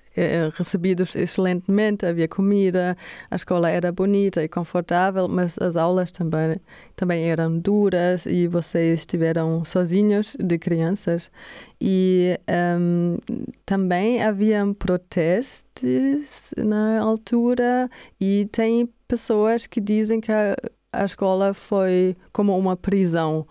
recebidos 0.54 1.16
excelentemente, 1.16 2.06
havia 2.06 2.28
comida, 2.28 2.98
a 3.30 3.36
escola 3.36 3.70
era 3.70 3.92
bonita 3.92 4.44
e 4.44 4.48
confortável, 4.48 5.28
mas 5.28 5.58
as 5.60 5.78
aulas 5.78 6.12
também, 6.12 6.60
também 6.96 7.30
eram 7.30 7.58
duras 7.60 8.26
e 8.26 8.48
vocês 8.48 9.00
estiveram 9.00 9.64
sozinhos 9.66 10.36
de 10.40 10.58
crianças. 10.58 11.32
E 11.80 12.40
um, 12.80 13.18
ehm, 13.18 13.46
também 13.66 14.22
haviam 14.24 14.74
protestos 14.74 16.54
na 16.58 17.00
altura 17.00 17.90
e 18.20 18.48
tem 18.52 18.90
pessoas 19.08 19.68
que 19.68 19.80
dizem 19.80 20.20
que 20.20 20.32
a, 20.32 20.56
a 20.92 21.06
escola 21.06 21.54
foi 21.54 22.16
como 22.32 22.58
uma 22.58 22.76
prisão. 22.76 23.46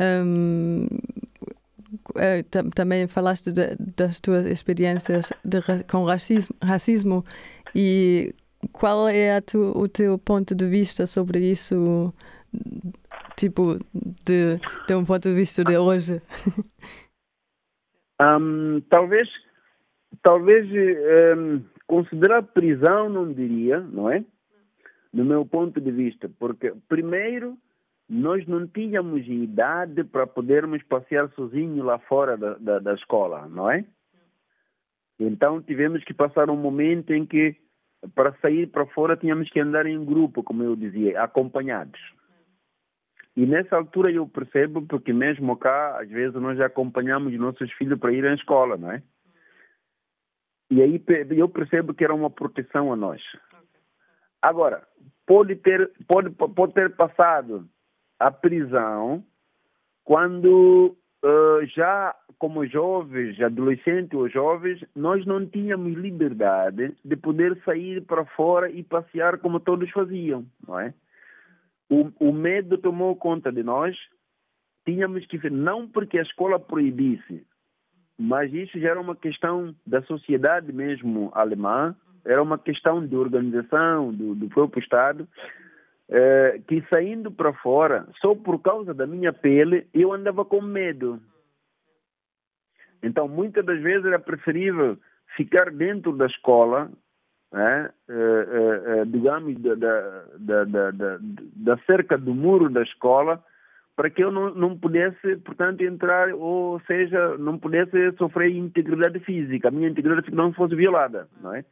Um, 0.00 0.86
é, 2.14 2.42
também 2.74 3.06
falaste 3.06 3.52
de, 3.52 3.76
das 3.96 4.20
tuas 4.20 4.46
experiências 4.46 5.32
de, 5.44 5.60
com 5.90 6.04
racismo, 6.04 6.54
racismo 6.62 7.24
e 7.74 8.34
qual 8.72 9.08
é 9.08 9.40
tu, 9.40 9.72
o 9.76 9.88
teu 9.88 10.18
ponto 10.18 10.54
de 10.54 10.66
vista 10.66 11.06
sobre 11.06 11.50
isso, 11.50 12.12
tipo, 13.36 13.78
de, 14.24 14.58
de 14.86 14.94
um 14.94 15.04
ponto 15.04 15.28
de 15.28 15.34
vista 15.34 15.64
de 15.64 15.76
hoje? 15.76 16.22
Um, 18.18 18.80
talvez, 18.88 19.28
talvez 20.22 20.66
um, 21.36 21.62
considerar 21.86 22.42
prisão 22.42 23.10
não 23.10 23.30
diria, 23.30 23.80
não 23.80 24.10
é? 24.10 24.24
No 25.12 25.22
meu 25.22 25.44
ponto 25.44 25.78
de 25.82 25.90
vista, 25.90 26.26
porque 26.38 26.72
primeiro 26.88 27.58
nós 28.08 28.46
não 28.46 28.66
tínhamos 28.66 29.26
idade 29.26 30.04
para 30.04 30.26
podermos 30.26 30.82
passear 30.84 31.28
sozinho 31.32 31.82
lá 31.84 31.98
fora 31.98 32.36
da, 32.36 32.54
da, 32.54 32.78
da, 32.78 32.94
escola, 32.94 33.48
não 33.48 33.70
é? 33.70 33.84
Então 35.18 35.60
tivemos 35.60 36.04
que 36.04 36.14
passar 36.14 36.48
um 36.48 36.56
momento 36.56 37.12
em 37.12 37.26
que 37.26 37.56
para 38.14 38.32
sair 38.40 38.68
para 38.68 38.86
fora 38.86 39.16
tínhamos 39.16 39.50
que 39.50 39.58
andar 39.58 39.86
em 39.86 40.04
grupo, 40.04 40.42
como 40.44 40.62
eu 40.62 40.76
dizia, 40.76 41.20
acompanhados. 41.20 42.00
E 43.36 43.44
nessa 43.44 43.76
altura 43.76 44.10
eu 44.10 44.26
percebo, 44.26 44.86
porque 44.86 45.12
mesmo 45.12 45.56
cá, 45.56 46.00
às 46.00 46.08
vezes 46.08 46.40
nós 46.40 46.60
acompanhamos 46.60 47.34
nossos 47.34 47.70
filhos 47.72 47.98
para 47.98 48.12
ir 48.12 48.24
à 48.24 48.34
escola, 48.34 48.76
não 48.76 48.92
é? 48.92 49.02
E 50.70 50.80
aí 50.82 51.02
eu 51.30 51.48
percebo 51.48 51.92
que 51.92 52.04
era 52.04 52.14
uma 52.14 52.30
proteção 52.30 52.92
a 52.92 52.96
nós. 52.96 53.22
Agora, 54.40 54.86
pode 55.26 55.56
ter, 55.56 55.90
pode, 56.06 56.30
pode 56.30 56.72
ter 56.72 56.94
passado 56.96 57.68
a 58.18 58.30
prisão 58.30 59.24
quando 60.04 60.96
uh, 61.24 61.66
já 61.66 62.14
como 62.38 62.66
jovens, 62.66 63.40
adolescentes 63.40 64.12
ou 64.12 64.28
jovens, 64.28 64.84
nós 64.94 65.24
não 65.24 65.46
tínhamos 65.46 65.94
liberdade 65.94 66.94
de 67.04 67.16
poder 67.16 67.58
sair 67.64 68.02
para 68.02 68.24
fora 68.24 68.70
e 68.70 68.82
passear 68.82 69.38
como 69.38 69.58
todos 69.58 69.90
faziam, 69.90 70.44
não 70.66 70.78
é? 70.78 70.92
O, 71.88 72.10
o 72.20 72.32
medo 72.32 72.76
tomou 72.78 73.16
conta 73.16 73.50
de 73.50 73.62
nós, 73.62 73.96
tínhamos 74.84 75.24
que 75.26 75.48
não 75.48 75.88
porque 75.88 76.18
a 76.18 76.22
escola 76.22 76.58
proibisse, 76.58 77.46
mas 78.18 78.52
isso 78.52 78.78
já 78.78 78.90
era 78.90 79.00
uma 79.00 79.16
questão 79.16 79.74
da 79.86 80.02
sociedade 80.02 80.72
mesmo 80.72 81.30
alemã, 81.34 81.96
era 82.24 82.42
uma 82.42 82.58
questão 82.58 83.06
de 83.06 83.16
organização 83.16 84.12
do, 84.12 84.34
do 84.34 84.48
próprio 84.48 84.82
Estado, 84.82 85.28
é, 86.08 86.60
que 86.66 86.84
saindo 86.88 87.30
para 87.30 87.52
fora, 87.54 88.06
só 88.20 88.34
por 88.34 88.60
causa 88.60 88.94
da 88.94 89.06
minha 89.06 89.32
pele, 89.32 89.86
eu 89.92 90.12
andava 90.12 90.44
com 90.44 90.60
medo. 90.60 91.20
Então, 93.02 93.28
muitas 93.28 93.64
das 93.64 93.80
vezes 93.80 94.06
era 94.06 94.18
preferível 94.18 94.98
ficar 95.36 95.70
dentro 95.70 96.16
da 96.16 96.26
escola, 96.26 96.90
né, 97.52 97.90
é, 98.08 99.00
é, 99.00 99.04
digamos, 99.04 99.56
da, 99.60 99.74
da, 99.74 100.64
da, 100.64 100.90
da, 100.90 101.18
da 101.20 101.78
cerca 101.86 102.16
do 102.16 102.34
muro 102.34 102.68
da 102.68 102.82
escola, 102.82 103.42
para 103.94 104.10
que 104.10 104.22
eu 104.22 104.30
não, 104.30 104.54
não 104.54 104.78
pudesse, 104.78 105.36
portanto, 105.38 105.82
entrar, 105.82 106.32
ou 106.34 106.80
seja, 106.80 107.38
não 107.38 107.58
pudesse 107.58 108.12
sofrer 108.18 108.54
integridade 108.54 109.18
física, 109.20 109.68
a 109.68 109.70
minha 109.70 109.88
integridade 109.88 110.30
não 110.34 110.52
fosse 110.52 110.74
violada, 110.74 111.28
não 111.40 111.54
é? 111.54 111.64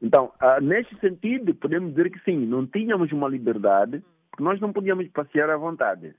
Então, 0.00 0.32
ah, 0.40 0.60
neste 0.60 0.98
sentido, 1.00 1.54
podemos 1.54 1.90
dizer 1.90 2.10
que 2.10 2.18
sim, 2.20 2.46
não 2.46 2.66
tínhamos 2.66 3.10
uma 3.12 3.28
liberdade, 3.28 4.02
porque 4.30 4.44
nós 4.44 4.60
não 4.60 4.72
podíamos 4.72 5.08
passear 5.08 5.50
à 5.50 5.56
vontade. 5.56 6.14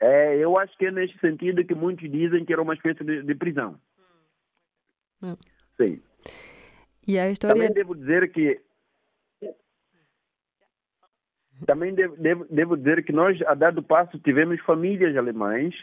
É, 0.00 0.36
eu 0.36 0.56
acho 0.56 0.76
que 0.78 0.86
é 0.86 0.90
neste 0.90 1.18
sentido 1.18 1.64
que 1.64 1.74
muitos 1.74 2.08
dizem 2.10 2.44
que 2.44 2.52
era 2.52 2.62
uma 2.62 2.74
espécie 2.74 3.02
de, 3.02 3.22
de 3.22 3.34
prisão. 3.34 3.78
Hum. 5.22 5.36
Sim. 5.76 6.00
E 7.06 7.18
a 7.18 7.30
história... 7.30 7.56
Também 7.56 7.72
devo 7.72 7.96
dizer 7.96 8.30
que 8.30 8.60
também 11.66 11.92
devo, 11.92 12.16
devo, 12.16 12.46
devo, 12.48 12.76
dizer 12.76 13.04
que 13.04 13.12
nós, 13.12 13.40
a 13.42 13.54
dado 13.54 13.82
passo, 13.82 14.18
tivemos 14.20 14.60
famílias 14.60 15.16
alemães. 15.16 15.74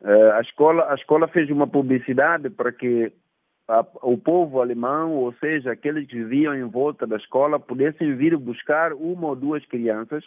Uh, 0.00 0.32
a, 0.34 0.40
escola, 0.42 0.90
a 0.90 0.94
escola 0.94 1.26
fez 1.28 1.48
uma 1.50 1.66
publicidade 1.66 2.50
para 2.50 2.70
que 2.70 3.10
o 4.02 4.18
povo 4.18 4.60
alemão, 4.60 5.12
ou 5.12 5.32
seja, 5.34 5.72
aqueles 5.72 6.06
que 6.06 6.16
viviam 6.16 6.54
em 6.54 6.64
volta 6.64 7.06
da 7.06 7.16
escola, 7.16 7.58
pudessem 7.58 8.14
vir 8.14 8.36
buscar 8.36 8.92
uma 8.92 9.28
ou 9.28 9.36
duas 9.36 9.64
crianças 9.66 10.24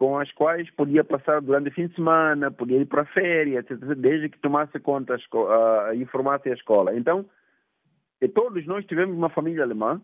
com 0.00 0.18
as 0.18 0.32
quais 0.32 0.70
podia 0.70 1.04
passar 1.04 1.42
durante 1.42 1.68
o 1.68 1.72
fim 1.72 1.86
de 1.86 1.94
semana, 1.94 2.50
podia 2.50 2.78
ir 2.78 2.86
para 2.86 3.02
a 3.02 3.06
férias, 3.06 3.66
desde 3.98 4.30
que 4.30 4.38
tomasse 4.38 4.78
conta, 4.80 5.14
a, 5.14 5.94
informasse 5.94 6.48
a 6.48 6.54
escola. 6.54 6.96
Então, 6.96 7.26
todos 8.34 8.66
nós 8.66 8.86
tivemos 8.86 9.14
uma 9.14 9.28
família 9.28 9.62
alemã. 9.62 10.00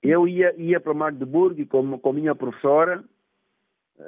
Eu 0.00 0.28
ia, 0.28 0.54
ia 0.56 0.78
para 0.78 0.94
Magdeburg 0.94 1.66
com, 1.66 1.98
com 1.98 2.12
minha 2.12 2.32
professora, 2.32 3.02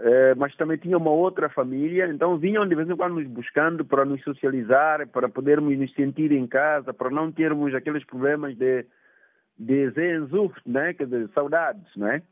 é, 0.01 0.34
mas 0.34 0.57
também 0.57 0.78
tinha 0.78 0.97
uma 0.97 1.11
outra 1.11 1.49
família, 1.51 2.07
então 2.07 2.38
vinham 2.38 2.66
de 2.66 2.74
vez 2.74 2.88
em 2.88 2.97
quando 2.97 3.16
nos 3.16 3.26
buscando 3.26 3.84
para 3.84 4.05
nos 4.05 4.22
socializar, 4.22 5.07
para 5.09 5.28
podermos 5.28 5.78
nos 5.78 5.93
sentir 5.95 6.32
em 6.32 6.47
casa, 6.47 6.95
para 6.95 7.11
não 7.11 7.30
termos 7.30 7.74
aqueles 7.74 8.05
problemas 8.05 8.57
de, 8.57 8.86
de 9.59 9.93
Sehnsucht, 9.93 10.61
né? 10.66 10.95
Quer 10.95 11.05
dizer, 11.05 11.28
saudades, 11.34 11.95
né? 11.95 12.22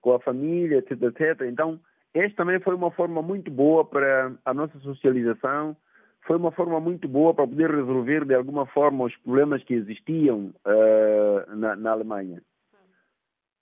Com 0.00 0.14
a 0.14 0.20
família, 0.20 0.78
etc, 0.78 1.02
etc. 1.02 1.42
Então, 1.48 1.80
esta 2.14 2.36
também 2.36 2.60
foi 2.60 2.74
uma 2.74 2.90
forma 2.90 3.20
muito 3.20 3.50
boa 3.50 3.84
para 3.84 4.32
a 4.44 4.54
nossa 4.54 4.78
socialização, 4.78 5.76
foi 6.24 6.36
uma 6.36 6.52
forma 6.52 6.78
muito 6.78 7.08
boa 7.08 7.34
para 7.34 7.48
poder 7.48 7.70
resolver 7.70 8.24
de 8.24 8.34
alguma 8.34 8.64
forma 8.66 9.04
os 9.04 9.16
problemas 9.16 9.62
que 9.64 9.74
existiam 9.74 10.54
uh, 10.64 11.56
na, 11.56 11.74
na, 11.74 11.90
Alemanha. 11.90 12.40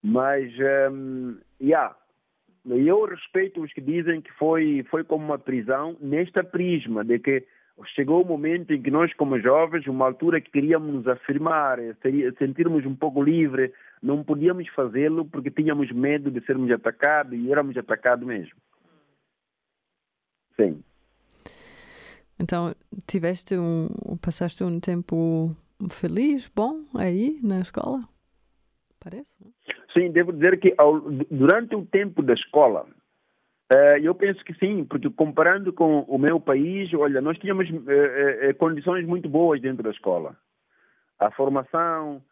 Mas, 0.02 0.52
um, 0.92 1.38
yeah, 1.60 1.94
eu 2.66 3.04
respeito 3.04 3.62
os 3.62 3.72
que 3.72 3.80
dizem 3.80 4.20
que 4.20 4.32
foi, 4.32 4.84
foi 4.90 5.04
como 5.04 5.24
uma 5.24 5.38
prisão, 5.38 5.96
nesta 6.00 6.44
prisma 6.44 7.04
de 7.04 7.18
que 7.18 7.46
chegou 7.94 8.22
o 8.22 8.26
momento 8.26 8.72
em 8.72 8.82
que 8.82 8.90
nós, 8.90 9.12
como 9.14 9.40
jovens, 9.40 9.86
uma 9.86 10.04
altura 10.04 10.40
que 10.40 10.50
queríamos 10.50 10.92
nos 10.92 11.08
afirmar, 11.08 11.78
sentirmos 12.38 12.84
um 12.84 12.94
pouco 12.94 13.22
livre, 13.22 13.72
não 14.02 14.22
podíamos 14.22 14.68
fazê-lo 14.68 15.24
porque 15.24 15.50
tínhamos 15.50 15.90
medo 15.90 16.30
de 16.30 16.44
sermos 16.44 16.70
atacados 16.70 17.38
e 17.38 17.50
éramos 17.50 17.76
atacados 17.76 18.26
mesmo. 18.26 18.56
Sim. 20.56 20.82
Então, 22.38 22.74
tiveste 23.06 23.56
um, 23.56 23.88
passaste 24.20 24.64
um 24.64 24.80
tempo 24.80 25.54
feliz, 25.90 26.50
bom 26.54 26.84
aí 26.94 27.38
na 27.42 27.60
escola? 27.60 28.09
Parece? 29.02 29.26
Sim, 29.92 30.10
devo 30.10 30.32
dizer 30.32 30.60
que 30.60 30.74
ao, 30.76 31.00
durante 31.30 31.74
o 31.74 31.86
tempo 31.86 32.22
da 32.22 32.34
escola, 32.34 32.86
uh, 33.72 33.98
eu 34.02 34.14
penso 34.14 34.44
que 34.44 34.54
sim, 34.54 34.84
porque 34.84 35.08
comparando 35.10 35.72
com 35.72 36.00
o 36.00 36.18
meu 36.18 36.38
país, 36.38 36.92
olha, 36.94 37.20
nós 37.20 37.38
tínhamos 37.38 37.68
uh, 37.70 37.74
uh, 37.74 38.54
condições 38.58 39.06
muito 39.06 39.28
boas 39.28 39.60
dentro 39.60 39.82
da 39.82 39.90
escola. 39.90 40.36
A 41.18 41.30
formação, 41.30 42.22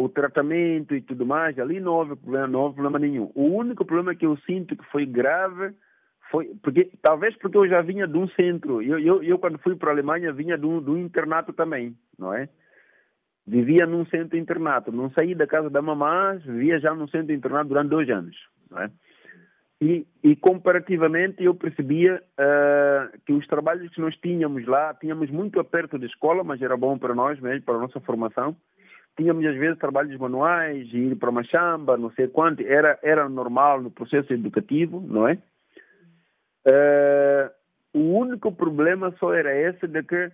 o 0.00 0.08
tratamento 0.08 0.96
e 0.96 1.00
tudo 1.00 1.24
mais, 1.24 1.56
ali 1.60 1.78
não 1.78 1.94
houve 1.94 2.16
problema, 2.16 2.48
não 2.48 2.60
houve 2.62 2.74
problema 2.74 2.98
nenhum. 2.98 3.30
O 3.36 3.44
único 3.44 3.84
problema 3.84 4.16
que 4.16 4.26
eu 4.26 4.36
sinto 4.38 4.74
que 4.74 4.84
foi 4.86 5.06
grave 5.06 5.72
foi 6.28 6.52
porque 6.60 6.90
talvez 7.00 7.36
porque 7.36 7.56
eu 7.56 7.68
já 7.68 7.82
vinha 7.82 8.06
de 8.06 8.18
um 8.18 8.26
centro. 8.30 8.82
Eu, 8.82 8.98
eu, 8.98 9.22
eu 9.22 9.38
quando 9.38 9.58
fui 9.58 9.76
para 9.76 9.90
a 9.90 9.92
Alemanha 9.92 10.32
vinha 10.32 10.58
de 10.58 10.66
um, 10.66 10.82
de 10.82 10.90
um 10.90 10.98
internato 10.98 11.52
também, 11.52 11.96
não 12.18 12.34
é? 12.34 12.48
Vivia 13.46 13.86
num 13.86 14.04
centro 14.06 14.36
internato, 14.36 14.90
não 14.90 15.10
saí 15.10 15.34
da 15.34 15.46
casa 15.46 15.70
da 15.70 15.80
mamã, 15.80 16.36
vivia 16.44 16.80
já 16.80 16.94
num 16.94 17.06
centro 17.08 17.32
internato 17.32 17.68
durante 17.68 17.90
dois 17.90 18.10
anos. 18.10 18.36
É? 18.76 18.90
E, 19.80 20.06
e, 20.24 20.34
comparativamente 20.34 21.44
eu 21.44 21.54
percebia 21.54 22.22
uh, 22.38 23.18
que 23.26 23.32
os 23.32 23.46
trabalhos 23.46 23.92
que 23.92 24.00
nós 24.00 24.16
tínhamos 24.16 24.66
lá, 24.66 24.94
tínhamos 24.94 25.30
muito 25.30 25.62
perto 25.64 25.98
da 25.98 26.06
escola, 26.06 26.42
mas 26.42 26.62
era 26.62 26.76
bom 26.76 26.98
para 26.98 27.14
nós 27.14 27.38
mesmo, 27.38 27.62
para 27.62 27.74
a 27.74 27.80
nossa 27.80 28.00
formação. 28.00 28.56
Tínhamos 29.16 29.44
às 29.44 29.54
vezes 29.54 29.78
trabalhos 29.78 30.18
manuais, 30.18 30.88
ir 30.92 31.14
para 31.16 31.30
uma 31.30 31.44
chamba, 31.44 31.96
não 31.96 32.10
sei 32.12 32.26
quanto, 32.26 32.62
era, 32.62 32.98
era 33.02 33.28
normal 33.28 33.82
no 33.82 33.90
processo 33.90 34.32
educativo, 34.32 35.00
não 35.06 35.28
é? 35.28 35.38
Uh, 36.66 37.50
o 37.92 38.18
único 38.18 38.50
problema 38.52 39.14
só 39.18 39.32
era 39.32 39.54
esse 39.54 39.86
de 39.86 40.02
que 40.02 40.32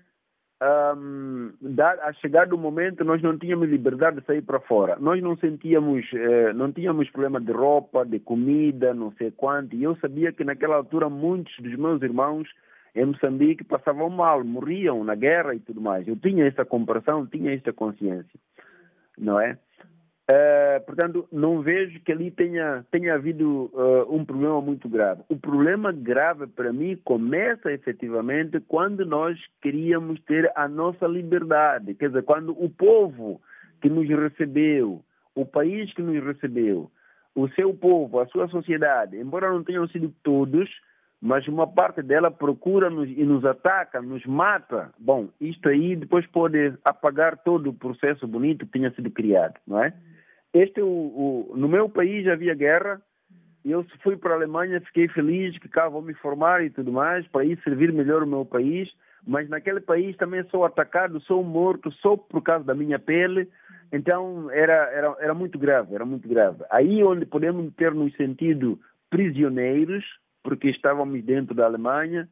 um, 0.63 1.53
dar, 1.61 1.99
a 2.01 2.13
chegar 2.13 2.47
do 2.47 2.57
momento 2.57 3.05
nós 3.05 3.21
não 3.21 3.37
tínhamos 3.37 3.69
liberdade 3.69 4.21
de 4.21 4.27
sair 4.27 4.43
para 4.43 4.61
fora. 4.61 4.97
Nós 5.01 5.21
não 5.23 5.37
sentíamos, 5.37 6.05
eh, 6.13 6.53
não 6.53 6.71
tínhamos 6.71 7.11
problema 7.11 7.41
de 7.41 7.51
roupa, 7.51 8.05
de 8.05 8.21
comida, 8.21 8.95
não 8.95 9.13
sei 9.13 9.31
quanto. 9.33 9.75
E 9.75 9.83
eu 9.83 9.97
sabia 9.97 10.33
que 10.33 10.45
naquela 10.45 10.77
altura 10.77 11.09
muitos 11.09 11.53
dos 11.59 11.75
meus 11.77 12.01
irmãos 12.03 12.49
em 12.95 13.07
Moçambique 13.07 13.65
passavam 13.65 14.11
mal, 14.11 14.45
morriam 14.45 15.03
na 15.03 15.15
guerra 15.15 15.55
e 15.55 15.61
tudo 15.61 15.81
mais. 15.81 16.07
Eu 16.07 16.17
tinha 16.17 16.47
essa 16.47 16.65
comparação, 16.65 17.27
tinha 17.27 17.53
essa 17.55 17.73
consciência, 17.73 18.39
não 19.19 19.41
é? 19.41 19.59
Uh, 20.31 20.81
portanto, 20.87 21.27
não 21.33 21.63
vejo 21.63 22.01
que 22.01 22.13
ali 22.13 22.31
tenha, 22.31 22.85
tenha 22.93 23.15
havido 23.15 23.71
uh, 23.75 24.07
um 24.09 24.25
problema 24.25 24.61
muito 24.61 24.89
grave. 24.89 25.23
O 25.29 25.37
problema 25.37 25.91
grave 25.91 26.47
para 26.47 26.73
mim 26.73 26.97
começa 27.05 27.73
efetivamente 27.73 28.61
quando 28.61 29.05
nós 29.05 29.37
queríamos 29.61 30.21
ter 30.23 30.51
a 30.55 30.69
nossa 30.69 31.07
liberdade. 31.07 31.95
Quer 31.95 32.09
dizer, 32.09 32.23
quando 32.23 32.53
o 32.53 32.71
povo 32.71 33.41
que 33.81 33.89
nos 33.89 34.09
recebeu, 34.09 35.03
o 35.35 35.45
país 35.45 35.93
que 35.93 36.03
nos 36.03 36.23
recebeu, 36.25 36.89
o 37.35 37.49
seu 37.49 37.75
povo, 37.75 38.21
a 38.21 38.27
sua 38.27 38.47
sociedade, 38.49 39.17
embora 39.17 39.51
não 39.51 39.65
tenham 39.65 39.89
sido 39.89 40.15
todos, 40.23 40.71
mas 41.23 41.47
uma 41.47 41.69
parte 41.69 42.03
dela 42.03 42.33
procura-nos 42.33 43.09
e 43.09 43.23
nos 43.23 43.45
ataca, 43.45 44.03
nos 44.03 44.27
mata. 44.27 44.93
Bom, 44.99 45.29
isto 45.41 45.69
aí 45.69 45.95
depois 45.95 46.27
pode 46.27 46.75
apagar 46.85 47.39
todo 47.39 47.71
o 47.71 47.75
processo 47.75 48.27
bonito 48.27 48.67
que 48.67 48.73
tinha 48.73 48.91
sido 48.91 49.09
criado, 49.09 49.55
não 49.65 49.81
é? 49.81 49.95
Este, 50.53 50.83
o, 50.83 50.89
o, 50.89 51.53
no 51.57 51.69
meu 51.69 51.89
país 51.89 52.27
havia 52.27 52.55
guerra, 52.55 53.01
eu 53.65 53.87
fui 54.03 54.17
para 54.17 54.33
a 54.33 54.37
Alemanha, 54.37 54.81
fiquei 54.81 55.07
feliz 55.07 55.57
que 55.59 55.69
cá 55.69 55.89
vou 55.89 56.03
me 56.03 56.13
formar 56.15 56.65
e 56.65 56.71
tudo 56.71 56.91
mais, 56.91 57.25
para 57.29 57.45
ir 57.45 57.57
servir 57.63 57.93
melhor 57.93 58.25
o 58.25 58.27
meu 58.27 58.45
país, 58.45 58.91
mas 59.25 59.49
naquele 59.49 59.81
país 59.81 60.17
também 60.17 60.43
sou 60.51 60.65
atacado, 60.65 61.21
sou 61.21 61.45
morto 61.45 61.93
só 61.93 62.17
por 62.17 62.43
causa 62.43 62.65
da 62.65 62.75
minha 62.75 62.99
pele, 62.99 63.49
então 63.93 64.51
era, 64.51 64.91
era, 64.91 65.17
era 65.21 65.35
muito 65.35 65.57
grave, 65.57 65.95
era 65.95 66.05
muito 66.05 66.29
grave. 66.29 66.65
Aí 66.69 67.05
onde 67.05 67.25
podemos 67.25 67.73
ter 67.75 67.95
nos 67.95 68.13
sentido 68.17 68.81
prisioneiros, 69.09 70.05
porque 70.43 70.69
estávamos 70.71 71.23
dentro 71.25 71.55
da 71.55 71.65
Alemanha, 71.65 72.29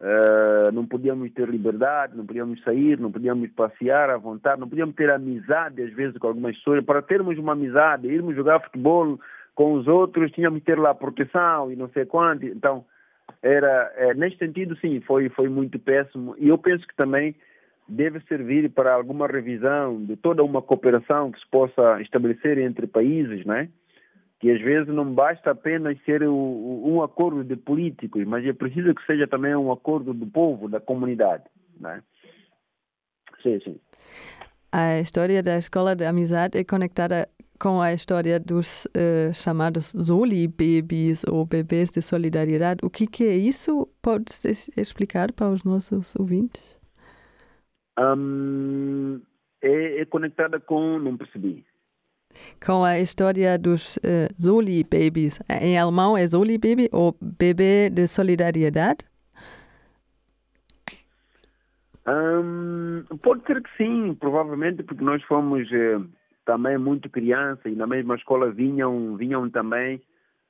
Uh, 0.00 0.72
não 0.72 0.84
podíamos 0.84 1.32
ter 1.32 1.48
liberdade, 1.48 2.16
não 2.16 2.26
podíamos 2.26 2.60
sair, 2.62 2.98
não 2.98 3.12
podíamos 3.12 3.48
passear 3.52 4.10
à 4.10 4.18
vontade, 4.18 4.60
não 4.60 4.68
podíamos 4.68 4.94
ter 4.96 5.08
amizade 5.08 5.80
às 5.80 5.92
vezes 5.94 6.18
com 6.18 6.26
algumas 6.26 6.56
pessoas. 6.56 6.84
Para 6.84 7.00
termos 7.00 7.38
uma 7.38 7.52
amizade, 7.52 8.08
irmos 8.08 8.34
jogar 8.34 8.60
futebol 8.60 9.18
com 9.54 9.72
os 9.74 9.86
outros, 9.86 10.32
tínhamos 10.32 10.60
que 10.60 10.66
ter 10.66 10.78
lá 10.78 10.94
proteção 10.94 11.70
e 11.70 11.76
não 11.76 11.88
sei 11.88 12.04
quanto. 12.04 12.44
Então, 12.44 12.84
era 13.40 13.92
é, 13.96 14.12
neste 14.14 14.38
sentido, 14.38 14.76
sim, 14.76 15.00
foi, 15.00 15.28
foi 15.30 15.48
muito 15.48 15.78
péssimo. 15.78 16.34
E 16.38 16.48
eu 16.48 16.58
penso 16.58 16.86
que 16.86 16.96
também 16.96 17.34
deve 17.88 18.20
servir 18.28 18.70
para 18.70 18.92
alguma 18.92 19.26
revisão 19.26 20.04
de 20.04 20.16
toda 20.16 20.42
uma 20.42 20.60
cooperação 20.60 21.30
que 21.30 21.38
se 21.38 21.48
possa 21.48 22.00
estabelecer 22.02 22.58
entre 22.58 22.86
países, 22.86 23.46
né? 23.46 23.68
Que 24.44 24.50
às 24.50 24.60
vezes 24.60 24.88
não 24.88 25.10
basta 25.10 25.52
apenas 25.52 25.96
ser 26.04 26.22
um 26.28 27.02
acordo 27.02 27.42
de 27.42 27.56
políticos, 27.56 28.26
mas 28.26 28.44
é 28.44 28.52
preciso 28.52 28.94
que 28.94 29.02
seja 29.06 29.26
também 29.26 29.56
um 29.56 29.72
acordo 29.72 30.12
do 30.12 30.26
povo, 30.26 30.68
da 30.68 30.78
comunidade. 30.78 31.44
Né? 31.80 32.02
Sim, 33.42 33.58
sim. 33.64 33.80
a 34.70 35.00
história 35.00 35.42
da 35.42 35.56
escola 35.56 35.96
de 35.96 36.04
amizade 36.04 36.58
é 36.58 36.62
conectada 36.62 37.26
com 37.58 37.80
a 37.80 37.94
história 37.94 38.38
dos 38.38 38.84
uh, 38.84 39.32
chamados 39.32 39.92
Soli-Babies 39.92 41.24
ou 41.24 41.46
bebês 41.46 41.90
de 41.90 42.02
solidariedade. 42.02 42.84
O 42.84 42.90
que, 42.90 43.06
que 43.06 43.24
é 43.24 43.34
isso? 43.34 43.88
Pode 44.02 44.26
explicar 44.76 45.32
para 45.32 45.48
os 45.48 45.64
nossos 45.64 46.14
ouvintes? 46.16 46.78
Um, 47.98 49.22
é, 49.62 50.02
é, 50.02 50.04
conectada 50.04 50.60
com. 50.60 50.98
Não 50.98 51.16
percebi. 51.16 51.64
Com 52.64 52.84
a 52.84 52.98
história 52.98 53.58
dos 53.58 53.96
uh, 53.96 54.28
Soli-Babies. 54.38 55.40
Em 55.60 55.78
alemão 55.78 56.16
é 56.16 56.26
Soli-Baby 56.26 56.88
ou 56.92 57.16
bebê 57.20 57.90
de 57.90 58.06
solidariedade? 58.06 59.04
Um, 62.06 63.04
pode 63.22 63.44
ser 63.46 63.62
que 63.62 63.70
sim, 63.76 64.14
provavelmente, 64.14 64.82
porque 64.82 65.02
nós 65.02 65.22
fomos 65.22 65.66
eh, 65.72 65.98
também 66.44 66.76
muito 66.76 67.08
criança 67.08 67.66
e 67.66 67.74
na 67.74 67.86
mesma 67.86 68.16
escola 68.16 68.50
vinham, 68.50 69.16
vinham 69.16 69.48
também 69.48 70.02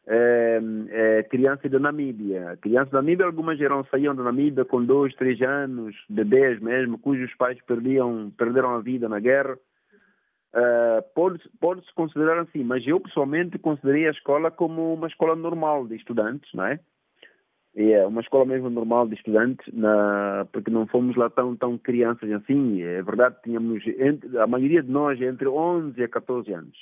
eh, 0.07 0.61
eh, 0.89 1.23
crianças 1.31 1.71
da 1.71 1.79
Namíbia. 1.79 2.59
Crianças 2.61 2.91
da 2.91 2.99
Namíbia, 2.99 3.27
algumas 3.27 3.61
eram, 3.61 3.85
saíam 3.85 4.17
da 4.17 4.25
Namíbia 4.25 4.65
com 4.65 4.85
dois, 4.85 5.15
três 5.15 5.41
anos, 5.43 5.95
bebês 6.09 6.61
mesmo, 6.61 6.99
cujos 6.99 7.33
pais 7.37 7.59
perdiam, 7.63 8.33
perderam 8.37 8.75
a 8.75 8.81
vida 8.81 9.09
na 9.09 9.21
guerra. 9.21 9.57
Uh, 10.55 11.03
Pode-se 11.15 11.49
pode 11.61 11.83
considerar 11.95 12.39
assim, 12.39 12.63
mas 12.63 12.87
eu 12.87 13.01
pessoalmente 13.01 13.59
considerei 13.59 14.07
a 14.07 14.13
escola 14.13 14.53
como 14.53 14.95
uma 14.95 15.09
escola 15.09 15.35
normal 15.35 15.85
de 15.89 15.97
estudantes, 15.97 16.49
não 16.55 16.65
é? 16.65 16.79
é 17.77 18.07
uma 18.07 18.21
escola 18.21 18.45
mesmo 18.45 18.71
normal 18.71 19.09
de 19.09 19.17
estudantes, 19.17 19.67
na, 19.75 20.47
porque 20.53 20.71
não 20.71 20.87
fomos 20.87 21.17
lá 21.17 21.29
tão, 21.29 21.57
tão 21.57 21.77
crianças 21.77 22.31
assim. 22.31 22.83
É 22.83 23.03
verdade, 23.03 23.37
tínhamos, 23.43 23.85
entre, 23.99 24.39
a 24.39 24.47
maioria 24.47 24.83
de 24.83 24.91
nós, 24.91 25.21
entre 25.21 25.49
11 25.49 26.01
a 26.01 26.09
14 26.09 26.53
anos. 26.53 26.79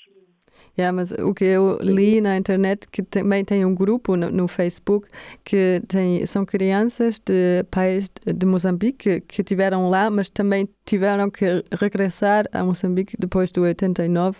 Yeah, 0.79 0.97
mas 0.97 1.13
o 1.13 1.35
que 1.35 1.45
eu 1.45 1.79
li 1.83 2.21
na 2.23 2.37
internet 2.37 2.89
que 2.89 3.03
também 3.03 3.45
tem 3.45 3.63
um 3.63 3.75
grupo 3.75 4.17
no, 4.17 4.31
no 4.31 4.49
Facebook 4.49 5.07
que 5.45 5.83
tem, 5.87 6.25
são 6.25 6.47
crianças 6.47 7.21
de 7.21 7.63
pais 7.71 8.11
de 8.25 8.47
Moçambique 8.47 9.21
que 9.21 9.45
tiveram 9.45 9.91
lá, 9.91 10.09
mas 10.09 10.31
também 10.31 10.67
tiveram 10.87 11.31
que 11.31 11.63
regressar 11.79 12.47
a 12.53 12.65
Moçambique 12.65 13.17
depois 13.19 13.53
do 13.53 13.63
89 13.63 14.39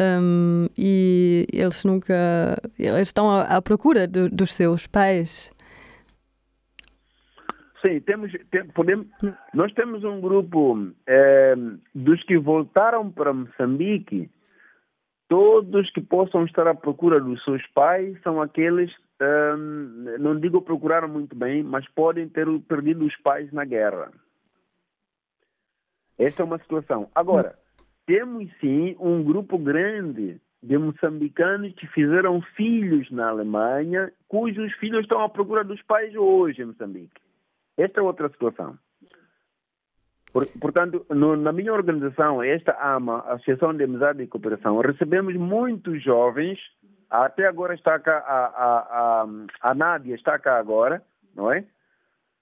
um, 0.00 0.66
e 0.76 1.46
eles 1.52 1.84
nunca 1.84 2.56
eles 2.78 3.08
estão 3.08 3.30
à, 3.30 3.42
à 3.42 3.62
procura 3.62 4.08
do, 4.08 4.28
dos 4.28 4.52
seus 4.52 4.86
pais. 4.86 5.50
Sim, 7.82 8.00
temos, 8.00 8.32
tem, 8.50 8.66
podemos, 8.68 9.06
nós 9.54 9.72
temos 9.72 10.04
um 10.04 10.20
grupo 10.20 10.90
é, 11.06 11.54
dos 11.94 12.22
que 12.24 12.36
voltaram 12.38 13.10
para 13.10 13.32
Moçambique, 13.32 14.28
todos 15.30 15.88
que 15.92 16.00
possam 16.00 16.44
estar 16.44 16.66
à 16.66 16.74
procura 16.74 17.20
dos 17.20 17.42
seus 17.44 17.64
pais 17.68 18.20
são 18.20 18.42
aqueles, 18.42 18.90
é, 19.20 19.56
não 20.18 20.38
digo 20.38 20.60
procuraram 20.60 21.08
muito 21.08 21.36
bem, 21.36 21.62
mas 21.62 21.88
podem 21.90 22.28
ter 22.28 22.46
perdido 22.62 23.06
os 23.06 23.16
pais 23.18 23.50
na 23.52 23.64
guerra. 23.64 24.10
Essa 26.18 26.42
é 26.42 26.44
uma 26.44 26.58
situação. 26.58 27.08
Agora, 27.14 27.56
temos 28.06 28.50
sim 28.60 28.96
um 28.98 29.22
grupo 29.22 29.56
grande 29.56 30.40
de 30.60 30.76
moçambicanos 30.76 31.72
que 31.74 31.86
fizeram 31.86 32.42
filhos 32.56 33.08
na 33.12 33.28
Alemanha, 33.28 34.12
cujos 34.26 34.72
filhos 34.74 35.02
estão 35.02 35.22
à 35.22 35.28
procura 35.28 35.62
dos 35.62 35.80
pais 35.82 36.12
hoje 36.16 36.60
em 36.60 36.66
Moçambique. 36.66 37.22
Esta 37.78 38.00
é 38.00 38.02
outra 38.02 38.28
situação. 38.30 38.76
Por, 40.32 40.46
portanto, 40.60 41.04
no, 41.10 41.36
na 41.36 41.52
minha 41.52 41.72
organização, 41.72 42.42
esta 42.42 42.72
AMA, 42.80 43.20
Associação 43.26 43.74
de 43.74 43.84
Amizade 43.84 44.22
e 44.22 44.28
Cooperação, 44.28 44.78
recebemos 44.78 45.34
muitos 45.34 46.02
jovens, 46.02 46.58
até 47.08 47.46
agora 47.46 47.74
está 47.74 47.98
cá, 47.98 48.18
a, 48.18 48.46
a, 48.46 49.22
a, 49.22 49.70
a 49.70 49.74
Nádia 49.74 50.14
está 50.14 50.38
cá 50.38 50.58
agora, 50.58 51.02
não 51.34 51.52
é? 51.52 51.64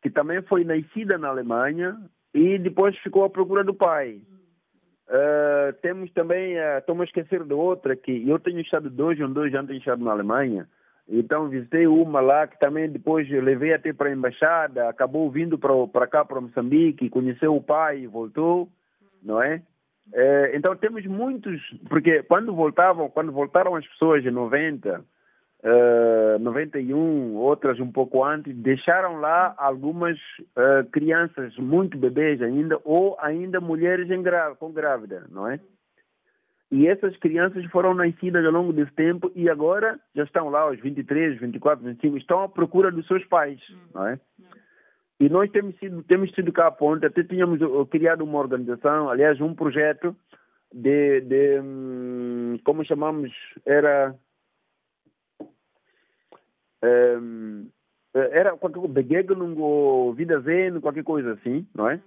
Que 0.02 0.10
também 0.10 0.42
foi 0.42 0.64
nascida 0.64 1.16
na 1.16 1.28
Alemanha 1.28 1.96
e 2.34 2.58
depois 2.58 2.96
ficou 2.98 3.24
à 3.24 3.30
procura 3.30 3.64
do 3.64 3.72
pai. 3.72 4.20
Uh, 5.08 5.72
temos 5.80 6.12
também, 6.12 6.58
uh, 6.58 6.78
estamos 6.78 7.00
a 7.00 7.04
esquecer 7.04 7.42
de 7.42 7.54
outra, 7.54 7.96
que 7.96 8.28
eu 8.28 8.38
tenho 8.38 8.60
estado 8.60 8.90
dois 8.90 9.18
ou 9.18 9.28
dois 9.28 9.54
anos 9.54 9.70
estado 9.70 10.04
na 10.04 10.10
Alemanha, 10.10 10.68
então 11.08 11.48
visitei 11.48 11.86
uma 11.86 12.20
lá 12.20 12.46
que 12.46 12.58
também 12.58 12.88
depois 12.88 13.28
levei 13.30 13.72
até 13.72 13.92
para 13.92 14.10
a 14.10 14.12
embaixada, 14.12 14.88
acabou 14.88 15.30
vindo 15.30 15.58
para 15.58 16.06
cá, 16.06 16.24
para 16.24 16.40
Moçambique, 16.40 17.08
conheceu 17.08 17.56
o 17.56 17.62
pai 17.62 18.00
e 18.00 18.06
voltou, 18.06 18.68
não 19.22 19.40
é? 19.40 19.62
é? 20.12 20.54
Então 20.54 20.76
temos 20.76 21.06
muitos, 21.06 21.60
porque 21.88 22.22
quando 22.24 22.54
voltavam, 22.54 23.08
quando 23.08 23.32
voltaram 23.32 23.74
as 23.74 23.86
pessoas 23.86 24.24
em 24.26 24.30
90, 24.30 25.02
uh, 25.64 26.38
91, 26.40 27.36
outras 27.36 27.80
um 27.80 27.90
pouco 27.90 28.22
antes, 28.22 28.54
deixaram 28.54 29.18
lá 29.18 29.54
algumas 29.56 30.18
uh, 30.18 30.88
crianças, 30.92 31.56
muito 31.56 31.96
bebês 31.96 32.42
ainda, 32.42 32.78
ou 32.84 33.16
ainda 33.20 33.60
mulheres 33.62 34.10
em 34.10 34.22
com 34.58 34.72
grávida, 34.72 35.24
não 35.30 35.48
é? 35.48 35.58
E 36.70 36.86
essas 36.86 37.16
crianças 37.16 37.64
foram 37.66 37.94
nascidas 37.94 38.44
ao 38.44 38.52
longo 38.52 38.72
desse 38.72 38.92
tempo 38.92 39.32
e 39.34 39.48
agora 39.48 39.98
já 40.14 40.24
estão 40.24 40.50
lá 40.50 40.60
aos 40.60 40.78
23, 40.80 41.40
24, 41.40 41.84
25, 41.84 42.18
estão 42.18 42.42
à 42.42 42.48
procura 42.48 42.90
dos 42.90 43.06
seus 43.06 43.24
pais, 43.24 43.58
hum. 43.70 43.78
não 43.94 44.06
é? 44.06 44.20
E 45.20 45.28
nós 45.28 45.50
temos 45.50 45.76
sido, 45.78 46.02
temos 46.04 46.32
sido 46.34 46.52
cá 46.52 46.68
a 46.68 46.70
ponte, 46.70 47.04
até 47.04 47.24
tínhamos 47.24 47.58
criado 47.90 48.22
uma 48.22 48.38
organização, 48.38 49.10
aliás, 49.10 49.40
um 49.40 49.54
projeto 49.54 50.14
de, 50.72 51.22
de 51.22 51.60
hum, 51.60 52.58
como 52.62 52.84
chamamos, 52.84 53.32
era 53.66 54.14
um, 56.84 57.68
era 58.14 58.56
qualquer 58.56 58.78
coisa, 58.80 58.94
Begegnung 58.94 59.58
ou 59.58 60.14
Vida 60.14 60.40
Zen, 60.40 60.80
qualquer 60.80 61.04
coisa 61.04 61.32
assim, 61.32 61.66
não 61.74 61.88
é? 61.88 62.00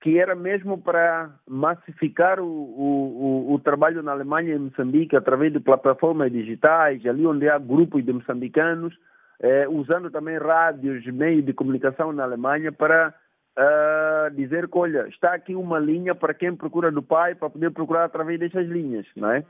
Que 0.00 0.18
era 0.18 0.34
mesmo 0.34 0.78
para 0.78 1.30
massificar 1.48 2.38
o, 2.40 2.46
o, 2.46 3.54
o, 3.54 3.58
trabalho 3.58 4.02
na 4.02 4.12
Alemanha 4.12 4.54
e 4.54 4.58
Moçambique 4.58 5.16
através 5.16 5.52
de 5.52 5.58
plataformas 5.58 6.30
digitais, 6.30 7.04
ali 7.04 7.26
onde 7.26 7.48
há 7.48 7.58
grupos 7.58 8.04
de 8.04 8.12
moçambicanos, 8.12 8.94
eh, 9.40 9.66
usando 9.68 10.10
também 10.10 10.38
rádios, 10.38 11.04
meios 11.06 11.44
de 11.44 11.52
comunicação 11.52 12.12
na 12.12 12.22
Alemanha 12.22 12.70
para 12.70 13.12
uh, 13.58 14.34
dizer 14.34 14.68
que, 14.68 14.78
olha, 14.78 15.08
está 15.08 15.34
aqui 15.34 15.54
uma 15.54 15.78
linha 15.78 16.14
para 16.14 16.34
quem 16.34 16.54
procura 16.54 16.92
do 16.92 17.02
pai, 17.02 17.34
para 17.34 17.50
poder 17.50 17.72
procurar 17.72 18.04
através 18.04 18.38
dessas 18.38 18.68
linhas, 18.68 19.06
não 19.16 19.30
é? 19.30 19.44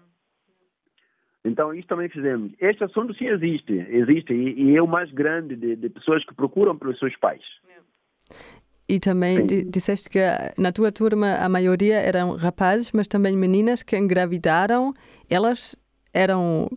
Então, 1.44 1.72
isso 1.72 1.88
também 1.88 2.08
fizemos. 2.08 2.52
Este 2.58 2.84
assunto 2.84 3.14
sim 3.14 3.26
existe, 3.26 3.72
existe, 3.72 4.32
e, 4.32 4.72
e 4.72 4.76
é 4.76 4.82
o 4.82 4.88
mais 4.88 5.10
grande 5.12 5.56
de, 5.56 5.76
de 5.76 5.88
pessoas 5.88 6.24
que 6.24 6.34
procuram 6.34 6.76
pelos 6.76 6.98
seus 6.98 7.16
pais. 7.16 7.42
E 8.88 8.98
também 8.98 9.46
disseste 9.46 10.08
que 10.08 10.18
na 10.56 10.72
tua 10.72 10.90
turma 10.90 11.34
a 11.34 11.48
maioria 11.48 11.96
eram 11.96 12.34
rapazes, 12.36 12.90
mas 12.92 13.06
também 13.06 13.36
meninas 13.36 13.82
que 13.82 13.96
engravidaram. 13.98 14.94
Elas 15.28 15.76
eram 16.14 16.68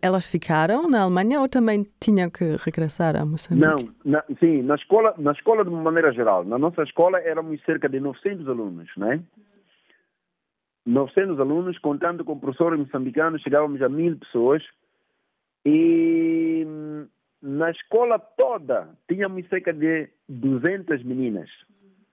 elas 0.00 0.26
ficaram 0.26 0.88
na 0.88 1.02
Alemanha 1.02 1.40
ou 1.40 1.48
também 1.48 1.86
tinham 2.00 2.30
que 2.30 2.56
regressar 2.64 3.16
a 3.16 3.26
Moçambique? 3.26 3.66
Não, 3.66 3.94
na, 4.04 4.24
sim, 4.40 4.62
na 4.62 4.76
escola, 4.76 5.14
na 5.18 5.32
escola 5.32 5.62
de 5.62 5.68
uma 5.68 5.82
maneira 5.82 6.10
geral. 6.12 6.42
Na 6.42 6.58
nossa 6.58 6.82
escola 6.82 7.20
éramos 7.20 7.62
cerca 7.64 7.88
de 7.88 8.00
900 8.00 8.48
alunos, 8.48 8.88
não 8.96 9.12
é? 9.12 9.20
900 10.86 11.38
alunos, 11.38 11.78
contando 11.78 12.24
com 12.24 12.38
professores 12.38 12.78
moçambicanos, 12.78 13.42
chegávamos 13.42 13.80
a 13.82 13.88
mil 13.88 14.16
pessoas. 14.16 14.62
E 15.64 16.66
na 17.42 17.70
escola 17.70 18.18
toda 18.18 18.96
tínhamos 19.08 19.48
cerca 19.48 19.72
de 19.72 20.08
200 20.28 21.02
meninas, 21.02 21.50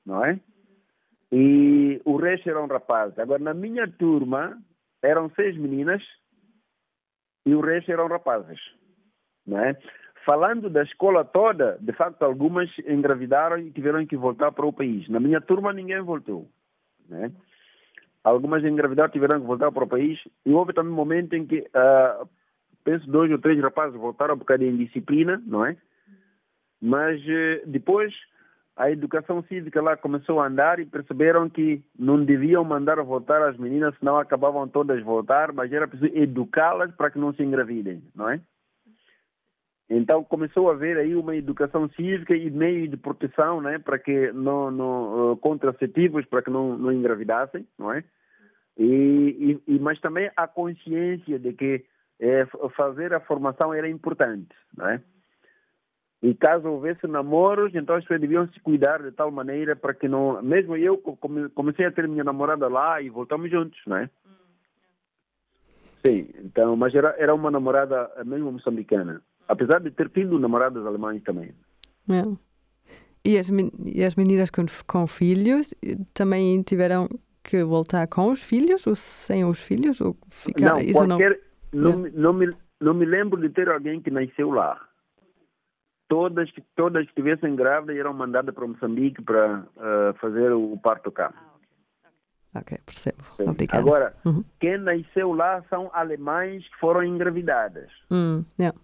não 0.06 0.26
é? 0.26 0.40
E 1.32 2.02
o 2.04 2.18
resto 2.18 2.50
eram 2.50 2.66
rapazes. 2.66 3.20
Agora, 3.20 3.42
na 3.42 3.54
minha 3.54 3.88
turma, 3.88 4.60
eram 5.04 5.30
seis 5.36 5.56
meninas 5.56 6.02
e 7.46 7.54
o 7.54 7.62
resto 7.62 7.92
eram 7.92 8.08
rapazes, 8.08 8.60
não 9.46 9.60
é? 9.60 9.78
Falando 10.26 10.70
da 10.70 10.84
escola 10.84 11.24
toda, 11.24 11.78
de 11.80 11.94
facto, 11.94 12.24
algumas 12.24 12.70
engravidaram 12.80 13.58
e 13.60 13.72
tiveram 13.72 14.06
que 14.06 14.18
voltar 14.18 14.52
para 14.52 14.66
o 14.66 14.74
país. 14.74 15.08
Na 15.08 15.20
minha 15.20 15.40
turma, 15.40 15.72
ninguém 15.72 16.02
voltou, 16.02 16.50
né? 17.08 17.32
Algumas 18.24 18.64
engravidaram 18.64 19.12
tiveram 19.12 19.40
que 19.40 19.48
voltar 19.48 19.72
para 19.72 19.84
o 19.84 19.88
país 19.88 20.20
e 20.46 20.52
houve 20.52 20.74
também 20.74 20.92
um 20.92 20.96
momento 20.96 21.36
em 21.36 21.46
que 21.46 21.60
uh, 21.60 22.28
penso 22.84 23.10
dois 23.10 23.32
ou 23.32 23.38
três 23.40 23.60
rapazes 23.62 24.00
voltaram 24.00 24.38
por 24.38 24.46
causa 24.46 24.64
de 24.64 24.70
indisciplina, 24.70 25.42
não 25.46 25.66
é? 25.66 25.76
Mas 26.82 27.22
eh, 27.28 27.64
depois 27.66 28.14
a 28.80 28.90
educação 28.90 29.44
cívica 29.44 29.82
lá 29.82 29.98
começou 29.98 30.40
a 30.40 30.48
andar 30.48 30.80
e 30.80 30.86
perceberam 30.86 31.50
que 31.50 31.84
não 31.98 32.24
deviam 32.24 32.64
mandar 32.64 32.96
voltar 33.04 33.42
as 33.46 33.58
meninas, 33.58 33.94
senão 34.00 34.18
acabavam 34.18 34.68
todas 34.70 35.04
voltar, 35.04 35.52
mas 35.52 35.72
era 35.74 35.86
preciso 35.86 36.16
educá-las 36.16 36.90
para 36.96 37.12
que 37.12 37.20
não 37.20 37.34
se 37.34 37.44
engravidem, 37.44 38.02
não 38.16 38.30
é? 38.30 38.40
Então 39.90 40.24
começou 40.24 40.70
a 40.70 40.74
haver 40.74 40.98
aí 40.98 41.14
uma 41.16 41.36
educação 41.36 41.90
cívica 41.90 42.36
e 42.36 42.50
meio 42.50 42.88
de 42.88 42.96
proteção, 42.96 43.60
né, 43.60 43.80
para 43.80 44.00
que 44.00 44.32
não, 44.32 44.72
não 44.72 45.32
uh, 45.32 45.38
contraceptivos 45.38 46.26
para 46.26 46.44
que 46.44 46.50
não, 46.50 46.78
não 46.78 46.92
engravidassem, 46.92 47.68
não 47.78 47.92
é? 47.92 48.04
E, 48.78 49.60
e, 49.68 49.80
mas 49.80 50.00
também 50.00 50.32
a 50.38 50.48
consciência 50.48 51.38
de 51.38 51.52
que 51.52 51.84
é, 52.20 52.46
fazer 52.76 53.14
a 53.14 53.20
formação 53.20 53.74
era 53.74 53.90
importante, 53.90 54.54
não 54.76 54.88
é? 54.88 55.02
E 56.22 56.36
caso 56.36 56.68
houvesse 56.68 57.08
namoros, 57.08 57.74
então 57.74 57.96
as 57.96 58.04
pessoas 58.04 58.20
deviam 58.20 58.46
se 58.50 58.60
cuidar 58.60 59.02
de 59.02 59.12
tal 59.12 59.32
maneira 59.32 59.74
para 59.74 59.94
que 59.94 60.08
não. 60.08 60.42
Mesmo 60.42 60.76
eu 60.76 60.98
comecei 61.56 61.86
a 61.86 61.92
ter 61.92 62.10
minha 62.10 62.26
namorada 62.26 62.68
lá 62.68 63.02
e 63.02 63.10
voltamos 63.10 63.50
juntos, 63.50 63.80
não 63.88 63.98
é? 63.98 64.10
Sim, 66.06 66.30
então, 66.44 66.76
mas 66.76 66.94
era, 66.94 67.16
era 67.18 67.34
uma 67.34 67.50
namorada 67.50 68.12
mesmo 68.26 68.52
moçambicana. 68.52 69.22
Apesar 69.48 69.80
de 69.80 69.92
ter 69.92 70.10
tido 70.10 70.38
namoradas 70.38 70.86
alemães 70.86 71.24
também. 71.24 71.54
É. 72.10 72.24
E, 73.24 73.38
as, 73.38 73.50
e 73.86 74.04
as 74.04 74.16
meninas 74.16 74.50
com, 74.50 74.66
com 74.86 75.08
filhos 75.08 75.74
também 76.14 76.62
tiveram 76.64 77.08
que 77.44 77.64
voltar 77.64 78.08
com 78.08 78.30
os 78.30 78.44
filhos 78.44 78.86
ou 78.86 78.96
sem 78.96 79.46
os 79.46 79.62
filhos? 79.62 80.00
Ou 80.02 80.18
ficar, 80.30 80.74
não, 80.74 80.80
isso 80.80 81.06
qualquer, 81.06 81.32
não... 81.32 81.49
Não, 81.74 81.98
não, 82.14 82.34
me, 82.34 82.50
não 82.80 82.94
me 82.94 83.06
lembro 83.06 83.40
de 83.40 83.50
ter 83.50 83.70
alguém 83.70 84.02
que 84.02 84.12
nasceu 84.12 84.50
lá. 84.50 84.80
Todas, 86.08 86.50
todas 86.76 87.04
que 87.04 87.10
estivessem 87.10 87.56
grávidas 87.56 87.96
eram 87.96 88.14
mandadas 88.14 88.54
para 88.54 88.68
Moçambique 88.68 89.22
para 89.22 89.60
uh, 89.60 90.14
fazer 90.20 90.52
o 90.52 90.76
parto 90.82 91.12
cá. 91.12 91.32
Ok, 92.56 92.78
percebo. 92.84 93.24
Sim. 93.38 93.50
Obrigada. 93.50 93.80
Agora, 93.80 94.16
uhum. 94.26 94.44
quem 94.60 94.78
nasceu 94.80 95.34
lá 95.34 95.64
são 95.70 95.92
alemães 95.94 96.68
que 96.68 96.80
foram 96.80 97.04
engravidadas. 97.04 97.92
Hum, 98.10 98.44
yeah. 98.60 98.78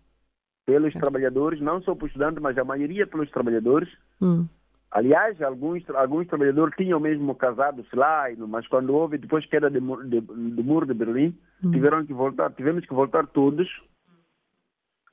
Pelos 0.67 0.89
okay. 0.89 1.01
trabalhadores, 1.01 1.59
não 1.61 1.81
só 1.81 1.95
por 1.95 2.07
estudantes, 2.07 2.41
mas 2.41 2.57
a 2.57 2.63
maioria 2.63 3.07
pelos 3.07 3.29
trabalhadores. 3.31 3.89
Hum. 4.21 4.47
Aliás, 4.95 5.41
alguns, 5.41 5.83
alguns 5.89 6.25
trabalhadores 6.25 6.73
tinham 6.77 7.01
mesmo 7.01 7.35
casados 7.35 7.85
lá, 7.93 8.27
mas 8.47 8.65
quando 8.65 8.95
houve 8.95 9.17
depois 9.17 9.45
queda 9.45 9.69
de, 9.69 9.81
de, 9.81 10.21
do 10.21 10.63
muro 10.63 10.85
de 10.85 10.93
Berlim, 10.93 11.37
hum. 11.61 11.71
tiveram 11.71 12.05
que 12.05 12.13
voltar, 12.13 12.49
tivemos 12.53 12.85
que 12.85 12.93
voltar 12.93 13.27
todos 13.27 13.67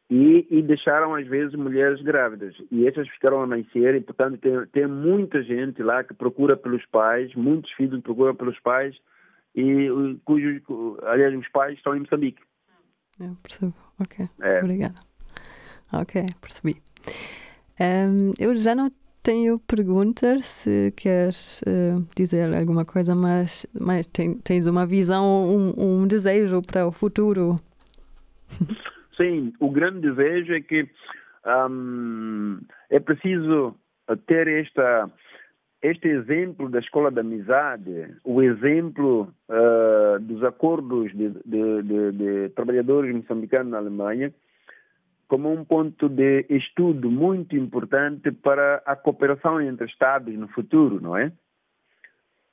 e, 0.09 0.47
e, 0.49 0.62
deixaram 0.62 1.16
às 1.16 1.26
vezes 1.26 1.57
mulheres 1.57 2.01
grávidas. 2.01 2.55
E 2.70 2.87
essas 2.87 3.09
ficaram 3.09 3.43
a 3.43 3.47
nascer 3.49 3.97
e 3.97 4.01
portanto 4.01 4.39
tem, 4.39 4.66
tem 4.66 4.87
muita 4.87 5.43
gente 5.43 5.83
lá 5.83 6.05
que 6.05 6.14
procura 6.14 6.57
pelos 6.57 6.87
pais 6.87 7.35
muitos 7.35 7.72
filhos 7.72 8.01
procuram 8.03 8.37
pelos 8.37 8.61
pais 8.61 8.95
e 9.53 9.89
cujos 10.24 10.62
aliás 11.03 11.37
os 11.37 11.49
pais 11.49 11.76
estão 11.76 11.97
em 11.97 12.01
Moçambique. 12.01 12.41
Eu 13.18 13.37
percebo. 13.43 13.74
Ok. 14.01 14.28
É. 14.43 14.61
obrigada. 14.61 14.95
Ok 15.93 16.24
percebi. 16.41 16.80
Um, 17.80 18.33
eu 18.39 18.55
já 18.55 18.76
não 18.76 18.89
tenho 19.22 19.58
perguntas 19.60 20.44
se 20.46 20.92
queres 20.96 21.62
uh, 21.62 22.06
dizer 22.16 22.54
alguma 22.54 22.84
coisa 22.84 23.14
mas 23.14 23.66
mas 23.78 24.06
tem, 24.06 24.34
tens 24.34 24.66
uma 24.66 24.86
visão 24.86 25.24
um, 25.24 26.02
um 26.02 26.06
desejo 26.06 26.62
para 26.62 26.86
o 26.86 26.92
futuro? 26.92 27.56
Sim, 29.16 29.52
o 29.60 29.70
grande 29.70 30.00
desejo 30.00 30.54
é 30.54 30.60
que 30.60 30.88
um, 31.46 32.60
é 32.90 32.98
preciso 32.98 33.74
ter 34.26 34.48
esta, 34.48 35.10
este 35.82 36.08
exemplo 36.08 36.68
da 36.68 36.78
escola 36.78 37.10
da 37.10 37.20
amizade, 37.20 38.14
o 38.24 38.42
exemplo 38.42 39.32
uh, 39.48 40.18
dos 40.20 40.42
acordos 40.44 41.12
de, 41.12 41.30
de, 41.44 41.82
de, 41.82 42.12
de, 42.12 42.48
trabalhadores 42.50 43.14
moçambicanos 43.14 43.72
na 43.72 43.78
Alemanha, 43.78 44.32
como 45.33 45.51
um 45.51 45.64
ponto 45.64 46.11
de 46.11 46.45
estudo 46.51 47.11
muito 47.11 47.57
importante 47.57 48.30
para 48.30 48.83
a 48.85 48.95
cooperação 48.95 49.59
entre 49.62 49.87
Estados 49.87 50.35
no 50.35 50.47
futuro, 50.49 51.01
não 51.01 51.16
é? 51.16 51.33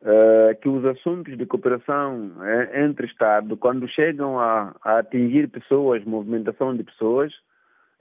Uh, 0.01 0.57
que 0.61 0.69
os 0.69 0.85
assuntos 0.85 1.37
de 1.37 1.45
cooperação 1.45 2.31
é, 2.41 2.85
entre 2.85 3.05
Estados, 3.05 3.59
quando 3.59 3.85
chegam 3.89 4.39
a, 4.39 4.73
a, 4.81 4.99
atingir 4.99 5.49
pessoas, 5.49 6.05
movimentação 6.05 6.73
de 6.73 6.85
pessoas, 6.85 7.33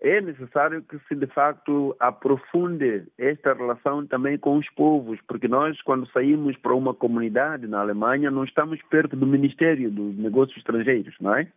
é 0.01 0.21
necessário 0.21 0.81
que 0.81 0.97
se 1.09 1.17
de 1.17 1.27
facto 1.27 1.97
aprofunde 1.99 3.03
esta 3.19 3.55
relação 3.55 4.07
também 4.07 4.39
com 4.39 4.59
os 4.59 4.71
povos, 4.77 5.19
porque 5.27 5.49
nós, 5.49 5.83
quando 5.83 6.09
saímos 6.13 6.57
para 6.57 6.73
uma 6.73 6.95
comunidade 6.95 7.67
na 7.67 7.81
Alemanha, 7.81 8.31
não 8.31 8.45
estamos 8.45 8.81
perto 8.83 9.17
do 9.17 9.27
Ministério 9.27 9.91
dos 9.91 10.17
Negócios 10.17 10.57
Estrangeiros, 10.57 11.17
não 11.21 11.35
é? 11.35 11.49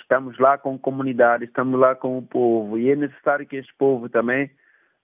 Estamos 0.00 0.38
lá 0.38 0.58
com 0.58 0.78
comunidade, 0.78 1.44
estamos 1.44 1.78
lá 1.78 1.94
com 1.94 2.18
o 2.18 2.22
povo, 2.22 2.78
e 2.78 2.90
é 2.90 2.96
necessário 2.96 3.46
que 3.46 3.56
esse 3.56 3.72
povo 3.78 4.08
também 4.08 4.50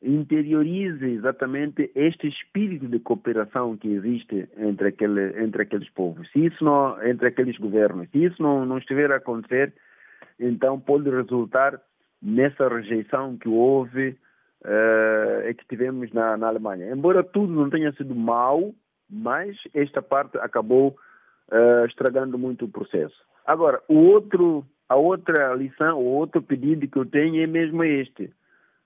interiorize 0.03 1.05
exatamente 1.05 1.91
este 1.95 2.27
espírito 2.27 2.89
de 2.89 2.99
cooperação 2.99 3.77
que 3.77 3.89
existe 3.89 4.49
entre, 4.57 4.89
aquele, 4.89 5.43
entre 5.43 5.63
aqueles 5.63 5.91
povos. 5.91 6.31
Se 6.33 6.47
isso 6.47 6.65
não, 6.65 7.03
entre 7.05 7.29
aqueles 7.29 7.59
governos, 7.59 8.09
se 8.11 8.25
isso 8.25 8.43
não, 8.43 8.65
não 8.65 8.79
estiver 8.79 9.13
a 9.13 9.17
acontecer, 9.17 9.75
então 10.39 10.81
pode 10.81 11.11
resultar 11.11 11.81
nessa 12.23 12.69
rejeição 12.69 13.37
que 13.37 13.49
houve 13.49 14.17
uh, 14.65 15.49
e 15.49 15.55
que 15.55 15.67
tivemos 15.67 16.11
na, 16.13 16.37
na 16.37 16.49
Alemanha. 16.49 16.91
Embora 16.91 17.23
tudo 17.23 17.53
não 17.53 17.69
tenha 17.69 17.93
sido 17.93 18.15
mal, 18.15 18.73
mas 19.09 19.57
esta 19.75 20.01
parte 20.01 20.39
acabou 20.39 20.97
uh, 21.51 21.85
estragando 21.87 22.39
muito 22.39 22.65
o 22.65 22.71
processo. 22.71 23.17
Agora, 23.47 23.83
o 23.89 23.97
outro, 23.97 24.65
a 24.91 24.97
outra 24.97 25.55
lição, 25.55 26.01
o 26.01 26.05
outro 26.05 26.43
pedido 26.43 26.89
que 26.89 26.99
eu 26.99 27.07
tenho 27.07 27.41
é 27.41 27.47
mesmo 27.47 27.85
este 27.85 28.29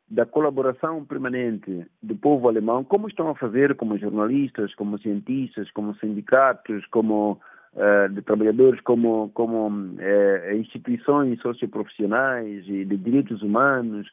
da 0.07 0.27
colaboração 0.27 1.03
permanente 1.03 1.87
do 2.03 2.15
povo 2.15 2.47
alemão, 2.47 2.85
como 2.85 3.09
estão 3.09 3.31
a 3.31 3.35
fazer 3.35 3.75
como 3.75 3.97
jornalistas, 3.97 4.75
como 4.75 4.99
cientistas, 4.99 5.71
como 5.71 5.97
sindicatos, 5.97 6.85
como 6.89 7.41
uh, 7.73 8.13
de 8.13 8.21
trabalhadores, 8.21 8.83
como, 8.83 9.31
como 9.33 9.69
uh, 9.69 10.57
instituições 10.57 11.41
socioprofissionais 11.41 12.69
e 12.69 12.85
de 12.85 12.97
direitos 12.99 13.41
humanos, 13.41 14.07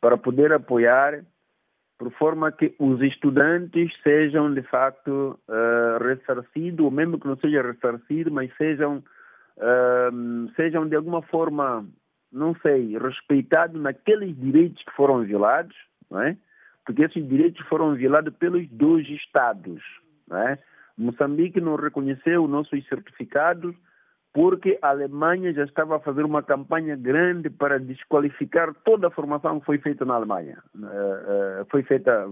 para 0.00 0.16
poder 0.16 0.54
apoiar, 0.54 1.22
por 1.98 2.10
forma 2.12 2.50
que 2.50 2.74
os 2.78 3.02
estudantes 3.02 3.92
sejam 4.02 4.52
de 4.54 4.62
facto 4.62 5.38
uh, 5.48 6.02
ressarcidos, 6.02 6.82
ou 6.82 6.90
mesmo 6.90 7.20
que 7.20 7.26
não 7.26 7.36
seja 7.36 7.60
ressarcido, 7.60 8.30
mas 8.30 8.50
sejam, 8.56 9.04
sejam 10.56 10.88
de 10.88 10.96
alguma 10.96 11.22
forma 11.22 11.86
não 12.32 12.54
sei, 12.56 12.98
respeitado 12.98 13.78
naqueles 13.78 14.36
direitos 14.38 14.82
que 14.82 14.92
foram 14.92 15.22
violados, 15.22 15.74
não 16.10 16.20
é? 16.20 16.36
porque 16.84 17.02
esses 17.02 17.28
direitos 17.28 17.66
foram 17.66 17.94
violados 17.94 18.32
pelos 18.36 18.68
dois 18.70 19.08
Estados. 19.08 19.82
Não 20.28 20.38
é? 20.38 20.58
Moçambique 20.96 21.60
não 21.60 21.74
reconheceu 21.74 22.46
nossos 22.46 22.86
certificados 22.86 23.74
porque 24.32 24.78
a 24.82 24.90
Alemanha 24.90 25.52
já 25.52 25.64
estava 25.64 25.96
a 25.96 26.00
fazer 26.00 26.22
uma 26.24 26.42
campanha 26.42 26.94
grande 26.94 27.48
para 27.48 27.80
desqualificar 27.80 28.74
toda 28.84 29.08
a 29.08 29.10
formação 29.10 29.58
que 29.58 29.66
foi 29.66 29.78
feita 29.78 30.04
na 30.04 30.14
Alemanha. 30.14 30.62
Foi 31.70 31.82
feita, 31.82 32.28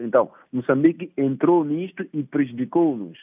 então, 0.00 0.30
Moçambique 0.52 1.12
entrou 1.16 1.64
nisto 1.64 2.06
e 2.12 2.22
prejudicou-nos. 2.22 3.18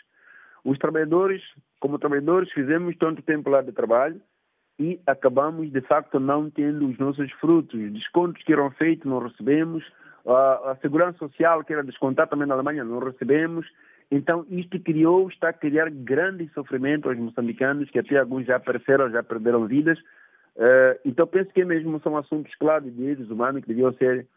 Os 0.66 0.78
trabalhadores, 0.80 1.42
como 1.80 2.00
trabalhadores, 2.00 2.52
fizemos 2.52 2.98
tanto 2.98 3.22
tempo 3.22 3.50
lá 3.50 3.62
de 3.62 3.72
trabalho, 3.72 4.20
e 4.80 5.00
acabamos, 5.06 5.72
de 5.72 5.82
facto, 5.82 6.20
não 6.20 6.50
tendo 6.50 6.90
os 6.90 6.98
nossos 6.98 7.32
frutos. 7.34 7.80
Os 7.80 7.94
descontos 7.94 8.44
que 8.44 8.52
eram 8.52 8.72
feitos 8.72 9.10
não 9.10 9.20
recebemos, 9.20 9.86
a, 10.26 10.72
a 10.72 10.76
segurança 10.82 11.20
social 11.20 11.64
que 11.64 11.72
era 11.72 11.84
descontada 11.84 12.30
também 12.30 12.48
na 12.48 12.56
Alemanha 12.56 12.84
não 12.84 13.00
recebemos. 13.00 13.66
Então, 14.12 14.46
isto 14.50 14.80
criou, 14.80 15.30
está 15.30 15.50
a 15.50 15.54
criar 15.54 15.90
grande 15.90 16.50
sofrimento 16.54 17.08
aos 17.08 17.18
moçambicanos, 17.18 17.90
que 17.90 18.00
até 18.00 18.18
alguns 18.18 18.46
já 18.46 18.58
apareceram, 18.58 19.10
já 19.10 19.24
perderam 19.24 19.66
vidas. 19.66 19.98
Uh, 20.56 21.00
então, 21.06 21.26
penso 21.28 21.52
que 21.52 21.64
mesmo 21.64 22.00
são 22.02 22.18
assuntos 22.18 22.54
claros 22.56 22.86
de 22.86 22.98
direitos 22.98 23.30
humanos 23.30 23.62
que 23.62 23.68
deviam 23.68 23.94
ser 23.94 24.28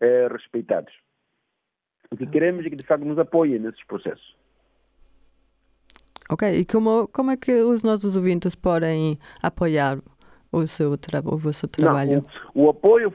uh, 0.00 0.32
respeitados. 0.32 0.92
O 2.10 2.16
que 2.16 2.26
queremos 2.26 2.64
é 2.66 2.70
que, 2.70 2.76
de 2.76 2.86
facto, 2.86 3.04
nos 3.04 3.18
apoiem 3.18 3.58
nesses 3.58 3.82
processos. 3.84 4.36
Ok, 6.30 6.58
e 6.58 6.64
como, 6.64 7.08
como 7.08 7.30
é 7.30 7.36
que 7.36 7.52
os 7.52 7.82
nossos 7.82 8.16
ouvintes 8.16 8.54
podem 8.54 9.18
apoiar 9.42 9.98
o 10.50 10.66
seu, 10.66 10.96
tra 10.96 11.20
o 11.20 11.52
seu 11.52 11.68
trabalho? 11.68 12.22
Não, 12.54 12.62
o, 12.62 12.66
o, 12.66 12.70
apoio 12.70 13.12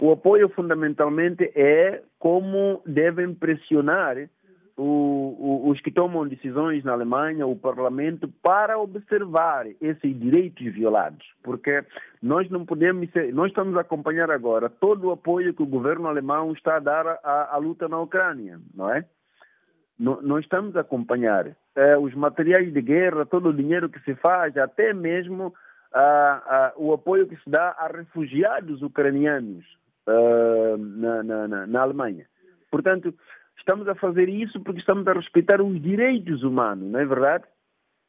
o 0.00 0.12
apoio 0.12 0.48
fundamentalmente 0.50 1.50
é 1.54 2.02
como 2.18 2.80
devem 2.86 3.34
pressionar 3.34 4.16
o, 4.76 5.62
o, 5.66 5.70
os 5.70 5.80
que 5.80 5.90
tomam 5.90 6.26
decisões 6.26 6.82
na 6.84 6.92
Alemanha, 6.92 7.46
o 7.46 7.56
parlamento, 7.56 8.28
para 8.42 8.78
observar 8.78 9.66
esses 9.80 10.18
direitos 10.18 10.72
violados. 10.72 11.24
Porque 11.42 11.84
nós 12.22 12.50
não 12.50 12.64
podemos 12.64 13.10
ser, 13.12 13.32
nós 13.32 13.48
estamos 13.48 13.76
a 13.76 13.80
acompanhar 13.80 14.30
agora 14.30 14.68
todo 14.68 15.08
o 15.08 15.12
apoio 15.12 15.54
que 15.54 15.62
o 15.62 15.66
governo 15.66 16.08
alemão 16.08 16.52
está 16.52 16.76
a 16.76 16.80
dar 16.80 17.06
à, 17.06 17.54
à 17.54 17.56
luta 17.56 17.88
na 17.88 18.00
Ucrânia, 18.00 18.60
não 18.74 18.90
é? 18.90 19.04
Não, 19.98 20.38
estamos 20.40 20.76
a 20.76 20.80
acompanhar 20.80 21.56
eh, 21.76 21.96
os 21.98 22.14
materiais 22.14 22.72
de 22.72 22.80
guerra, 22.80 23.26
todo 23.26 23.48
o 23.48 23.54
dinheiro 23.54 23.88
que 23.88 24.00
se 24.00 24.14
faz, 24.16 24.56
até 24.56 24.92
mesmo 24.92 25.54
ah, 25.92 26.42
ah, 26.46 26.72
o 26.76 26.92
apoio 26.92 27.26
que 27.28 27.36
se 27.36 27.48
dá 27.48 27.70
a 27.78 27.86
refugiados 27.86 28.82
ucranianos 28.82 29.64
uh, 30.08 30.76
na, 30.76 31.22
na, 31.22 31.66
na 31.66 31.80
Alemanha. 31.80 32.26
Portanto, 32.70 33.14
estamos 33.56 33.86
a 33.86 33.94
fazer 33.94 34.28
isso 34.28 34.60
porque 34.60 34.80
estamos 34.80 35.06
a 35.06 35.12
respeitar 35.12 35.62
os 35.62 35.80
direitos 35.80 36.42
humanos, 36.42 36.90
não 36.90 36.98
é 36.98 37.04
verdade? 37.04 37.44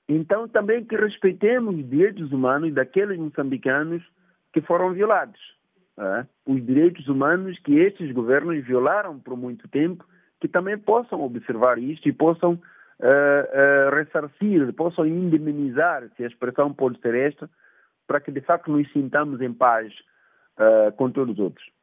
Então, 0.10 0.48
também 0.48 0.84
que 0.84 0.96
respeitemos 0.96 1.76
os 1.76 1.90
direitos 1.90 2.32
humanos 2.32 2.74
daqueles 2.74 3.18
moçambicanos 3.18 4.04
que 4.54 4.62
foram 4.62 4.94
violados. 4.94 5.40
É? 5.98 6.26
Os 6.46 6.66
direitos 6.66 7.08
humanos 7.08 7.58
que 7.60 7.80
estes 7.80 8.12
governos 8.12 8.66
violaram 8.66 9.20
por 9.20 9.38
muito 9.38 9.68
tempo, 9.70 10.06
que 10.42 10.48
também 10.48 10.78
possam 10.78 11.22
observar 11.22 11.78
isto 11.78 12.10
e 12.10 12.14
possam 12.14 12.60
ressarcir, 13.92 14.74
possam 14.74 15.06
indemnizar, 15.06 16.10
se 16.16 16.24
a 16.24 16.28
expressão 16.28 16.74
pode 16.74 17.00
ser 17.02 17.16
esta, 17.16 17.50
para 18.08 18.20
que 18.20 18.32
de 18.32 18.42
facto 18.42 18.72
nos 18.72 18.90
sintamos 18.92 19.42
em 19.42 19.54
paz 19.54 19.92
uh, 20.58 20.92
com 20.94 21.10
todos 21.10 21.34
os 21.34 21.40
outros. 21.40 21.75